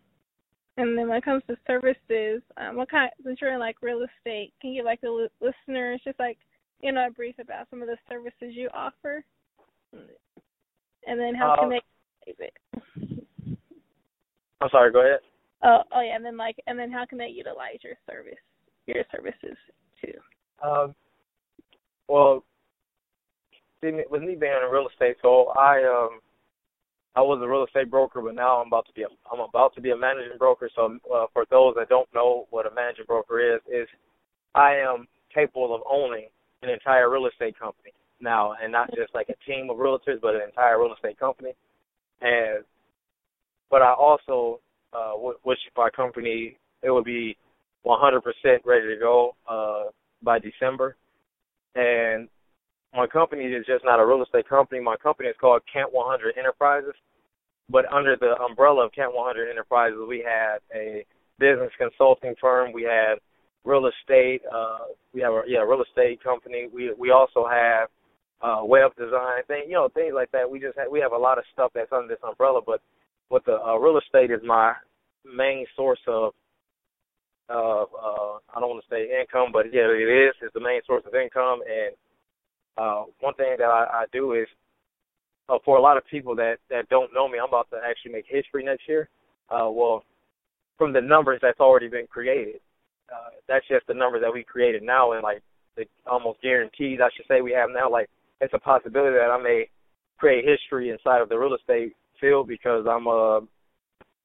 And 0.77 0.97
then 0.97 1.09
when 1.09 1.19
it 1.19 1.25
comes 1.25 1.43
to 1.49 1.57
services, 1.67 2.43
um, 2.57 2.77
what 2.77 2.91
kind? 2.91 3.11
Since 3.25 3.41
you're 3.41 3.53
in 3.53 3.59
like 3.61 3.77
real 3.83 4.03
estate, 4.03 4.53
can 4.61 4.71
you 4.73 4.85
like 4.85 5.01
the 5.01 5.11
li- 5.11 5.29
listeners 5.41 6.01
just 6.05 6.19
like 6.19 6.39
you 6.81 6.93
know 6.93 7.07
a 7.07 7.11
brief 7.11 7.35
about 7.39 7.69
some 7.71 7.83
of 7.83 7.89
the 7.89 7.97
services 8.09 8.55
you 8.55 8.69
offer, 8.73 9.25
and 9.93 11.21
then 11.21 11.35
how 11.35 11.53
Uh, 11.53 11.57
can 11.57 11.69
they? 11.71 11.81
I'm 14.61 14.69
sorry, 14.71 14.93
go 14.93 15.01
ahead. 15.01 15.21
Oh, 15.63 15.83
oh 15.93 16.01
yeah, 16.01 16.17
and 16.17 16.25
then 16.25 16.37
like, 16.37 16.57
and 16.67 16.79
then 16.79 16.91
how 16.91 17.05
can 17.05 17.19
they 17.19 17.29
utilize 17.29 17.79
your 17.83 17.95
service, 18.09 18.39
your 18.87 19.05
services 19.11 19.57
too? 20.01 20.13
Um, 20.67 20.95
well, 22.09 22.45
with 23.83 24.23
me 24.23 24.35
being 24.35 24.53
in 24.53 24.71
real 24.71 24.89
estate, 24.89 25.17
so 25.23 25.49
I 25.59 25.83
um, 25.85 26.21
I 27.17 27.23
was 27.23 27.41
a 27.43 27.49
real 27.49 27.65
estate 27.65 27.91
broker, 27.91 28.21
but 28.23 28.35
now 28.35 28.61
I'm 28.61 28.69
about 28.69 28.87
to 28.87 28.93
be 28.93 29.03
a, 29.03 29.09
I'm 29.33 29.41
about 29.41 29.75
to 29.75 29.81
be 29.81 29.91
a 29.91 29.97
managing 29.97 30.39
broker. 30.39 30.71
So 30.75 30.99
uh, 31.13 31.27
for 31.33 31.45
those 31.51 31.75
that 31.77 31.89
don't 31.89 32.09
know 32.15 32.47
what 32.51 32.71
a 32.71 32.75
managing 32.75 33.07
broker 33.07 33.57
is, 33.57 33.61
is 33.67 33.89
I 34.55 34.75
am 34.77 35.09
capable 35.35 35.75
of 35.75 35.83
owning 35.91 36.29
an 36.63 36.71
entire 36.71 37.11
real 37.11 37.27
estate 37.27 37.59
company 37.59 37.93
now, 38.21 38.55
and 38.63 38.71
not 38.71 38.91
just 38.95 39.15
like 39.15 39.29
a 39.29 39.51
team 39.51 39.71
of 39.71 39.79
realtors, 39.79 40.21
but 40.21 40.35
an 40.35 40.43
entire 40.43 40.81
real 40.81 40.95
estate 40.95 41.19
company. 41.19 41.53
And 42.21 42.65
but 43.71 43.83
I 43.83 43.93
also, 43.93 44.61
uh, 44.93 45.13
which 45.43 45.59
my 45.77 45.91
company, 45.91 46.59
it 46.83 46.91
would 46.91 47.05
be 47.05 47.37
100% 47.87 48.21
ready 48.65 48.89
to 48.89 48.97
go 49.01 49.35
uh, 49.49 49.85
by 50.23 50.39
December. 50.39 50.97
And 51.75 52.29
my 52.95 53.07
company 53.07 53.45
is 53.45 53.67
just 53.67 53.85
not 53.85 54.01
a 54.01 54.07
real 54.07 54.23
estate 54.23 54.49
company. 54.49 54.81
My 54.81 54.97
company 54.97 55.29
is 55.29 55.37
called 55.41 55.63
Kent 55.73 55.93
100 55.93 56.37
Enterprises. 56.37 56.95
But 57.69 57.91
under 57.93 58.17
the 58.17 58.35
umbrella 58.43 58.87
of 58.87 58.93
Kent 58.93 59.15
100 59.15 59.49
Enterprises, 59.49 59.99
we 60.09 60.25
have 60.27 60.61
a 60.75 61.05
business 61.39 61.71
consulting 61.79 62.35
firm. 62.41 62.73
We 62.73 62.83
have 62.83 63.19
real 63.65 63.87
estate. 63.87 64.43
Uh, 64.53 64.91
we 65.15 65.21
have 65.21 65.33
a 65.33 65.43
yeah 65.47 65.61
real 65.61 65.83
estate 65.83 66.23
company. 66.23 66.69
We 66.73 66.93
we 66.99 67.11
also 67.13 67.47
have 67.47 67.89
uh, 68.43 68.65
web 68.65 68.95
design 68.97 69.45
thing, 69.47 69.65
you 69.67 69.75
know, 69.75 69.89
things 69.89 70.13
like 70.15 70.31
that. 70.33 70.51
We 70.51 70.59
just 70.59 70.79
have, 70.79 70.91
we 70.91 71.01
have 71.01 71.13
a 71.13 71.19
lot 71.19 71.39
of 71.39 71.45
stuff 71.53 71.71
that's 71.75 71.93
under 71.93 72.09
this 72.09 72.23
umbrella. 72.27 72.61
But 72.65 72.81
with 73.31 73.45
the 73.45 73.61
uh, 73.61 73.77
real 73.77 73.99
estate 73.99 74.31
is 74.31 74.41
my 74.45 74.75
main 75.25 75.67
source 75.77 76.01
of 76.09 76.33
of 77.49 77.89
uh, 77.95 78.39
I 78.55 78.61
don't 78.61 78.71
want 78.71 78.83
to 78.83 78.95
say 78.95 79.11
income, 79.21 79.51
but 79.53 79.67
yeah, 79.73 79.91
it 79.91 80.11
is. 80.11 80.35
It's 80.43 80.55
the 80.55 80.61
main 80.61 80.81
source 80.87 81.05
of 81.07 81.15
income. 81.15 81.61
And 81.63 81.95
uh, 82.81 83.05
one 83.21 83.35
thing 83.35 83.57
that 83.59 83.65
I, 83.65 83.85
I 83.93 84.05
do 84.11 84.33
is 84.33 84.47
uh, 85.51 85.59
for 85.65 85.77
a 85.77 85.83
lot 85.83 85.97
of 85.99 86.07
people 86.07 86.35
that 86.37 86.57
that 86.71 86.89
don't 86.89 87.13
know 87.13 87.29
me, 87.29 87.39
I'm 87.39 87.49
about 87.49 87.69
to 87.71 87.77
actually 87.77 88.13
make 88.13 88.25
history 88.27 88.65
next 88.65 88.89
year. 88.89 89.09
Uh, 89.51 89.69
well, 89.71 90.05
from 90.79 90.93
the 90.93 91.01
numbers 91.01 91.41
that's 91.43 91.61
already 91.61 91.89
been 91.89 92.07
created, 92.07 92.61
uh, 93.13 93.31
that's 93.49 93.67
just 93.69 93.87
the 93.87 93.95
numbers 93.95 94.23
that 94.23 94.33
we 94.33 94.45
created 94.45 94.83
now, 94.83 95.13
and 95.13 95.23
like 95.23 95.43
the 95.77 95.85
almost 96.07 96.41
guarantees 96.41 97.01
I 97.03 97.11
should 97.15 97.27
say 97.29 97.43
we 97.43 97.53
have 97.53 97.69
now. 97.71 97.91
Like 97.91 98.09
it's 98.41 98.55
a 98.55 98.59
possibility 98.59 99.17
that 99.17 99.31
I 99.31 99.43
may 99.43 99.69
create 100.19 100.45
history 100.47 100.91
inside 100.91 101.21
of 101.21 101.29
the 101.29 101.39
real 101.39 101.55
estate 101.55 101.95
field 102.21 102.49
because 102.49 102.87
I'm 102.89 103.07
uh 103.09 103.41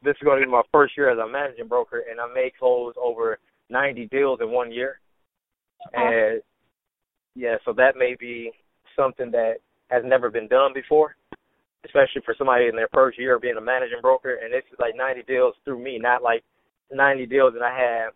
this 0.04 0.16
is 0.22 0.24
going 0.24 0.40
to 0.40 0.46
be 0.46 0.52
my 0.52 0.62
first 0.72 0.96
year 0.96 1.10
as 1.10 1.18
a 1.18 1.28
managing 1.28 1.68
broker, 1.68 2.04
and 2.10 2.22
I 2.22 2.32
may 2.34 2.52
close 2.58 2.94
over 3.02 3.40
90 3.70 4.08
deals 4.08 4.40
in 4.42 4.52
one 4.52 4.72
year. 4.72 5.00
And 5.94 6.42
yeah, 7.36 7.58
so 7.66 7.74
that 7.74 7.98
may 7.98 8.16
be 8.20 8.52
something 8.96 9.32
that 9.32 9.56
has 9.90 10.04
never 10.06 10.30
been 10.30 10.48
done 10.48 10.72
before, 10.74 11.16
especially 11.84 12.22
for 12.24 12.34
somebody 12.38 12.68
in 12.68 12.76
their 12.76 12.90
first 12.94 13.20
year 13.20 13.36
of 13.36 13.42
being 13.42 13.58
a 13.58 13.62
managing 13.62 14.02
broker. 14.02 14.40
And 14.42 14.54
this 14.54 14.64
is 14.72 14.80
like 14.80 14.96
90 14.96 15.24
deals 15.24 15.54
through 15.64 15.84
me, 15.84 16.00
not 16.00 16.24
like 16.24 16.44
90 16.92 17.26
deals 17.26 17.54
and 17.56 17.64
I 17.64 17.78
have 17.78 18.14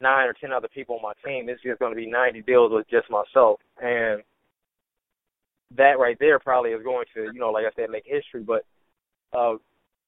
nine 0.00 0.28
or 0.28 0.34
10 0.34 0.52
other 0.52 0.68
people 0.68 0.96
on 0.96 1.02
my 1.02 1.12
team. 1.24 1.46
This 1.46 1.58
is 1.64 1.76
going 1.78 1.92
to 1.92 1.96
be 1.96 2.06
90 2.06 2.42
deals 2.42 2.72
with 2.72 2.88
just 2.88 3.10
myself. 3.10 3.60
And 3.82 4.22
that 5.76 5.98
right 5.98 6.16
there 6.18 6.38
probably 6.38 6.70
is 6.70 6.82
going 6.82 7.06
to, 7.14 7.30
you 7.32 7.40
know, 7.40 7.50
like 7.50 7.64
I 7.64 7.74
said, 7.76 7.90
make 7.90 8.04
history. 8.06 8.42
But, 8.42 8.64
uh, 9.36 9.54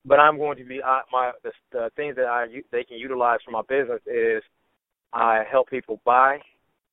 but 0.04 0.18
I'm 0.18 0.36
going 0.36 0.58
to 0.58 0.64
be 0.64 0.82
I, 0.82 1.02
my 1.12 1.32
the, 1.42 1.52
the 1.70 1.90
things 1.96 2.16
that 2.16 2.26
I 2.26 2.46
they 2.72 2.84
can 2.84 2.98
utilize 2.98 3.38
for 3.44 3.52
my 3.52 3.62
business 3.68 4.00
is 4.06 4.42
I 5.12 5.44
help 5.48 5.70
people 5.70 6.00
buy 6.04 6.38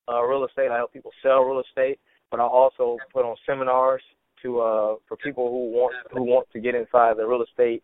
uh, 0.09 0.23
real 0.23 0.45
estate. 0.45 0.71
I 0.71 0.77
help 0.77 0.93
people 0.93 1.11
sell 1.21 1.41
real 1.41 1.61
estate, 1.61 1.99
but 2.31 2.39
I 2.39 2.43
also 2.43 2.97
put 3.13 3.25
on 3.25 3.35
seminars 3.45 4.01
to 4.43 4.59
uh, 4.59 4.95
for 5.07 5.17
people 5.17 5.49
who 5.49 5.71
want 5.77 5.95
who 6.11 6.23
want 6.23 6.47
to 6.53 6.59
get 6.59 6.75
inside 6.75 7.17
the 7.17 7.27
real 7.27 7.43
estate 7.43 7.83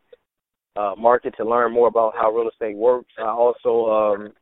uh, 0.75 0.93
market 0.97 1.33
to 1.37 1.45
learn 1.45 1.71
more 1.71 1.87
about 1.87 2.13
how 2.15 2.31
real 2.31 2.49
estate 2.49 2.75
works. 2.75 3.11
I 3.19 3.27
also 3.27 3.91
um, 3.91 4.33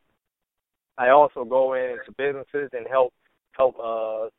I 0.98 1.10
also 1.10 1.43
go 1.43 1.74
into 1.74 2.12
businesses 2.17 2.69
and 2.74 2.88
help 2.89 3.13
help 3.54 3.76
uh, 3.84 4.30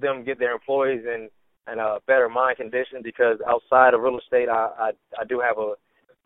them 0.00 0.24
get 0.24 0.38
their 0.38 0.52
employees 0.52 1.02
in 1.04 1.28
in 1.72 1.78
a 1.78 1.98
better 2.06 2.28
mind 2.28 2.56
condition 2.56 3.00
because 3.02 3.38
outside 3.48 3.94
of 3.94 4.00
real 4.00 4.18
estate, 4.18 4.48
I 4.48 4.68
I, 4.78 4.90
I 5.20 5.24
do 5.24 5.40
have 5.40 5.58
a 5.58 5.74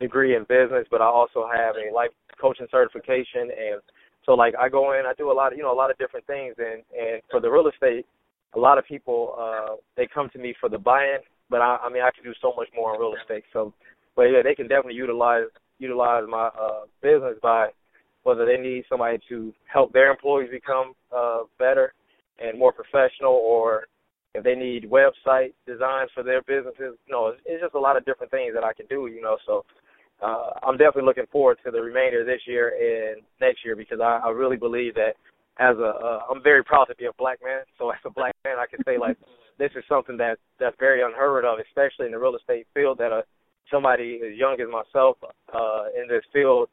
degree 0.00 0.36
in 0.36 0.42
business, 0.42 0.86
but 0.90 1.00
I 1.00 1.06
also 1.06 1.46
have 1.50 1.74
a 1.76 1.94
life 1.94 2.10
coaching 2.40 2.66
certification 2.70 3.50
and 3.50 3.80
so 4.26 4.32
like 4.32 4.54
I 4.60 4.68
go 4.68 4.92
in, 4.98 5.06
I 5.06 5.14
do 5.16 5.30
a 5.30 5.32
lot 5.32 5.52
of 5.52 5.56
you 5.56 5.62
know 5.62 5.72
a 5.72 5.80
lot 5.80 5.90
of 5.90 5.96
different 5.98 6.26
things, 6.26 6.56
and 6.58 6.82
and 6.98 7.22
for 7.30 7.40
the 7.40 7.48
real 7.48 7.68
estate, 7.68 8.04
a 8.54 8.58
lot 8.58 8.76
of 8.76 8.84
people 8.84 9.34
uh 9.38 9.76
they 9.96 10.08
come 10.12 10.28
to 10.32 10.38
me 10.38 10.54
for 10.60 10.68
the 10.68 10.78
buy-in, 10.78 11.20
but 11.48 11.60
I, 11.62 11.78
I 11.84 11.88
mean 11.88 12.02
I 12.02 12.10
can 12.14 12.24
do 12.24 12.34
so 12.42 12.52
much 12.56 12.68
more 12.74 12.94
in 12.94 13.00
real 13.00 13.14
estate. 13.20 13.44
So, 13.52 13.72
but 14.16 14.24
yeah, 14.24 14.42
they 14.42 14.54
can 14.54 14.66
definitely 14.66 14.94
utilize 14.94 15.46
utilize 15.78 16.24
my 16.28 16.48
uh 16.48 16.84
business 17.00 17.36
by 17.40 17.68
whether 18.24 18.44
they 18.44 18.56
need 18.56 18.84
somebody 18.88 19.18
to 19.28 19.54
help 19.72 19.92
their 19.92 20.10
employees 20.10 20.50
become 20.50 20.94
uh 21.16 21.42
better 21.58 21.92
and 22.38 22.58
more 22.58 22.72
professional, 22.72 23.32
or 23.32 23.86
if 24.34 24.44
they 24.44 24.54
need 24.54 24.90
website 24.90 25.54
designs 25.66 26.10
for 26.14 26.22
their 26.22 26.42
businesses. 26.42 26.98
You 27.06 27.12
know, 27.12 27.28
it's, 27.28 27.40
it's 27.46 27.62
just 27.62 27.74
a 27.74 27.80
lot 27.80 27.96
of 27.96 28.04
different 28.04 28.30
things 28.30 28.52
that 28.54 28.64
I 28.64 28.72
can 28.74 28.86
do. 28.86 29.06
You 29.06 29.22
know, 29.22 29.36
so 29.46 29.64
uh, 30.22 30.50
I'm 30.62 30.76
definitely 30.76 31.04
looking 31.04 31.26
forward 31.30 31.58
to 31.64 31.70
the 31.70 31.80
remainder 31.80 32.20
of 32.20 32.26
this 32.26 32.40
year 32.46 32.72
and 32.72 33.22
next 33.40 33.64
year 33.64 33.76
because 33.76 34.00
I, 34.00 34.20
I 34.24 34.30
really 34.30 34.56
believe 34.56 34.94
that 34.94 35.14
as 35.58 35.76
a 35.78 35.92
uh, 35.92 36.20
I'm 36.30 36.42
very 36.42 36.64
proud 36.64 36.86
to 36.86 36.94
be 36.96 37.06
a 37.06 37.12
black 37.18 37.38
man. 37.44 37.62
So 37.78 37.90
as 37.90 37.98
a 38.04 38.10
black 38.10 38.34
man, 38.44 38.56
I 38.58 38.66
can 38.66 38.82
say 38.84 38.98
like 38.98 39.16
this 39.58 39.70
is 39.76 39.84
something 39.88 40.16
that 40.16 40.38
that's 40.58 40.76
very 40.78 41.02
unheard 41.02 41.44
of, 41.44 41.58
especially 41.58 42.06
in 42.06 42.12
the 42.12 42.18
real 42.18 42.36
estate 42.36 42.66
field. 42.74 42.98
That 42.98 43.12
uh, 43.12 43.22
somebody 43.70 44.20
as 44.24 44.36
young 44.36 44.56
as 44.60 44.68
myself 44.68 45.16
uh, 45.52 45.84
in 45.96 46.08
this 46.08 46.24
field, 46.32 46.68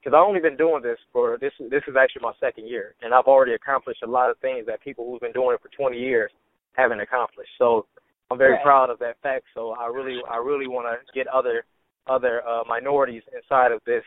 because 0.00 0.16
I've 0.16 0.26
only 0.26 0.40
been 0.40 0.56
doing 0.56 0.82
this 0.82 0.98
for 1.12 1.36
this. 1.40 1.52
This 1.70 1.82
is 1.88 1.96
actually 2.00 2.22
my 2.22 2.32
second 2.40 2.68
year, 2.68 2.94
and 3.02 3.12
I've 3.12 3.26
already 3.26 3.52
accomplished 3.52 4.02
a 4.02 4.10
lot 4.10 4.30
of 4.30 4.38
things 4.38 4.66
that 4.66 4.80
people 4.80 5.04
who've 5.04 5.20
been 5.20 5.32
doing 5.32 5.54
it 5.54 5.60
for 5.60 5.70
20 5.76 5.98
years 5.98 6.30
haven't 6.72 7.00
accomplished. 7.00 7.50
So 7.58 7.86
I'm 8.30 8.38
very 8.38 8.52
right. 8.52 8.62
proud 8.62 8.90
of 8.90 8.98
that 9.00 9.16
fact. 9.22 9.44
So 9.54 9.72
I 9.72 9.88
really 9.88 10.20
I 10.30 10.36
really 10.36 10.68
want 10.68 10.86
to 10.88 11.12
get 11.12 11.26
other 11.28 11.64
other 12.08 12.42
uh, 12.46 12.62
minorities 12.66 13.22
inside 13.34 13.72
of 13.72 13.80
this 13.86 14.02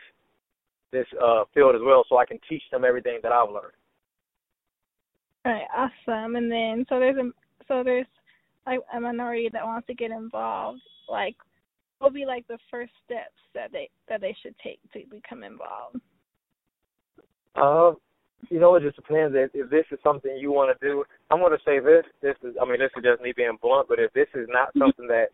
this 0.92 1.06
uh, 1.22 1.44
field 1.54 1.76
as 1.76 1.80
well, 1.84 2.04
so 2.08 2.18
I 2.18 2.26
can 2.26 2.38
teach 2.48 2.62
them 2.72 2.84
everything 2.84 3.20
that 3.22 3.30
I've 3.30 3.48
learned. 3.48 3.72
All 5.44 5.52
right, 5.52 5.66
awesome. 5.74 6.36
And 6.36 6.50
then 6.50 6.84
so 6.88 6.98
there's 6.98 7.16
a 7.16 7.30
so 7.68 7.82
there's 7.84 8.06
like 8.66 8.80
a 8.94 9.00
minority 9.00 9.48
that 9.52 9.64
wants 9.64 9.86
to 9.86 9.94
get 9.94 10.10
involved. 10.10 10.80
Like, 11.08 11.36
what 11.98 12.08
will 12.08 12.14
be 12.14 12.26
like 12.26 12.46
the 12.48 12.58
first 12.70 12.92
steps 13.04 13.38
that 13.54 13.72
they 13.72 13.88
that 14.08 14.20
they 14.20 14.36
should 14.42 14.54
take 14.62 14.80
to 14.92 15.00
become 15.10 15.42
involved? 15.44 16.00
Uh, 17.54 17.92
you 18.48 18.58
know, 18.58 18.74
it 18.74 18.82
just 18.82 18.96
depends. 18.96 19.34
If, 19.36 19.50
if 19.54 19.70
this 19.70 19.84
is 19.90 19.98
something 20.02 20.36
you 20.38 20.50
want 20.50 20.76
to 20.76 20.86
do, 20.86 21.04
I'm 21.30 21.40
going 21.40 21.52
to 21.52 21.64
say 21.64 21.78
this. 21.78 22.04
This 22.22 22.36
is, 22.42 22.54
I 22.60 22.64
mean, 22.64 22.78
this 22.78 22.90
is 22.96 23.04
just 23.04 23.22
me 23.22 23.32
being 23.36 23.58
blunt. 23.60 23.88
But 23.88 23.98
if 23.98 24.12
this 24.12 24.28
is 24.34 24.46
not 24.48 24.70
something 24.78 25.06
that 25.08 25.28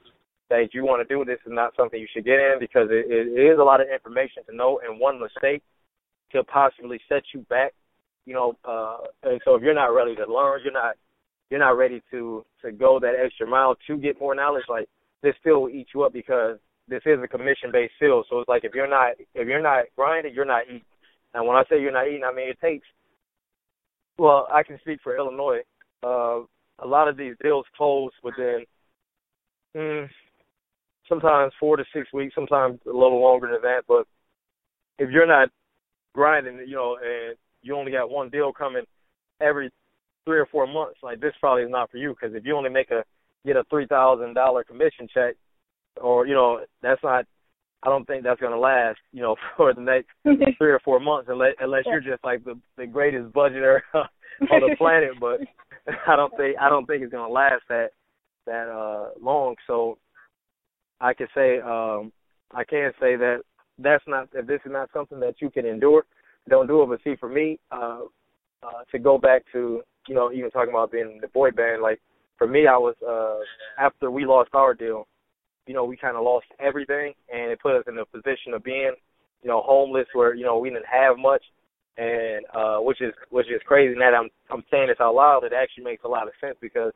that 0.50 0.68
you 0.72 0.84
want 0.84 1.06
to 1.06 1.14
do, 1.14 1.24
this 1.24 1.40
is 1.46 1.52
not 1.52 1.74
something 1.76 2.00
you 2.00 2.06
should 2.12 2.24
get 2.24 2.38
in 2.38 2.56
because 2.60 2.88
it, 2.90 3.06
it 3.10 3.40
is 3.40 3.58
a 3.58 3.64
lot 3.64 3.80
of 3.80 3.88
information 3.92 4.44
to 4.48 4.54
know, 4.54 4.80
and 4.86 5.00
one 5.00 5.20
mistake 5.20 5.62
could 6.30 6.46
possibly 6.46 7.00
set 7.08 7.22
you 7.34 7.40
back. 7.48 7.72
You 8.24 8.34
know, 8.34 8.56
uh, 8.64 8.98
and 9.22 9.40
so 9.44 9.54
if 9.54 9.62
you're 9.62 9.74
not 9.74 9.94
ready 9.94 10.14
to 10.16 10.32
learn, 10.32 10.60
you're 10.64 10.72
not 10.72 10.96
you're 11.50 11.60
not 11.60 11.76
ready 11.76 12.02
to 12.10 12.44
to 12.64 12.72
go 12.72 12.98
that 13.00 13.14
extra 13.24 13.46
mile 13.46 13.76
to 13.86 13.96
get 13.96 14.20
more 14.20 14.34
knowledge. 14.34 14.64
Like 14.68 14.88
this 15.22 15.34
field 15.42 15.62
will 15.62 15.70
eat 15.70 15.88
you 15.94 16.02
up 16.02 16.12
because 16.12 16.58
this 16.88 17.02
is 17.06 17.18
a 17.22 17.28
commission 17.28 17.70
based 17.72 17.94
field. 17.98 18.26
So 18.28 18.40
it's 18.40 18.48
like 18.48 18.64
if 18.64 18.74
you're 18.74 18.90
not 18.90 19.12
if 19.34 19.46
you're 19.46 19.62
not 19.62 19.84
grinding, 19.96 20.34
you're 20.34 20.44
not 20.44 20.64
eating. 20.64 20.82
And 21.34 21.46
when 21.46 21.56
I 21.56 21.64
say 21.68 21.80
you're 21.80 21.92
not 21.92 22.08
eating, 22.08 22.24
I 22.24 22.34
mean 22.34 22.48
it 22.48 22.58
takes. 22.60 22.86
Well, 24.18 24.48
I 24.52 24.62
can 24.62 24.78
speak 24.80 25.00
for 25.02 25.16
Illinois. 25.16 25.60
Uh, 26.02 26.40
a 26.78 26.86
lot 26.86 27.08
of 27.08 27.16
these 27.16 27.34
deals 27.42 27.66
close 27.76 28.12
within 28.22 28.64
mm, 29.76 30.08
sometimes 31.08 31.52
four 31.58 31.76
to 31.76 31.84
six 31.94 32.12
weeks, 32.12 32.34
sometimes 32.34 32.80
a 32.86 32.92
little 32.92 33.20
longer 33.20 33.48
than 33.48 33.62
that. 33.62 33.82
But 33.88 34.06
if 34.98 35.10
you're 35.10 35.26
not 35.26 35.48
grinding, 36.14 36.58
you 36.66 36.74
know, 36.74 36.96
and 36.96 37.36
you 37.62 37.76
only 37.76 37.92
got 37.92 38.10
one 38.10 38.30
deal 38.30 38.52
coming 38.52 38.84
every 39.40 39.70
three 40.24 40.38
or 40.38 40.46
four 40.46 40.66
months, 40.66 40.98
like 41.02 41.20
this 41.20 41.34
probably 41.40 41.62
is 41.62 41.70
not 41.70 41.90
for 41.90 41.98
you 41.98 42.10
because 42.10 42.34
if 42.34 42.44
you 42.44 42.56
only 42.56 42.70
make 42.70 42.90
a 42.90 43.04
get 43.44 43.56
a 43.56 43.64
three 43.70 43.86
thousand 43.86 44.34
dollar 44.34 44.64
commission 44.64 45.08
check, 45.12 45.34
or 46.00 46.26
you 46.26 46.34
know, 46.34 46.60
that's 46.82 47.02
not. 47.02 47.24
I 47.82 47.88
don't 47.88 48.06
think 48.06 48.24
that's 48.24 48.40
gonna 48.40 48.58
last, 48.58 48.98
you 49.12 49.22
know, 49.22 49.36
for 49.56 49.72
the 49.72 49.80
next 49.80 50.08
three 50.58 50.72
or 50.72 50.80
four 50.84 50.98
months, 50.98 51.28
unless 51.30 51.54
unless 51.60 51.84
you're 51.86 52.00
just 52.00 52.24
like 52.24 52.44
the 52.44 52.58
the 52.76 52.86
greatest 52.86 53.32
budgeter 53.32 53.80
on 53.94 54.06
the 54.40 54.74
planet. 54.76 55.12
But 55.20 55.40
I 56.06 56.16
don't 56.16 56.36
think 56.36 56.56
I 56.60 56.68
don't 56.68 56.86
think 56.86 57.02
it's 57.02 57.12
gonna 57.12 57.32
last 57.32 57.62
that 57.68 57.90
that 58.46 58.68
uh 58.68 59.18
long. 59.20 59.54
So 59.66 59.98
I 61.00 61.14
can 61.14 61.28
say 61.34 61.60
um 61.60 62.12
I 62.52 62.64
can 62.64 62.92
say 63.00 63.16
that 63.16 63.42
that's 63.78 64.04
not 64.06 64.28
if 64.34 64.46
this 64.46 64.60
is 64.64 64.72
not 64.72 64.90
something 64.92 65.20
that 65.20 65.34
you 65.40 65.50
can 65.50 65.66
endure, 65.66 66.04
don't 66.48 66.66
do 66.66 66.82
it. 66.82 66.86
But 66.88 67.00
see, 67.04 67.16
for 67.16 67.28
me, 67.28 67.58
uh, 67.70 68.00
uh, 68.62 68.82
to 68.90 68.98
go 68.98 69.18
back 69.18 69.42
to 69.52 69.82
you 70.08 70.14
know 70.14 70.32
even 70.32 70.50
talking 70.50 70.70
about 70.70 70.92
being 70.92 71.18
the 71.20 71.28
boy 71.28 71.50
band, 71.50 71.82
like 71.82 72.00
for 72.38 72.46
me, 72.46 72.66
I 72.66 72.76
was 72.76 72.94
uh 73.06 73.40
after 73.82 74.10
we 74.10 74.24
lost 74.24 74.50
our 74.54 74.74
deal, 74.74 75.06
you 75.66 75.74
know, 75.74 75.84
we 75.84 75.96
kind 75.96 76.16
of 76.16 76.24
lost 76.24 76.46
everything, 76.60 77.12
and 77.32 77.50
it 77.50 77.60
put 77.60 77.76
us 77.76 77.84
in 77.88 77.98
a 77.98 78.06
position 78.06 78.54
of 78.54 78.64
being 78.64 78.92
you 79.42 79.48
know 79.48 79.62
homeless, 79.64 80.06
where 80.14 80.34
you 80.34 80.44
know 80.44 80.58
we 80.58 80.70
didn't 80.70 80.86
have 80.86 81.18
much, 81.18 81.42
and 81.98 82.44
uh 82.54 82.78
which 82.78 83.00
is 83.00 83.12
which 83.30 83.46
is 83.46 83.60
crazy. 83.66 83.94
Now 83.98 84.10
that 84.12 84.16
I'm 84.16 84.30
I'm 84.50 84.64
saying 84.70 84.88
this 84.88 85.00
out 85.00 85.14
loud, 85.14 85.44
it 85.44 85.52
actually 85.52 85.84
makes 85.84 86.04
a 86.04 86.08
lot 86.08 86.28
of 86.28 86.34
sense 86.40 86.56
because 86.60 86.92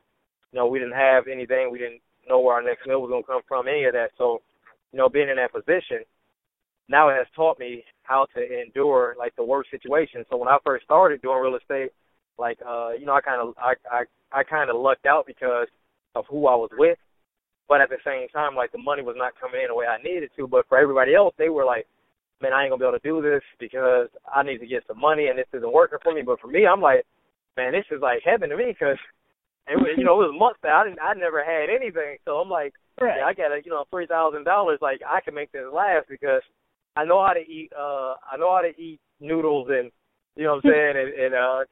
you 0.53 0.59
know 0.59 0.67
we 0.67 0.79
didn't 0.79 0.95
have 0.95 1.25
anything, 1.31 1.71
we 1.71 1.79
didn't 1.79 2.01
know 2.29 2.41
where 2.41 2.55
our 2.55 2.63
next 2.63 2.87
meal 2.87 3.01
was 3.01 3.11
going 3.11 3.23
to 3.23 3.27
come 3.27 3.43
from, 3.49 3.69
any 3.69 3.85
of 3.85 3.93
that. 3.93 4.11
So, 4.19 4.43
you 4.93 4.99
know, 4.99 5.09
being 5.09 5.29
in 5.29 5.37
that 5.37 5.53
position, 5.53 6.05
now 6.89 7.09
it 7.09 7.17
has 7.17 7.27
taught 7.35 7.59
me 7.59 7.85
how 8.03 8.27
to 8.35 8.63
endure 8.63 9.15
like 9.19 9.35
the 9.37 9.45
worst 9.45 9.71
situations. 9.71 10.27
So 10.31 10.37
when 10.37 10.49
I 10.49 10.59
first 10.65 10.85
started 10.85 11.23
doing 11.23 11.41
real 11.41 11.57
estate, 11.57 11.91
like 12.39 12.59
uh, 12.67 12.91
you 12.99 13.07
know, 13.07 13.13
I 13.13 13.21
kind 13.21 13.41
of 13.41 13.55
I 13.59 13.75
I 13.91 14.05
I 14.33 14.43
kind 14.43 14.71
of 14.71 14.77
lucked 14.77 15.07
out 15.07 15.27
because 15.27 15.69
of 16.15 16.25
who 16.29 16.47
I 16.49 16.55
was 16.57 16.71
with, 16.77 16.99
but 17.69 17.81
at 17.81 17.91
the 17.91 17.99
same 18.05 18.29
time, 18.29 18.57
like 18.57 18.73
the 18.73 18.79
money 18.79 19.03
was 19.03 19.15
not 19.17 19.39
coming 19.41 19.61
in 19.61 19.69
the 19.69 19.75
way 19.75 19.87
I 19.87 20.03
needed 20.03 20.31
to. 20.37 20.49
But 20.49 20.67
for 20.69 20.79
everybody 20.79 21.15
else, 21.15 21.35
they 21.39 21.49
were 21.49 21.65
like 21.65 21.87
man, 22.43 22.53
I 22.53 22.63
ain't 22.63 22.71
gonna 22.71 22.81
be 22.81 22.87
able 22.87 22.99
to 22.99 23.09
do 23.09 23.23
this 23.23 23.43
because 23.59 24.09
I 24.33 24.43
need 24.43 24.59
to 24.59 24.67
get 24.67 24.85
some 24.87 24.99
money 24.99 25.29
and 25.29 25.39
this 25.39 25.47
isn't 25.53 25.73
working 25.73 25.99
for 26.03 26.15
me. 26.15 26.23
But 26.23 26.41
for 26.41 26.49
me, 26.49 26.67
I'm 26.67 26.81
like, 26.81 27.05
man, 27.57 27.73
this 27.73 27.85
is 27.91 28.01
like 28.01 28.23
heaven 28.25 28.51
to 28.51 28.57
me 28.57 28.67
because 28.69 28.99
it 29.69 29.77
was, 29.77 29.95
you 29.97 30.05
know, 30.05 30.21
it 30.23 30.33
was 30.33 30.37
months 30.39 30.59
that 30.63 30.73
I 30.73 30.85
didn't, 30.85 31.01
I 31.01 31.15
never 31.15 31.45
had 31.45 31.71
anything. 31.71 32.17
So 32.25 32.39
I'm 32.39 32.49
like, 32.49 32.75
right. 33.01 33.19
yeah, 33.19 33.27
I 33.27 33.35
got 33.35 33.53
a, 33.53 33.61
you 33.65 33.71
know, 33.71 33.85
three 33.91 34.07
thousand 34.07 34.45
dollars. 34.45 34.79
Like 34.83 35.01
I 35.07 35.21
can 35.21 35.35
make 35.35 35.53
this 35.53 35.69
last 35.73 36.09
because 36.09 36.43
I 36.97 37.05
know 37.05 37.25
how 37.25 37.33
to 37.33 37.41
eat. 37.41 37.71
uh 37.77 38.15
I 38.27 38.37
know 38.39 38.51
how 38.55 38.63
to 38.63 38.75
eat 38.81 39.01
noodles 39.21 39.69
and 39.71 39.91
you 40.37 40.45
know 40.45 40.57
what 40.57 40.65
I'm 40.65 40.71
saying, 40.75 40.97
and, 40.97 41.11
and 41.15 41.35
uh, 41.35 41.63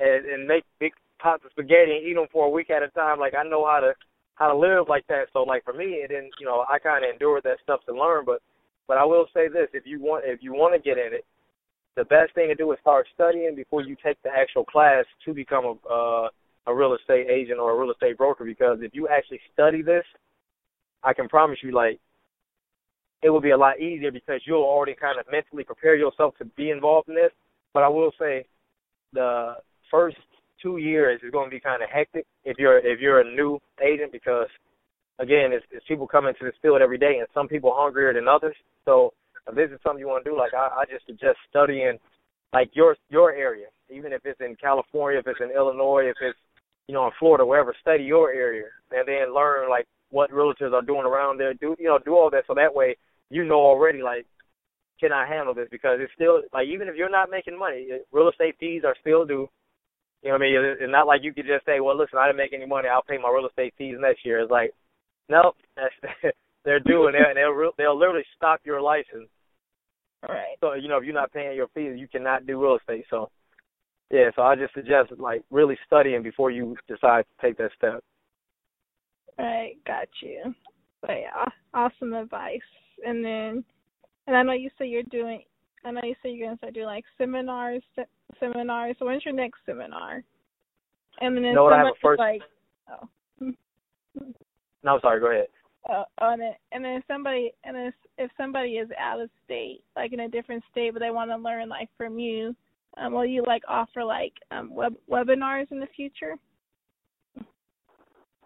and 0.00 0.26
and 0.26 0.48
make 0.48 0.64
big 0.80 0.92
pots 1.18 1.44
of 1.44 1.50
spaghetti 1.52 1.96
and 1.96 2.06
eat 2.06 2.14
them 2.14 2.26
for 2.32 2.46
a 2.46 2.50
week 2.50 2.70
at 2.70 2.82
a 2.82 2.88
time. 2.88 3.18
Like 3.18 3.34
I 3.34 3.44
know 3.44 3.64
how 3.66 3.80
to 3.80 3.92
how 4.36 4.48
to 4.48 4.56
live 4.56 4.88
like 4.88 5.06
that. 5.08 5.28
So 5.32 5.42
like 5.42 5.64
for 5.64 5.72
me, 5.72 6.02
it 6.04 6.08
didn't, 6.08 6.32
you 6.38 6.46
know, 6.46 6.64
I 6.68 6.78
kind 6.78 7.04
of 7.04 7.10
endured 7.10 7.42
that 7.44 7.58
stuff 7.62 7.80
to 7.86 7.94
learn. 7.94 8.24
But 8.24 8.40
but 8.88 8.98
I 8.98 9.04
will 9.04 9.26
say 9.34 9.48
this: 9.48 9.68
if 9.72 9.86
you 9.86 10.00
want 10.00 10.24
if 10.26 10.42
you 10.42 10.52
want 10.52 10.74
to 10.74 10.80
get 10.80 10.98
in 10.98 11.12
it, 11.12 11.24
the 11.96 12.04
best 12.04 12.34
thing 12.34 12.48
to 12.48 12.54
do 12.54 12.70
is 12.72 12.78
start 12.80 13.06
studying 13.14 13.54
before 13.54 13.82
you 13.82 13.96
take 14.04 14.20
the 14.22 14.30
actual 14.30 14.64
class 14.64 15.04
to 15.24 15.34
become 15.34 15.64
a 15.64 15.92
uh, 15.92 16.28
a 16.66 16.74
real 16.74 16.94
estate 16.94 17.28
agent 17.30 17.58
or 17.58 17.72
a 17.72 17.80
real 17.80 17.90
estate 17.90 18.18
broker. 18.18 18.44
Because 18.44 18.78
if 18.80 18.94
you 18.94 19.08
actually 19.08 19.40
study 19.52 19.82
this, 19.82 20.04
I 21.02 21.12
can 21.12 21.28
promise 21.28 21.58
you, 21.62 21.72
like 21.72 22.00
it 23.22 23.30
will 23.30 23.40
be 23.40 23.50
a 23.50 23.56
lot 23.56 23.80
easier 23.80 24.10
because 24.10 24.40
you'll 24.44 24.62
already 24.62 24.94
kind 24.94 25.18
of 25.18 25.26
mentally 25.30 25.64
prepare 25.64 25.96
yourself 25.96 26.34
to 26.38 26.44
be 26.44 26.70
involved 26.70 27.08
in 27.08 27.14
this. 27.14 27.32
But 27.72 27.82
I 27.82 27.88
will 27.88 28.12
say, 28.18 28.46
the 29.12 29.54
first 29.90 30.16
two 30.62 30.78
years 30.78 31.20
is 31.24 31.30
going 31.30 31.46
to 31.46 31.54
be 31.54 31.60
kind 31.60 31.82
of 31.82 31.88
hectic 31.90 32.26
if 32.44 32.56
you're 32.58 32.78
if 32.78 33.00
you're 33.00 33.20
a 33.20 33.36
new 33.36 33.58
agent 33.82 34.12
because 34.12 34.48
again, 35.18 35.52
it's, 35.52 35.64
it's 35.70 35.84
people 35.86 36.06
coming 36.06 36.34
to 36.38 36.44
this 36.44 36.54
field 36.62 36.82
every 36.82 36.98
day, 36.98 37.18
and 37.18 37.28
some 37.32 37.48
people 37.48 37.72
hungrier 37.74 38.12
than 38.12 38.28
others. 38.28 38.56
So 38.84 39.12
if 39.48 39.54
this 39.54 39.70
is 39.70 39.80
something 39.82 40.00
you 40.00 40.08
want 40.08 40.24
to 40.24 40.30
do, 40.30 40.36
like 40.36 40.54
I, 40.54 40.82
I 40.82 40.84
just 40.90 41.06
suggest 41.06 41.38
studying 41.48 41.98
like 42.52 42.70
your 42.74 42.96
your 43.10 43.32
area, 43.32 43.66
even 43.90 44.12
if 44.12 44.22
it's 44.24 44.40
in 44.40 44.56
California, 44.56 45.18
if 45.18 45.26
it's 45.26 45.40
in 45.40 45.50
Illinois, 45.50 46.04
if 46.08 46.16
it's 46.20 46.38
you 46.88 46.94
know 46.94 47.06
in 47.06 47.12
Florida, 47.18 47.44
wherever. 47.44 47.74
Study 47.80 48.04
your 48.04 48.32
area, 48.32 48.66
and 48.90 49.06
then 49.06 49.34
learn 49.34 49.68
like 49.68 49.86
what 50.10 50.30
realtors 50.30 50.72
are 50.72 50.82
doing 50.82 51.06
around 51.06 51.38
there. 51.38 51.54
Do 51.54 51.76
you 51.78 51.86
know 51.86 51.98
do 51.98 52.14
all 52.14 52.30
that 52.30 52.44
so 52.46 52.54
that 52.54 52.74
way 52.74 52.96
you 53.30 53.44
know 53.44 53.60
already 53.60 54.02
like 54.02 54.26
can 55.00 55.12
I 55.12 55.26
handle 55.26 55.54
this 55.54 55.68
because 55.70 55.98
it's 56.00 56.12
still 56.14 56.42
like 56.52 56.66
even 56.68 56.88
if 56.88 56.96
you're 56.96 57.10
not 57.10 57.30
making 57.30 57.58
money, 57.58 57.88
real 58.12 58.28
estate 58.28 58.56
fees 58.58 58.82
are 58.84 58.96
still 59.00 59.24
due. 59.24 59.48
You 60.22 60.30
know 60.30 60.38
what 60.38 60.42
I 60.42 60.46
mean? 60.46 60.76
It's 60.80 60.92
not 60.92 61.06
like 61.06 61.20
you 61.22 61.34
could 61.34 61.46
just 61.46 61.66
say, 61.66 61.80
"Well, 61.80 61.96
listen, 61.96 62.18
I 62.18 62.26
didn't 62.26 62.38
make 62.38 62.52
any 62.52 62.66
money. 62.66 62.88
I'll 62.88 63.02
pay 63.02 63.18
my 63.18 63.30
real 63.30 63.46
estate 63.46 63.74
fees 63.76 63.96
next 64.00 64.24
year." 64.24 64.40
It's 64.40 64.50
like, 64.50 64.72
nope, 65.28 65.54
that's, 65.76 65.94
they're 66.64 66.80
doing 66.80 67.14
it, 67.14 67.22
and 67.26 67.36
they'll 67.36 67.72
they'll 67.76 67.98
literally 67.98 68.24
stop 68.34 68.60
your 68.64 68.80
license. 68.80 69.28
Right. 70.26 70.56
So 70.60 70.74
you 70.74 70.88
know, 70.88 70.98
if 70.98 71.04
you're 71.04 71.14
not 71.14 71.32
paying 71.32 71.54
your 71.54 71.68
fees, 71.68 71.94
you 71.96 72.08
cannot 72.08 72.46
do 72.46 72.60
real 72.60 72.76
estate. 72.76 73.04
So, 73.10 73.30
yeah. 74.10 74.30
So 74.34 74.42
I 74.42 74.56
just 74.56 74.74
suggest 74.74 75.12
like 75.18 75.42
really 75.50 75.78
studying 75.86 76.22
before 76.22 76.50
you 76.50 76.76
decide 76.88 77.24
to 77.24 77.46
take 77.46 77.58
that 77.58 77.70
step. 77.76 78.02
Right. 79.38 79.74
Got 79.86 80.08
you. 80.22 80.54
But 81.02 81.10
yeah, 81.20 81.44
awesome 81.74 82.14
advice. 82.14 82.60
And 83.06 83.24
then, 83.24 83.64
and 84.26 84.36
I 84.36 84.42
know 84.42 84.52
you 84.52 84.70
say 84.78 84.86
you're 84.86 85.02
doing 85.02 85.42
I 85.86 85.92
know 85.92 86.00
you 86.02 86.16
said 86.20 86.32
you're 86.32 86.48
gonna 86.48 86.58
start 86.58 86.74
doing 86.74 86.86
like 86.86 87.04
seminars, 87.16 87.82
seminars. 88.40 88.96
So 88.98 89.06
when's 89.06 89.24
your 89.24 89.34
next 89.34 89.60
seminar? 89.64 90.24
And 91.20 91.36
then 91.36 91.44
you 91.44 91.54
know 91.54 91.62
what 91.62 91.74
I 91.74 91.78
have 91.78 91.86
a 91.86 91.92
first. 92.02 92.18
Like, 92.18 92.42
oh. 92.90 93.08
no, 94.82 94.98
sorry. 95.00 95.20
Go 95.20 95.30
ahead. 95.30 95.46
Uh, 95.88 96.02
on 96.18 96.40
it, 96.40 96.56
and 96.72 96.84
then 96.84 96.94
if 96.94 97.04
somebody, 97.06 97.52
and 97.62 97.76
if 97.76 97.94
if 98.18 98.30
somebody 98.36 98.72
is 98.72 98.88
out 98.98 99.20
of 99.20 99.30
state, 99.44 99.84
like 99.94 100.12
in 100.12 100.20
a 100.20 100.28
different 100.28 100.64
state, 100.72 100.92
but 100.92 100.98
they 100.98 101.10
want 101.10 101.30
to 101.30 101.36
learn 101.36 101.68
like 101.68 101.88
from 101.96 102.18
you, 102.18 102.56
um, 102.96 103.12
will 103.12 103.26
you 103.26 103.42
like 103.46 103.62
offer 103.68 104.04
like 104.04 104.32
um 104.50 104.74
web 104.74 104.94
webinars 105.10 105.70
in 105.70 105.80
the 105.80 105.88
future? 105.94 106.36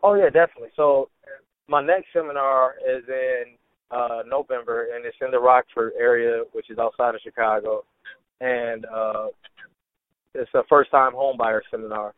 Oh 0.03 0.15
yeah, 0.15 0.31
definitely. 0.31 0.71
So 0.77 1.09
my 1.69 1.83
next 1.83 2.07
seminar 2.13 2.75
is 2.89 3.05
in 3.09 3.45
uh, 3.91 4.23
November, 4.27 4.89
and 4.95 5.05
it's 5.05 5.17
in 5.21 5.31
the 5.31 5.39
Rockford 5.39 5.93
area, 5.99 6.43
which 6.53 6.71
is 6.71 6.79
outside 6.79 7.15
of 7.15 7.21
Chicago, 7.23 7.85
and 8.41 8.87
uh, 8.87 9.27
it's 10.35 10.51
a 10.55 10.63
first-time 10.69 11.13
homebuyer 11.13 11.61
seminar. 11.71 12.15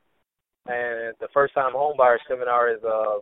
And 0.67 1.15
the 1.21 1.29
first-time 1.35 1.73
homebuyer 1.75 2.19
seminar 2.29 2.71
is 2.71 2.83
uh, 2.85 3.19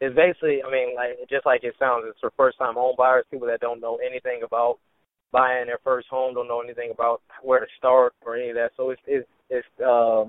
is 0.00 0.14
basically, 0.14 0.62
I 0.62 0.70
mean, 0.70 0.94
like 0.94 1.16
just 1.30 1.46
like 1.46 1.64
it 1.64 1.74
sounds, 1.78 2.04
it's 2.06 2.20
for 2.20 2.30
first-time 2.36 2.74
homebuyers, 2.74 3.22
people 3.30 3.48
that 3.48 3.60
don't 3.60 3.80
know 3.80 3.98
anything 4.04 4.42
about 4.44 4.78
buying 5.34 5.66
their 5.66 5.80
first 5.82 6.06
home, 6.08 6.32
don't 6.32 6.46
know 6.46 6.62
anything 6.62 6.92
about 6.94 7.20
where 7.42 7.58
to 7.58 7.66
start 7.76 8.14
or 8.24 8.36
any 8.36 8.50
of 8.50 8.54
that. 8.54 8.70
So 8.76 8.90
it's 8.90 9.02
it's 9.06 9.28
it's 9.50 9.66
uh, 9.84 10.24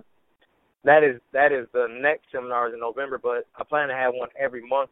that 0.83 1.03
is 1.03 1.21
that 1.31 1.51
is 1.53 1.67
the 1.73 1.87
next 2.01 2.25
seminar 2.31 2.67
is 2.67 2.73
in 2.73 2.79
November, 2.79 3.19
but 3.21 3.45
I 3.55 3.63
plan 3.63 3.87
to 3.87 3.93
have 3.93 4.13
one 4.13 4.29
every 4.37 4.67
month 4.67 4.89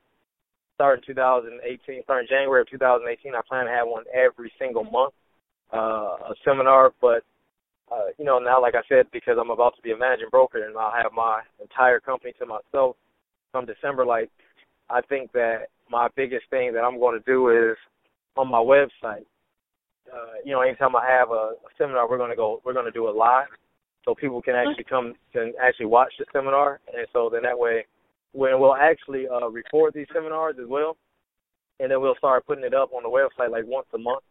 starting 0.75 1.03
2018, 1.05 2.03
starting 2.03 2.27
January 2.29 2.61
of 2.61 2.69
2018, 2.69 3.33
I 3.35 3.41
plan 3.47 3.65
to 3.65 3.71
have 3.71 3.87
one 3.87 4.03
every 4.13 4.51
single 4.59 4.83
month, 4.83 5.13
uh, 5.73 6.31
a 6.31 6.35
seminar. 6.45 6.93
But 7.01 7.23
uh, 7.91 8.09
you 8.17 8.25
know, 8.25 8.39
now 8.39 8.61
like 8.61 8.75
I 8.75 8.81
said, 8.89 9.05
because 9.11 9.37
I'm 9.39 9.51
about 9.51 9.75
to 9.75 9.81
be 9.81 9.91
a 9.91 9.97
managing 9.97 10.29
broker 10.31 10.65
and 10.65 10.77
I'll 10.77 10.91
have 10.91 11.11
my 11.13 11.41
entire 11.61 11.99
company 11.99 12.33
to 12.39 12.45
myself 12.45 12.95
come 13.51 13.65
December. 13.65 14.05
Like, 14.05 14.29
I 14.89 15.01
think 15.01 15.31
that 15.33 15.67
my 15.89 16.07
biggest 16.15 16.45
thing 16.49 16.73
that 16.73 16.83
I'm 16.83 16.99
going 16.99 17.17
to 17.19 17.25
do 17.25 17.49
is 17.49 17.77
on 18.35 18.49
my 18.49 18.57
website. 18.57 19.25
Uh, 20.11 20.39
you 20.43 20.51
know, 20.51 20.61
anytime 20.61 20.95
I 20.95 21.05
have 21.07 21.31
a, 21.31 21.53
seminar, 21.77 22.09
we're 22.09 22.17
going 22.17 22.29
to 22.29 22.35
go, 22.35 22.61
we're 22.65 22.73
going 22.73 22.85
to 22.85 22.91
do 22.91 23.07
it 23.07 23.15
live, 23.15 23.47
so 24.05 24.13
people 24.13 24.41
can 24.41 24.55
actually 24.55 24.83
come, 24.83 25.13
can 25.31 25.53
actually 25.61 25.87
watch 25.87 26.13
the 26.19 26.25
seminar, 26.31 26.79
and 26.93 27.07
so 27.13 27.29
then 27.31 27.43
that 27.43 27.57
way 27.57 27.85
when 28.33 28.59
we'll 28.59 28.75
actually 28.75 29.27
uh, 29.27 29.47
record 29.49 29.93
these 29.93 30.07
seminars 30.13 30.55
as 30.61 30.67
well, 30.67 30.97
and 31.79 31.89
then 31.91 32.01
we'll 32.01 32.15
start 32.15 32.45
putting 32.45 32.63
it 32.63 32.73
up 32.73 32.91
on 32.93 33.03
the 33.03 33.09
website 33.09 33.51
like 33.51 33.63
once 33.65 33.87
a 33.93 33.97
month. 33.97 34.23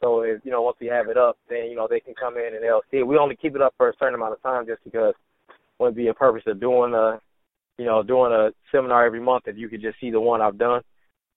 So 0.00 0.22
if 0.22 0.40
you 0.44 0.50
know 0.50 0.62
once 0.62 0.78
we 0.80 0.86
have 0.86 1.08
it 1.08 1.18
up, 1.18 1.36
then 1.48 1.66
you 1.66 1.76
know 1.76 1.86
they 1.88 2.00
can 2.00 2.14
come 2.14 2.36
in 2.38 2.54
and 2.54 2.62
they'll 2.62 2.82
see 2.90 2.98
it. 2.98 3.06
We 3.06 3.18
only 3.18 3.36
keep 3.36 3.54
it 3.54 3.62
up 3.62 3.74
for 3.76 3.90
a 3.90 3.92
certain 3.98 4.14
amount 4.14 4.32
of 4.32 4.42
time 4.42 4.66
just 4.66 4.82
because 4.84 5.14
would 5.78 5.94
be 5.94 6.08
a 6.08 6.14
purpose 6.14 6.42
of 6.46 6.60
doing 6.60 6.94
a 6.94 7.20
you 7.78 7.84
know 7.84 8.02
doing 8.02 8.32
a 8.32 8.50
seminar 8.72 9.04
every 9.04 9.20
month 9.20 9.44
if 9.46 9.58
you 9.58 9.68
could 9.68 9.82
just 9.82 10.00
see 10.00 10.10
the 10.10 10.20
one 10.20 10.40
I've 10.40 10.58
done. 10.58 10.82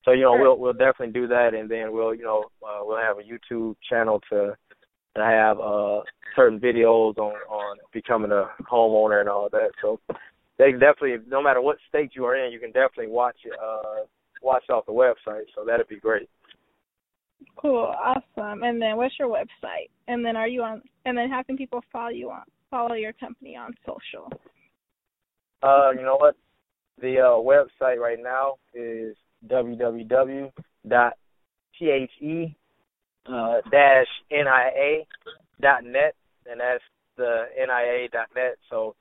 So 0.05 0.11
you 0.11 0.23
know 0.23 0.33
we'll 0.37 0.57
we'll 0.57 0.73
definitely 0.73 1.13
do 1.13 1.27
that, 1.27 1.53
and 1.53 1.69
then 1.69 1.93
we'll 1.93 2.13
you 2.13 2.23
know 2.23 2.45
uh, 2.61 2.81
we'll 2.81 2.97
have 3.01 3.17
a 3.17 3.21
YouTube 3.21 3.75
channel 3.89 4.21
to 4.29 4.55
to 5.15 5.21
have 5.23 5.59
uh 5.59 6.01
certain 6.35 6.59
videos 6.59 7.17
on 7.17 7.35
on 7.49 7.77
becoming 7.93 8.31
a 8.31 8.49
homeowner 8.63 9.19
and 9.19 9.29
all 9.29 9.49
that. 9.51 9.71
So 9.81 9.99
they 10.57 10.71
definitely, 10.71 11.17
no 11.27 11.41
matter 11.41 11.61
what 11.61 11.77
state 11.89 12.11
you 12.13 12.25
are 12.25 12.35
in, 12.35 12.51
you 12.51 12.59
can 12.59 12.71
definitely 12.71 13.07
watch 13.07 13.37
uh, 13.61 14.03
watch 14.41 14.63
off 14.69 14.85
the 14.85 14.91
website. 14.91 15.45
So 15.55 15.63
that'd 15.65 15.87
be 15.87 15.99
great. 15.99 16.29
Cool, 17.57 17.93
awesome. 17.97 18.63
And 18.63 18.81
then 18.81 18.97
what's 18.97 19.15
your 19.19 19.29
website? 19.29 19.89
And 20.07 20.25
then 20.25 20.35
are 20.35 20.47
you 20.47 20.61
on? 20.61 20.81
And 21.05 21.17
then 21.17 21.29
how 21.29 21.43
can 21.43 21.57
people 21.57 21.81
follow 21.91 22.09
you 22.09 22.29
on 22.29 22.43
follow 22.69 22.95
your 22.95 23.13
company 23.13 23.55
on 23.55 23.73
social? 23.85 24.31
Uh, 25.61 25.91
you 25.91 26.03
know 26.03 26.17
what? 26.17 26.35
The 27.01 27.19
uh, 27.19 27.41
website 27.41 27.97
right 27.97 28.19
now 28.21 28.55
is 28.73 29.15
www.the 29.49 31.11
uh, 33.25 33.61
dash 33.71 34.07
nia 34.31 35.05
dot 35.61 35.83
net, 35.83 36.15
and 36.49 36.59
that's 36.59 36.83
the 37.17 37.45
nia. 37.57 38.51
So 38.69 38.95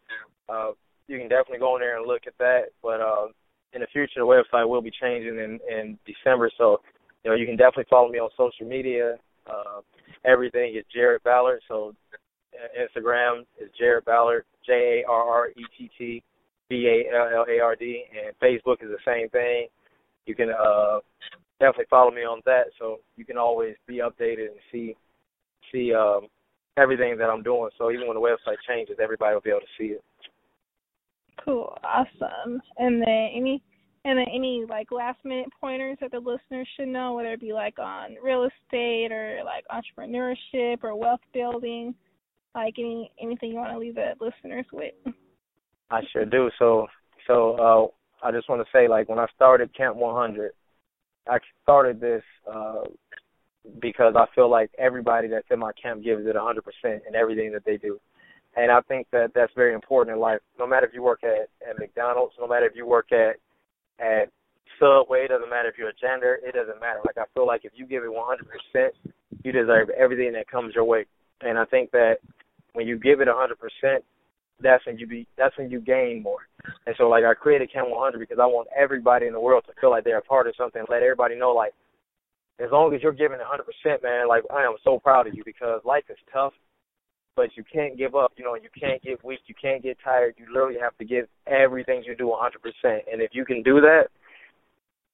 uh, 0.48 0.70
you 1.08 1.18
can 1.18 1.28
definitely 1.28 1.58
go 1.58 1.76
in 1.76 1.80
there 1.80 1.98
and 1.98 2.06
look 2.06 2.22
at 2.26 2.38
that. 2.38 2.66
But 2.82 3.00
uh, 3.00 3.26
in 3.72 3.80
the 3.80 3.86
future, 3.92 4.20
the 4.20 4.26
website 4.26 4.68
will 4.68 4.82
be 4.82 4.92
changing 5.00 5.38
in 5.38 5.58
in 5.68 5.98
December, 6.06 6.50
so 6.56 6.80
you 7.24 7.30
know 7.30 7.36
you 7.36 7.46
can 7.46 7.56
definitely 7.56 7.86
follow 7.90 8.08
me 8.10 8.18
on 8.18 8.30
social 8.36 8.66
media. 8.66 9.16
Uh, 9.46 9.80
everything 10.24 10.74
is 10.76 10.84
Jarret 10.94 11.22
Ballard. 11.24 11.60
So 11.68 11.94
Instagram 12.78 13.44
is 13.60 13.70
Jarret 13.80 14.04
Ballard, 14.04 14.44
J 14.66 15.02
A 15.02 15.10
R 15.10 15.22
R 15.22 15.48
E 15.48 15.64
T 15.76 15.90
T 15.98 16.22
B 16.68 16.86
A 16.86 17.14
L 17.14 17.28
L 17.38 17.46
A 17.48 17.60
R 17.60 17.76
D, 17.76 18.04
and 18.12 18.36
Facebook 18.38 18.82
is 18.82 18.90
the 18.90 18.98
same 19.04 19.28
thing. 19.30 19.66
You 20.26 20.34
can 20.34 20.50
uh, 20.50 21.00
definitely 21.60 21.86
follow 21.90 22.10
me 22.10 22.22
on 22.22 22.40
that, 22.46 22.66
so 22.78 23.00
you 23.16 23.24
can 23.24 23.36
always 23.36 23.74
be 23.86 23.98
updated 23.98 24.46
and 24.46 24.60
see 24.70 24.96
see 25.72 25.92
um, 25.94 26.28
everything 26.76 27.16
that 27.18 27.30
I'm 27.30 27.42
doing. 27.42 27.70
So 27.78 27.90
even 27.90 28.06
when 28.06 28.16
the 28.16 28.20
website 28.20 28.56
changes, 28.68 28.96
everybody 29.02 29.34
will 29.34 29.40
be 29.40 29.50
able 29.50 29.60
to 29.60 29.66
see 29.78 29.94
it. 29.94 30.04
Cool, 31.44 31.76
awesome. 31.82 32.60
And 32.78 33.00
then 33.00 33.28
any 33.34 33.62
and 34.04 34.18
then 34.18 34.26
any 34.32 34.64
like 34.68 34.90
last 34.90 35.18
minute 35.24 35.48
pointers 35.60 35.96
that 36.00 36.10
the 36.10 36.18
listeners 36.18 36.68
should 36.76 36.88
know, 36.88 37.14
whether 37.14 37.32
it 37.32 37.40
be 37.40 37.52
like 37.52 37.78
on 37.78 38.16
real 38.22 38.44
estate 38.44 39.12
or 39.12 39.40
like 39.44 39.64
entrepreneurship 39.70 40.82
or 40.82 40.96
wealth 40.96 41.20
building, 41.32 41.94
like 42.54 42.74
any 42.78 43.10
anything 43.20 43.50
you 43.50 43.56
want 43.56 43.72
to 43.72 43.78
leave 43.78 43.94
the 43.94 44.12
listeners 44.20 44.66
with. 44.72 44.94
I 45.90 46.00
sure 46.12 46.24
do. 46.24 46.50
So 46.58 46.86
so 47.26 47.52
uh 47.54 47.86
I 48.22 48.30
just 48.30 48.48
want 48.48 48.62
to 48.62 48.68
say 48.72 48.88
like 48.88 49.08
when 49.08 49.18
I 49.18 49.26
started 49.34 49.76
Camp 49.76 49.96
100, 49.96 50.52
I 51.28 51.38
started 51.62 52.00
this 52.00 52.22
uh 52.52 52.84
because 53.80 54.14
I 54.16 54.26
feel 54.34 54.50
like 54.50 54.70
everybody 54.78 55.28
that's 55.28 55.46
in 55.50 55.58
my 55.60 55.70
camp 55.80 56.02
gives 56.02 56.26
it 56.26 56.34
100% 56.34 56.58
in 56.84 57.14
everything 57.14 57.52
that 57.52 57.64
they 57.64 57.76
do. 57.76 58.00
And 58.56 58.70
I 58.70 58.80
think 58.82 59.06
that 59.12 59.30
that's 59.34 59.52
very 59.54 59.72
important 59.72 60.14
in 60.14 60.20
life. 60.20 60.40
No 60.58 60.66
matter 60.66 60.86
if 60.86 60.92
you 60.92 61.02
work 61.02 61.20
at, 61.22 61.48
at 61.68 61.78
McDonald's, 61.78 62.34
no 62.40 62.46
matter 62.48 62.66
if 62.66 62.74
you 62.74 62.86
work 62.86 63.12
at 63.12 63.36
at 64.00 64.30
Subway, 64.80 65.24
it 65.24 65.28
doesn't 65.28 65.50
matter 65.50 65.68
if 65.68 65.78
you're 65.78 65.90
a 65.90 66.00
janitor, 66.00 66.40
it 66.44 66.54
doesn't 66.54 66.80
matter. 66.80 67.00
Like 67.04 67.18
I 67.18 67.24
feel 67.34 67.46
like 67.46 67.64
if 67.64 67.72
you 67.74 67.86
give 67.86 68.02
it 68.02 68.10
100%, 68.10 68.88
you 69.44 69.52
deserve 69.52 69.90
everything 69.90 70.32
that 70.32 70.48
comes 70.48 70.74
your 70.74 70.84
way. 70.84 71.06
And 71.40 71.56
I 71.56 71.64
think 71.66 71.90
that 71.92 72.16
when 72.72 72.86
you 72.86 72.98
give 72.98 73.20
it 73.20 73.28
100%, 73.28 73.98
that's 74.60 74.84
when 74.86 74.98
you 74.98 75.06
be 75.06 75.26
that's 75.36 75.56
when 75.56 75.70
you 75.70 75.80
gain 75.80 76.22
more. 76.22 76.46
And 76.86 76.94
so 76.98 77.08
like 77.08 77.24
I 77.24 77.34
created 77.34 77.72
Camp 77.72 77.88
100 77.90 78.18
because 78.18 78.38
I 78.40 78.46
want 78.46 78.68
everybody 78.76 79.26
in 79.26 79.32
the 79.32 79.40
world 79.40 79.64
to 79.66 79.72
feel 79.80 79.90
like 79.90 80.04
they're 80.04 80.18
a 80.18 80.22
part 80.22 80.46
of 80.46 80.54
something. 80.56 80.82
Let 80.88 81.02
everybody 81.02 81.36
know 81.36 81.52
like 81.52 81.72
as 82.60 82.70
long 82.70 82.94
as 82.94 83.02
you're 83.02 83.12
giving 83.12 83.38
100%, 83.38 84.02
man, 84.02 84.28
like 84.28 84.44
I 84.52 84.62
am 84.62 84.76
so 84.84 84.98
proud 84.98 85.26
of 85.26 85.34
you 85.34 85.42
because 85.44 85.80
life 85.84 86.04
is 86.08 86.18
tough, 86.32 86.52
but 87.34 87.56
you 87.56 87.64
can't 87.70 87.96
give 87.96 88.14
up. 88.14 88.32
You 88.36 88.44
know, 88.44 88.54
you 88.54 88.68
can't 88.78 89.02
get 89.02 89.24
weak, 89.24 89.40
you 89.46 89.54
can't 89.60 89.82
get 89.82 89.96
tired. 90.04 90.34
You 90.36 90.46
literally 90.52 90.78
have 90.80 90.96
to 90.98 91.04
give 91.04 91.26
everything 91.46 92.02
you 92.06 92.14
do 92.14 92.26
100%. 92.26 93.00
And 93.10 93.20
if 93.20 93.30
you 93.32 93.44
can 93.44 93.62
do 93.62 93.80
that, 93.80 94.04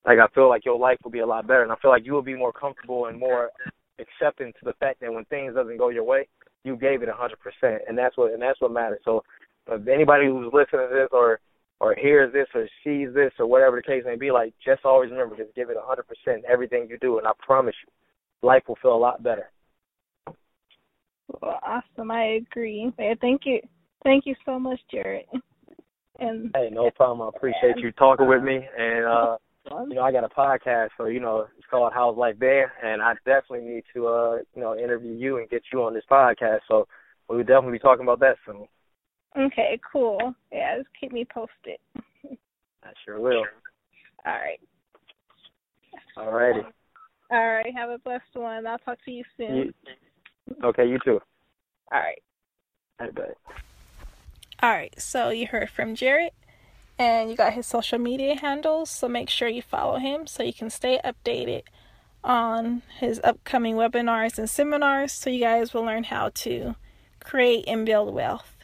like 0.05 0.19
I 0.19 0.27
feel 0.35 0.49
like 0.49 0.65
your 0.65 0.79
life 0.79 0.99
will 1.03 1.11
be 1.11 1.21
a 1.21 1.27
lot 1.27 1.47
better, 1.47 1.63
and 1.63 1.73
I 1.73 1.77
feel 1.77 1.91
like 1.91 2.07
you 2.07 2.13
will 2.13 2.23
be 2.23 2.37
more 2.37 2.53
comfortable 2.53 3.07
and 3.07 3.19
more 3.19 3.51
accepting 3.99 4.53
to 4.53 4.65
the 4.65 4.73
fact 4.75 5.01
that 5.01 5.13
when 5.13 5.25
things 5.27 5.55
doesn't 5.55 5.77
go 5.77 5.89
your 5.89 6.05
way, 6.05 6.29
you 6.65 6.77
gave 6.77 7.03
it 7.03 7.09
100%, 7.09 7.79
and 7.89 7.97
that's 7.97 8.17
what 8.17 8.33
and 8.33 8.43
that's 8.43 8.61
what 8.61 8.73
matters. 8.73 9.01
So, 9.05 9.23
anybody 9.89 10.27
who's 10.27 10.53
listening 10.53 10.89
to 10.89 10.95
this 10.95 11.09
or 11.13 11.41
or 11.81 11.95
hears 11.95 12.33
this 12.33 12.49
or 12.55 12.69
sees 12.83 13.15
this 13.15 13.33
or 13.39 13.47
whatever 13.47 13.77
the 13.77 13.83
case 13.83 14.03
may 14.05 14.17
be, 14.17 14.31
like 14.31 14.53
just 14.65 14.85
always 14.85 15.11
remember, 15.11 15.37
just 15.37 15.55
give 15.55 15.71
it 15.71 15.77
a 15.77 15.87
hundred 15.87 16.07
percent 16.09 16.45
everything 16.51 16.89
you 16.91 16.99
do, 16.99 17.19
and 17.19 17.27
I 17.27 17.33
promise 17.39 17.75
you, 17.87 18.49
life 18.49 18.65
will 18.67 18.79
feel 18.83 18.95
a 18.95 18.99
lot 18.99 19.23
better. 19.23 19.51
Well, 21.41 21.61
awesome. 21.65 22.11
I 22.11 22.41
agree. 22.43 22.91
thank 23.21 23.43
you, 23.45 23.61
thank 24.03 24.27
you 24.27 24.35
so 24.45 24.59
much, 24.59 24.81
Jarret. 24.93 25.27
And 26.19 26.51
hey, 26.55 26.69
no 26.73 26.91
problem. 26.91 27.31
I 27.33 27.37
appreciate 27.37 27.77
you 27.77 27.93
talking 27.93 28.29
with 28.29 28.43
me, 28.43 28.67
and 28.77 29.05
uh, 29.05 29.37
you 29.89 29.95
know, 29.95 30.03
I 30.03 30.11
got 30.11 30.25
a 30.25 30.29
podcast, 30.29 30.89
so 30.97 31.05
you 31.07 31.21
know, 31.21 31.47
it's 31.57 31.67
called 31.71 31.93
How's 31.95 32.17
Life 32.17 32.37
There, 32.41 32.73
and 32.83 33.01
I 33.01 33.15
definitely 33.25 33.69
need 33.69 33.85
to, 33.95 34.09
uh, 34.09 34.37
you 34.55 34.63
know, 34.63 34.77
interview 34.77 35.13
you 35.13 35.39
and 35.39 35.49
get 35.49 35.63
you 35.73 35.83
on 35.85 35.95
this 35.95 36.05
podcast. 36.11 36.61
So 36.67 36.89
we'll 37.29 37.41
definitely 37.41 37.73
be 37.73 37.79
talking 37.79 38.05
about 38.05 38.21
that 38.21 38.37
soon. 38.45 38.67
Okay, 39.39 39.79
cool. 39.93 40.35
Yeah, 40.51 40.79
just 40.79 40.89
keep 41.01 41.13
me 41.13 41.25
posted. 41.25 41.79
I 42.83 42.91
sure 43.05 43.21
will. 43.21 43.45
All 44.27 44.33
right. 44.33 44.61
All 46.17 46.33
righty. 46.33 46.67
All 47.31 47.49
right. 47.49 47.73
Have 47.75 47.91
a 47.91 47.99
blessed 47.99 48.35
one. 48.35 48.67
I'll 48.67 48.79
talk 48.79 48.99
to 49.05 49.11
you 49.13 49.23
soon. 49.37 49.57
You, 49.57 49.73
okay, 50.65 50.89
you 50.89 50.99
too. 51.05 51.21
All 51.93 52.01
right. 52.01 52.21
I 52.99 53.11
bet. 53.11 53.37
All 54.61 54.71
right. 54.71 55.01
So 55.01 55.31
you 55.31 55.47
heard 55.47 55.71
from 55.71 55.95
Jarret, 55.95 56.31
and 56.99 57.31
you 57.31 57.37
got 57.37 57.53
his 57.53 57.67
social 57.67 57.99
media 57.99 58.35
handles. 58.35 58.91
So 58.91 59.09
make 59.09 59.29
sure 59.29 59.47
you 59.47 59.63
follow 59.63 59.99
him 59.99 60.27
so 60.27 60.43
you 60.43 60.53
can 60.53 60.71
stay 60.71 61.01
updated 61.05 61.63
on 62.25 62.83
his 62.99 63.21
upcoming 63.23 63.77
webinars 63.77 64.37
and 64.37 64.51
seminars. 64.51 65.13
So 65.13 65.31
you 65.31 65.41
guys 65.41 65.73
will 65.73 65.85
learn 65.85 66.05
how 66.05 66.31
to 66.31 66.75
create 67.21 67.65
and 67.69 67.87
build 67.87 68.13
wealth 68.13 68.58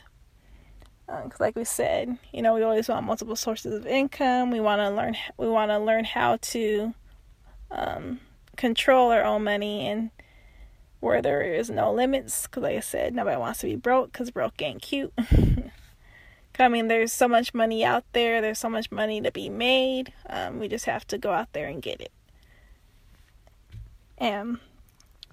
because 1.07 1.41
uh, 1.41 1.45
like 1.45 1.57
we 1.57 1.65
said 1.65 2.17
you 2.33 2.41
know 2.41 2.55
we 2.55 2.63
always 2.63 2.89
want 2.89 3.07
multiple 3.07 3.37
sources 3.37 3.75
of 3.75 3.87
income. 3.87 4.51
We 4.51 4.61
want 4.61 4.81
to 4.81 4.91
learn 4.91 5.17
we 5.37 5.49
want 5.49 5.71
to 5.71 5.79
learn 5.79 6.05
how 6.05 6.37
to 6.37 6.95
um, 7.71 8.21
control 8.57 9.11
our 9.11 9.25
own 9.25 9.45
money 9.45 9.87
and 9.87 10.11
where 11.01 11.21
there 11.21 11.43
is 11.43 11.69
no 11.69 11.93
limits 11.93 12.47
because 12.47 12.63
like 12.63 12.77
i 12.77 12.81
said 12.81 13.15
nobody 13.15 13.37
wants 13.37 13.61
to 13.61 13.67
be 13.67 13.77
broke 13.77 14.13
because 14.13 14.31
broke 14.31 14.61
ain't 14.63 14.83
cute. 14.83 15.13
I 16.59 16.69
mean 16.69 16.89
there's 16.89 17.13
so 17.13 17.29
much 17.29 17.53
money 17.53 17.85
out 17.85 18.05
there. 18.13 18.41
There's 18.41 18.61
so 18.61 18.71
much 18.71 18.91
money 18.91 19.21
to 19.21 19.31
be 19.33 19.49
made. 19.49 20.13
Um, 20.29 20.59
we 20.61 20.69
just 20.69 20.87
have 20.87 21.07
to 21.09 21.19
go 21.19 21.33
out 21.33 21.53
there 21.53 21.67
and 21.67 21.83
get 21.83 22.01
it. 22.01 22.13
And 24.17 24.59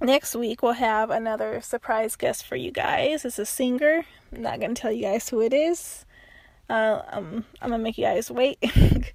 next 0.01 0.36
week 0.36 0.62
we'll 0.63 0.73
have 0.73 1.12
another 1.12 1.62
surprise 1.62 2.15
guest 2.15 2.45
for 2.45 2.55
you 2.55 2.71
guys. 2.71 3.23
It's 3.23 3.39
a 3.39 3.45
singer 3.45 4.03
I'm 4.34 4.41
not 4.41 4.60
gonna 4.60 4.74
tell 4.74 4.91
you 4.91 5.04
guys 5.04 5.28
who 5.30 5.41
it 5.41 5.54
is. 5.54 6.06
Uh, 6.70 7.02
um, 7.10 7.46
I'm 7.62 7.70
gonna 7.70 7.84
make 7.84 7.98
you 7.98 8.06
guys 8.06 8.32
wait, 8.32 8.58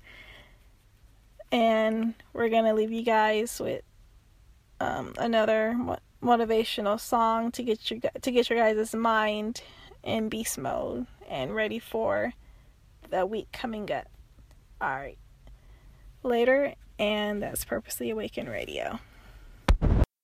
and 1.53 2.15
we're 2.33 2.51
gonna 2.51 2.75
leave 2.75 2.93
you 2.93 3.03
guys 3.03 3.59
with 3.59 3.83
um, 4.81 5.15
another 5.19 5.77
motivational 6.23 7.01
song 7.01 7.51
to 7.53 7.63
get 7.63 7.91
your 7.91 8.01
to 8.21 8.31
get 8.31 8.51
your 8.51 8.59
guys' 8.59 8.95
mind 8.95 9.63
in 10.03 10.29
beast 10.29 10.59
mode 10.59 11.07
and 11.29 11.55
ready 11.55 11.79
for 11.79 12.33
the 13.11 13.25
week 13.25 13.49
coming 13.53 13.91
up. 13.91 14.07
All 14.81 14.91
right, 14.91 15.19
later, 16.23 16.75
and 16.99 17.43
that's 17.43 17.65
Purposely 17.65 18.11
Awakened 18.11 18.51
Radio. 18.51 19.01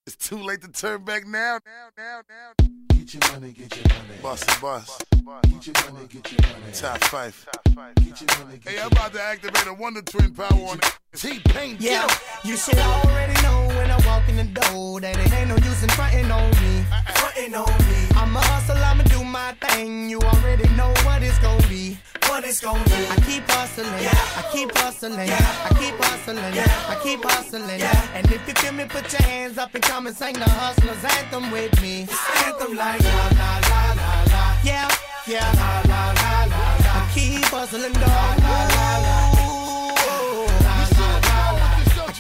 It's 0.07 0.17
too 0.17 0.37
late 0.37 0.61
to 0.63 0.69
turn 0.69 1.05
back 1.05 1.27
now. 1.27 1.61
Now, 1.65 1.89
now, 1.97 2.21
now. 2.29 2.92
Get 3.03 3.15
your 3.15 3.33
money, 3.33 3.51
get 3.51 3.77
your 3.77 3.89
money. 3.89 4.19
Bust 4.23 4.49
a 4.49 4.61
bust. 4.61 5.05
Get 5.11 5.67
your 5.67 5.93
money, 5.93 6.07
get 6.07 6.33
your 6.33 6.41
money. 6.53 6.73
Top 6.73 7.03
five. 7.03 7.49
Get 7.97 8.21
your 8.21 8.45
money, 8.45 8.59
get 8.59 8.73
hey, 8.73 8.81
I'm 8.81 8.93
about 8.93 9.13
to 9.15 9.21
activate 9.21 9.67
a 9.67 9.75
Wonder 9.75 10.03
Twin 10.03 10.33
power 10.33 10.47
on 10.53 10.79
it. 10.79 10.99
T-Pain, 11.17 11.79
yeah. 11.81 12.07
You 12.45 12.57
should 12.57 12.79
already 12.79 13.35
know 13.43 13.67
when 13.77 13.91
I 13.91 13.97
walk 14.07 14.29
in 14.29 14.37
the 14.37 14.45
door 14.45 15.01
that 15.01 15.19
it 15.19 15.33
ain't 15.33 15.49
no 15.49 15.57
use 15.57 15.83
in 15.83 15.89
fronting 15.91 16.31
on 16.31 16.49
me. 16.51 16.85
Fronting 17.17 17.55
on 17.57 17.67
me. 17.67 18.07
I'm 18.15 18.37
a 18.37 18.41
hustle, 18.41 18.77
I'ma 18.77 19.03
do 19.05 19.25
my 19.25 19.53
thing. 19.55 20.09
You 20.09 20.21
already 20.21 20.69
know 20.77 20.95
what 21.03 21.25
it's 21.25 21.39
gonna 21.41 21.67
be. 21.67 21.99
What 22.29 22.45
it's 22.45 22.61
gonna 22.61 22.83
be. 22.85 23.07
I 23.11 23.17
keep 23.27 23.51
hustling. 23.51 23.93
Yeah. 24.01 24.13
I 24.37 24.49
keep 24.53 24.75
hustling. 24.75 25.29
Yeah. 25.29 25.69
I 25.69 25.75
keep 25.79 25.95
hustling. 26.03 26.55
Yeah. 26.55 26.89
I 26.89 26.99
keep 27.03 27.23
hustling. 27.23 27.79
Yeah. 27.79 28.09
And 28.15 28.31
if 28.33 28.47
you 28.49 28.55
feel 28.55 28.73
me, 28.73 28.85
put 28.89 29.13
your 29.13 29.23
hands 29.23 29.59
up 29.59 29.75
and 29.75 29.83
come 29.83 30.07
and 30.07 30.17
sing 30.17 30.35
the 30.35 30.49
hustler's 30.49 31.05
anthem 31.05 31.51
with 31.51 31.75
me. 31.83 32.07
Anthem 32.47 32.75
like 32.77 32.92
la 32.99 33.29
la 33.41 33.51
la 33.71 33.83
la 34.01 34.13
la. 34.33 34.43
Yeah, 34.65 34.89
yeah. 35.27 35.53
La 35.61 35.83
la 35.91 36.03
la 36.21 36.33
la 36.53 36.65
la. 36.85 36.95
Keep 37.15 37.45
hustling, 37.47 37.93
dog. 37.93 38.03
La 38.03 38.59
la 38.75 38.89
la 39.05 39.17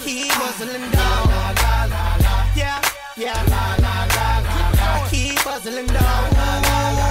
keep 0.04 0.32
hustling, 0.32 0.90
dog. 0.90 1.28
La 1.32 1.50
la 1.62 1.74
la 1.92 2.04
la. 2.24 2.34
Yeah, 2.56 2.80
yeah. 3.16 3.38
La 3.52 3.64
la 3.84 3.94
la 4.14 4.26
la. 4.46 5.04
I 5.04 5.08
keep 5.10 5.38
hustling, 5.38 5.86
dog. 5.86 6.32
La 6.38 6.50
la 6.66 6.80
la 6.98 7.08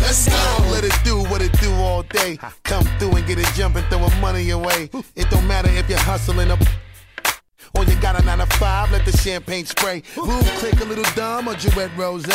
Let's 0.00 0.28
go. 0.28 0.34
Let 0.70 0.84
it 0.84 0.98
do 1.04 1.22
what 1.30 1.40
it 1.42 1.52
do 1.60 1.72
all 1.74 2.02
day. 2.02 2.38
Come 2.64 2.84
through 2.98 3.16
and 3.16 3.26
get 3.26 3.38
it 3.38 3.46
jumping, 3.54 3.84
throwing 3.84 4.20
money 4.20 4.50
away. 4.50 4.90
It 5.16 5.30
don't 5.30 5.46
matter 5.46 5.70
if 5.70 5.88
you're 5.88 5.98
hustling 5.98 6.50
up 6.50 6.60
or 7.74 7.84
you 7.84 7.94
got 8.00 8.20
a 8.20 8.24
9 8.62 8.86
to 8.86 8.90
5, 8.90 8.92
let 8.92 9.04
the 9.04 9.16
champagne 9.18 9.66
spray. 9.66 10.02
Move, 10.16 10.44
click 10.58 10.80
a 10.80 10.84
little 10.84 11.04
dumb 11.14 11.48
or 11.48 11.54
Gillette 11.54 11.96
Rose. 11.96 12.26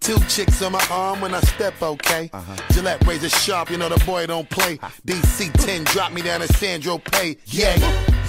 Two 0.00 0.18
chicks 0.28 0.62
on 0.62 0.72
my 0.72 0.84
arm 0.90 1.20
when 1.20 1.34
I 1.34 1.40
step, 1.40 1.80
okay. 1.82 2.30
Uh-huh. 2.32 2.56
Gillette 2.72 3.06
razor 3.06 3.28
sharp, 3.28 3.70
you 3.70 3.76
know 3.78 3.88
the 3.88 4.02
boy 4.04 4.26
don't 4.26 4.48
play. 4.48 4.78
DC 5.06 5.52
10, 5.52 5.84
drop 5.84 6.12
me 6.12 6.22
down 6.22 6.42
at 6.42 6.48
Saint-Tropez. 6.54 7.38
Yeah, 7.46 7.76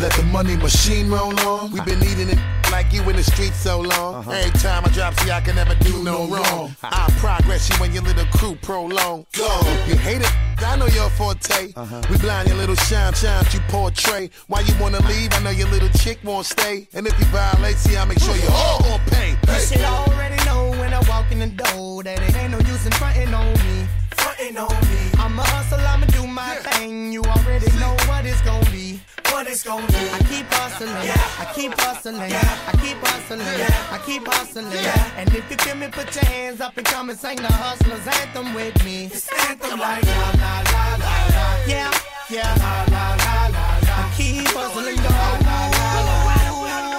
let 0.01 0.11
the 0.13 0.23
money 0.23 0.55
machine 0.57 1.09
roll 1.09 1.39
on. 1.41 1.71
we 1.71 1.81
been 1.81 2.03
eating 2.03 2.29
it 2.29 2.54
like 2.75 2.91
you 2.91 3.01
in 3.09 3.15
the 3.15 3.23
streets 3.23 3.55
so 3.55 3.79
long. 3.79 4.15
Uh-huh. 4.15 4.31
Every 4.31 4.59
time 4.59 4.83
I 4.83 4.89
drop, 4.89 5.13
see, 5.19 5.31
I 5.31 5.39
can 5.39 5.55
never 5.55 5.75
do 5.75 6.03
no 6.03 6.27
wrong. 6.27 6.75
I 6.83 7.05
progress 7.23 7.69
you 7.69 7.75
when 7.79 7.93
your 7.93 8.03
little 8.03 8.25
crew 8.37 8.55
prolong. 8.61 9.25
Go, 9.31 9.49
you 9.87 9.95
hate 9.95 10.21
it. 10.21 10.33
I 10.59 10.75
know 10.75 10.87
your 10.87 11.09
forte. 11.09 11.71
Uh-huh. 11.73 12.01
We 12.09 12.17
blind 12.17 12.49
your 12.49 12.57
little 12.57 12.75
shine, 12.75 13.13
shine 13.13 13.45
you 13.53 13.61
portray. 13.69 14.29
Why 14.47 14.59
you 14.67 14.73
wanna 14.81 14.99
leave? 15.07 15.31
I 15.33 15.39
know 15.39 15.51
your 15.51 15.69
little 15.69 15.93
chick 16.01 16.19
won't 16.25 16.45
stay. 16.45 16.87
And 16.93 17.07
if 17.07 17.17
you 17.17 17.25
violate, 17.27 17.77
see, 17.77 17.95
I 17.95 18.03
make 18.03 18.19
sure 18.19 18.35
you 18.35 18.49
all 18.51 18.79
gon' 18.81 18.99
pay. 19.07 19.37
You 19.47 19.59
should 19.59 19.85
already 19.97 20.39
know 20.43 20.71
when 20.79 20.93
I 20.93 20.99
walk 21.07 21.31
in 21.31 21.39
the 21.39 21.51
door 21.63 22.03
that 22.03 22.19
it 22.27 22.35
ain't 22.35 22.51
no 22.51 22.59
use 22.59 22.85
in 22.85 22.91
fronting 22.93 23.33
on 23.33 23.53
me. 23.53 23.87
Fronting 24.17 24.57
on 24.57 24.81
me. 24.91 25.01
I'm 25.23 25.39
a 25.39 25.43
hustle, 25.43 25.79
I'ma 25.79 26.07
do 26.07 26.27
my 26.27 26.55
yeah. 26.55 26.71
thing. 26.71 27.13
You 27.13 27.21
already 27.23 27.67
see. 27.67 27.79
know 27.79 27.95
what 28.07 28.25
it's 28.25 28.41
gonna 28.41 28.69
be. 28.69 28.99
What 29.35 29.47
it's 29.47 29.63
gonna 29.63 29.85
be. 29.87 29.95
I 29.95 30.19
keep 30.29 30.47
hustling. 30.47 30.95
Yeah. 31.03 31.43
I 31.43 31.51
keep 31.53 31.73
hustling. 31.77 32.15
Yeah. 32.15 32.69
I 32.71 32.73
keep 32.79 32.97
hustling. 33.05 33.41
Yeah. 33.41 33.91
I 33.91 33.97
keep 34.05 34.25
hustling. 34.25 34.71
Yeah. 34.71 35.17
And 35.17 35.27
if 35.35 35.51
you 35.51 35.57
feel 35.57 35.75
me, 35.75 35.87
put 35.91 36.15
your 36.15 36.23
hands 36.23 36.61
up 36.61 36.77
and 36.77 36.85
come 36.87 37.09
and 37.09 37.19
sing 37.19 37.35
the 37.35 37.51
hustler's 37.51 38.07
anthem 38.07 38.53
with 38.53 38.81
me. 38.85 39.07
It's 39.07 39.27
anthem 39.49 39.77
like 39.77 40.05
la 40.05 40.31
la 40.39 40.63
la 40.71 40.85
la 41.03 41.15
la. 41.35 41.45
Yeah. 41.67 41.91
Yeah. 42.29 42.47
La 42.63 42.85
la 42.95 43.05
la 43.23 43.35
la 43.51 43.67
la. 43.83 44.03
I 44.03 44.13
keep 44.15 44.47
hustling, 44.55 44.95
dog. 45.03 45.43
La 45.43 45.67
la 45.75 45.91
la 45.91 46.39
la. 46.63 46.95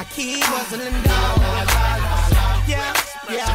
I 0.00 0.04
keep 0.08 0.44
hustling, 0.44 1.02
dog. 1.04 1.36
Yeah. 2.66 2.96
Yeah 3.28 3.52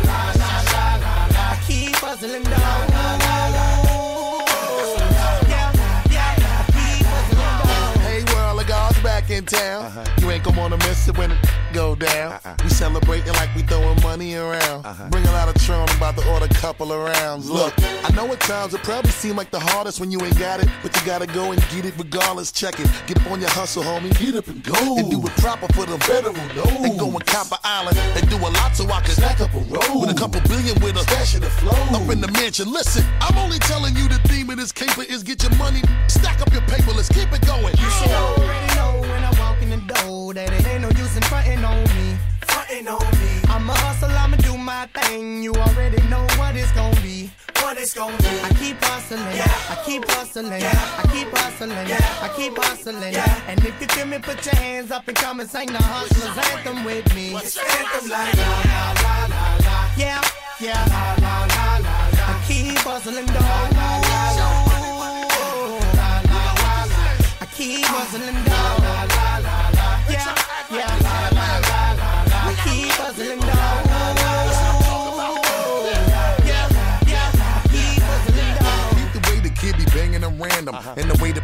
I 1.49 1.57
keep 1.65 1.95
hustling 1.95 2.43
down. 2.43 3.29
Down. 9.50 9.86
Uh-huh. 9.86 10.06
You 10.22 10.32
ain't 10.32 10.43
gonna 10.43 10.60
wanna 10.60 10.78
miss 10.78 11.08
it 11.08 11.18
when 11.18 11.32
it 11.32 11.38
go 11.74 11.95
down. 11.95 12.34
Uh-uh. 12.34 12.56
We 12.64 12.70
celebrating 12.70 13.34
like 13.34 13.54
we 13.56 13.64
throwing 13.64 14.02
money 14.02 14.36
around. 14.36 14.86
Uh-huh. 14.86 15.10
Bring 15.10 15.26
a 15.26 15.32
lot 15.32 15.47
of 15.47 15.62
Tron, 15.64 15.89
about 15.97 16.18
to 16.18 16.32
order 16.32 16.45
a 16.45 16.54
couple 16.56 16.91
of 16.91 17.00
rounds. 17.00 17.50
Look, 17.50 17.74
I 17.78 18.12
know 18.16 18.32
at 18.32 18.39
times 18.41 18.74
it 18.74 18.84
probably 18.84 19.12
seem 19.12 19.36
like 19.36 19.52
the 19.52 19.60
hardest 19.60 20.00
when 20.00 20.12
you 20.12 20.22
ain't 20.22 20.38
got 20.38 20.62
it, 20.62 20.70
but 20.82 20.95
you 20.95 21.06
gotta 21.06 21.28
go 21.28 21.52
and 21.52 21.62
get 21.70 21.86
it 21.86 21.93
regardless. 21.97 22.52
Check 22.52 22.80
it, 22.80 22.89
get 23.08 23.20
up 23.22 23.32
on 23.32 23.39
your 23.39 23.50
hustle, 23.50 23.84
homie. 23.84 24.18
Get 24.20 24.36
up 24.36 24.47
and 24.47 24.64
go. 24.64 24.97
And 24.97 25.10
do 25.10 25.20
it 25.26 25.36
proper 25.38 25.72
for 25.74 25.86
the 25.86 25.97
veteran. 25.97 26.36
No. 26.56 26.64
And 26.84 27.00
go 27.00 27.08
in 27.10 27.20
Copper 27.20 27.58
Island 27.64 27.97
and 27.97 28.30
do 28.30 28.38
a 28.38 28.50
lot 28.50 28.76
so 28.76 28.86
I 28.89 29.02
can 29.02 29.12
stack 29.12 29.39
up 29.41 29.54
a 29.54 29.60
roll. 29.60 30.02
With 30.02 30.12
a 30.12 30.20
couple 30.20 30.41
billion 30.41 30.80
with 30.82 30.95
a 30.95 31.04
stash 31.04 31.36
of 31.36 31.41
the 31.41 31.50
flow. 31.50 31.72
Up 31.72 32.10
in 32.10 32.22
the 32.22 32.32
mansion. 32.32 32.72
Listen, 32.72 33.04
I'm 33.22 33.38
only 33.38 33.60
telling 33.60 33.95
you 33.95 34.08
the 34.08 34.20
theme 34.28 34.50
of 34.50 34.58
this 34.58 34.72
caper 34.72 35.04
is 35.04 35.24
get 35.24 35.43
your 35.43 35.56
money, 35.56 35.82
stack 36.08 36.41
up 36.41 36.52
your 36.52 36.62
paper, 36.64 36.91
let's 36.91 37.10
keep 37.10 37.32
it 37.32 37.45
going. 37.45 37.76
You 37.78 37.89
should 37.89 38.12
already 38.12 38.79
know 39.88 39.88
when 39.88 39.88
I 39.88 39.88
walk 39.88 39.88
in 39.88 39.88
the 39.88 39.94
door 39.94 40.34
that 40.34 40.54
it 40.54 40.68
ain't 40.68 40.82
no 40.82 40.90
use 40.90 41.16
in 41.16 41.24
frontin' 41.24 41.66
on 41.66 41.84
me. 41.84 42.18
Frontin' 42.42 42.88
on 42.88 43.12
me. 43.20 43.32
I'm 43.50 43.70
a 43.70 43.74
hustle, 43.74 44.10
I'ma 44.12 44.38
do 44.38 44.58
my 44.58 44.88
thing. 44.88 45.44
You 45.44 45.54
already 45.54 46.02
know 46.10 46.26
what 46.38 46.56
it's 46.56 46.72
gonna 46.72 46.96
be. 47.02 47.32
What 47.62 47.78
it's 47.78 47.94
gonna 47.94 48.18
be. 48.18 48.28
I 48.44 48.50
keep 48.60 48.82
hustling, 48.84 49.22
yeah. 49.36 49.46
I 49.70 49.76
keep 49.86 50.06
hustling, 50.10 50.52
yeah. 50.52 50.98
I 50.98 51.08
keep 51.12 51.30
hustling, 51.36 51.72
yeah. 51.72 52.22
I 52.22 52.30
keep 52.36 52.58
hustling. 52.58 53.14
Yeah. 53.14 53.42
And 53.48 53.60
if 53.66 53.80
you 53.82 53.88
feel 53.88 54.06
me, 54.08 54.18
put 54.20 54.46
your 54.46 54.56
hands 54.56 54.92
up 54.92 55.08
and 55.08 55.18
come 55.18 55.40
and 55.40 55.50
sing 55.50 55.68
the 55.68 55.82
hustlers 55.82 56.38
anthem 56.52 56.84
with 56.84 57.14
me. 57.16 57.34
What's 57.34 57.58
anthem 57.58 58.10
like? 58.10 58.36
La 58.38 58.48
la 58.48 58.94
la 59.04 59.16
la 59.28 59.58
la. 59.66 59.90
Yeah, 59.98 60.22
yeah. 60.60 60.86
La 60.90 61.16
la 61.26 61.46
la 61.46 61.78
la 61.78 61.98
la. 62.16 62.24
I 62.32 62.44
keep 62.48 62.80
hustling, 62.80 63.26
dog. 63.26 63.36
La 63.36 63.92
la 64.08 64.10
la 64.10 64.32
la. 64.40 64.60
I 67.42 67.46
keep 67.56 67.86
hustling, 67.86 68.44
dog. 68.46 68.89
La 70.72 70.78
la 70.78 71.30
la 71.34 71.47
la. 71.59 71.80
Yeah, 71.82 71.82
yeah. 71.82 71.82
La 71.82 71.93
la. 71.97 72.49
I 72.49 72.53
keep 72.63 72.91
hustling, 72.91 73.39
dog. 73.39 73.89
Banging 79.93 80.22
them 80.22 80.39
random, 80.39 80.76
uh-huh. 80.76 80.93
and 80.97 81.09
the 81.09 81.22
way 81.22 81.32
the 81.32 81.41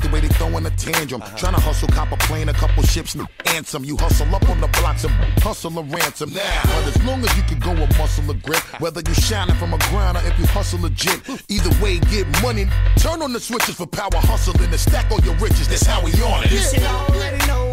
the 0.00 0.08
way 0.12 0.20
they 0.20 0.28
throwing 0.28 0.66
a 0.66 0.70
tantrum. 0.70 1.22
Uh-huh. 1.22 1.36
Trying 1.36 1.54
to 1.54 1.60
hustle, 1.60 1.88
cop 1.88 2.10
a 2.12 2.16
plane, 2.16 2.48
a 2.48 2.52
couple 2.52 2.82
ships, 2.82 3.16
answer 3.46 3.78
You 3.78 3.96
hustle 3.96 4.34
up 4.34 4.48
on 4.48 4.60
the 4.60 4.68
blocks 4.68 5.04
and 5.04 5.12
hustle 5.42 5.78
a 5.78 5.82
ransom. 5.82 6.32
Now, 6.32 6.60
but 6.64 6.86
as 6.88 7.02
long 7.04 7.22
as 7.22 7.36
you 7.36 7.42
can 7.44 7.58
go 7.60 7.72
a 7.72 7.86
muscle 7.98 8.28
a 8.30 8.34
grip, 8.34 8.62
whether 8.80 9.00
you 9.06 9.14
shining 9.14 9.54
from 9.56 9.74
a 9.74 9.78
grinder, 9.90 10.20
if 10.24 10.38
you 10.38 10.46
hustle 10.46 10.80
legit, 10.80 11.20
either 11.48 11.70
way, 11.82 11.98
get 12.00 12.26
money. 12.42 12.66
Turn 12.96 13.22
on 13.22 13.32
the 13.32 13.40
switches 13.40 13.76
for 13.76 13.86
power 13.86 14.10
hustling 14.14 14.70
and 14.70 14.80
stack 14.80 15.10
all 15.10 15.20
your 15.20 15.36
riches. 15.36 15.68
That's 15.68 15.86
how 15.86 16.02
we 16.02 16.12
on 16.22 16.44
it. 16.44 16.50
You 16.50 16.58
should 16.58 16.82
already 16.82 17.46
know 17.46 17.67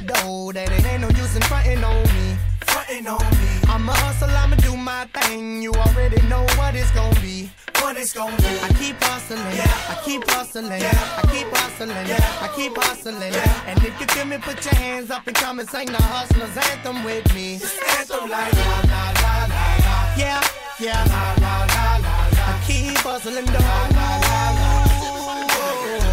the 0.00 0.12
door 0.12 0.52
that 0.52 0.70
it 0.70 0.84
ain't 0.86 1.02
no 1.02 1.08
use 1.10 1.36
in 1.36 1.42
fronting 1.42 1.82
on 1.84 2.02
me. 2.02 2.36
Fronting 2.60 3.06
on 3.06 3.30
me. 3.40 3.48
I'm 3.68 3.88
a 3.88 3.92
hustle, 3.92 4.30
I'ma 4.30 4.56
do 4.56 4.76
my 4.76 5.06
thing. 5.06 5.62
You 5.62 5.72
already 5.72 6.20
know 6.28 6.44
what 6.56 6.74
it's 6.74 6.90
gonna 6.92 7.20
be 7.20 7.50
what 7.86 7.96
it's 7.96 8.12
gonna 8.12 8.36
be. 8.38 8.52
I 8.66 8.68
keep 8.80 8.96
hustling, 9.00 9.38
yeah. 9.54 9.92
I 9.92 9.94
keep 10.04 10.28
hustling, 10.28 10.66
yeah. 10.66 11.20
I 11.20 11.22
keep 11.32 11.48
hustling, 11.56 11.90
yeah. 12.06 12.44
I 12.44 12.48
keep 12.56 12.76
hustling. 12.76 13.32
Yeah. 13.32 13.68
And 13.68 13.78
if 13.84 14.00
you 14.00 14.06
feel 14.06 14.24
me, 14.24 14.38
put 14.38 14.64
your 14.64 14.74
hands 14.74 15.10
up 15.10 15.26
and 15.26 15.36
come 15.36 15.60
and 15.60 15.68
sing 15.68 15.86
the 15.86 16.02
hustlers 16.02 16.56
anthem 16.70 17.04
with 17.04 17.26
me. 17.34 17.58
This 17.58 17.78
anthem 17.98 18.28
like 18.28 18.52
la 18.52 18.80
la 18.92 19.02
la 19.22 19.34
la 19.54 19.66
la. 19.86 19.96
Yeah, 20.18 20.42
yeah. 20.80 21.04
La 21.14 21.24
la 21.44 21.54
la 21.74 21.86
la 21.86 22.16
la. 22.34 22.52
I 22.52 22.62
keep 22.66 22.98
hustling, 23.06 23.46
dog. 23.46 23.62
La 23.62 23.80
la 23.96 24.10
la 24.28 24.42
la. 24.58 24.70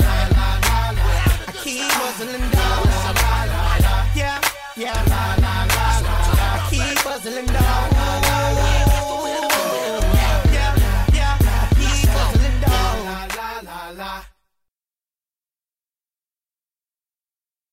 La 0.06 0.18
la 0.38 0.50
la 0.68 0.80
la. 0.98 1.08
I 1.48 1.54
keep 1.64 1.92
hustling, 2.02 2.52
dog. 2.52 2.63
Yeah. 4.76 4.92
La 5.08 5.36
la 5.38 5.66
la 5.68 6.00
la. 6.02 6.70
Keep 6.70 6.98
hustling, 7.06 7.46
dog. 7.46 7.93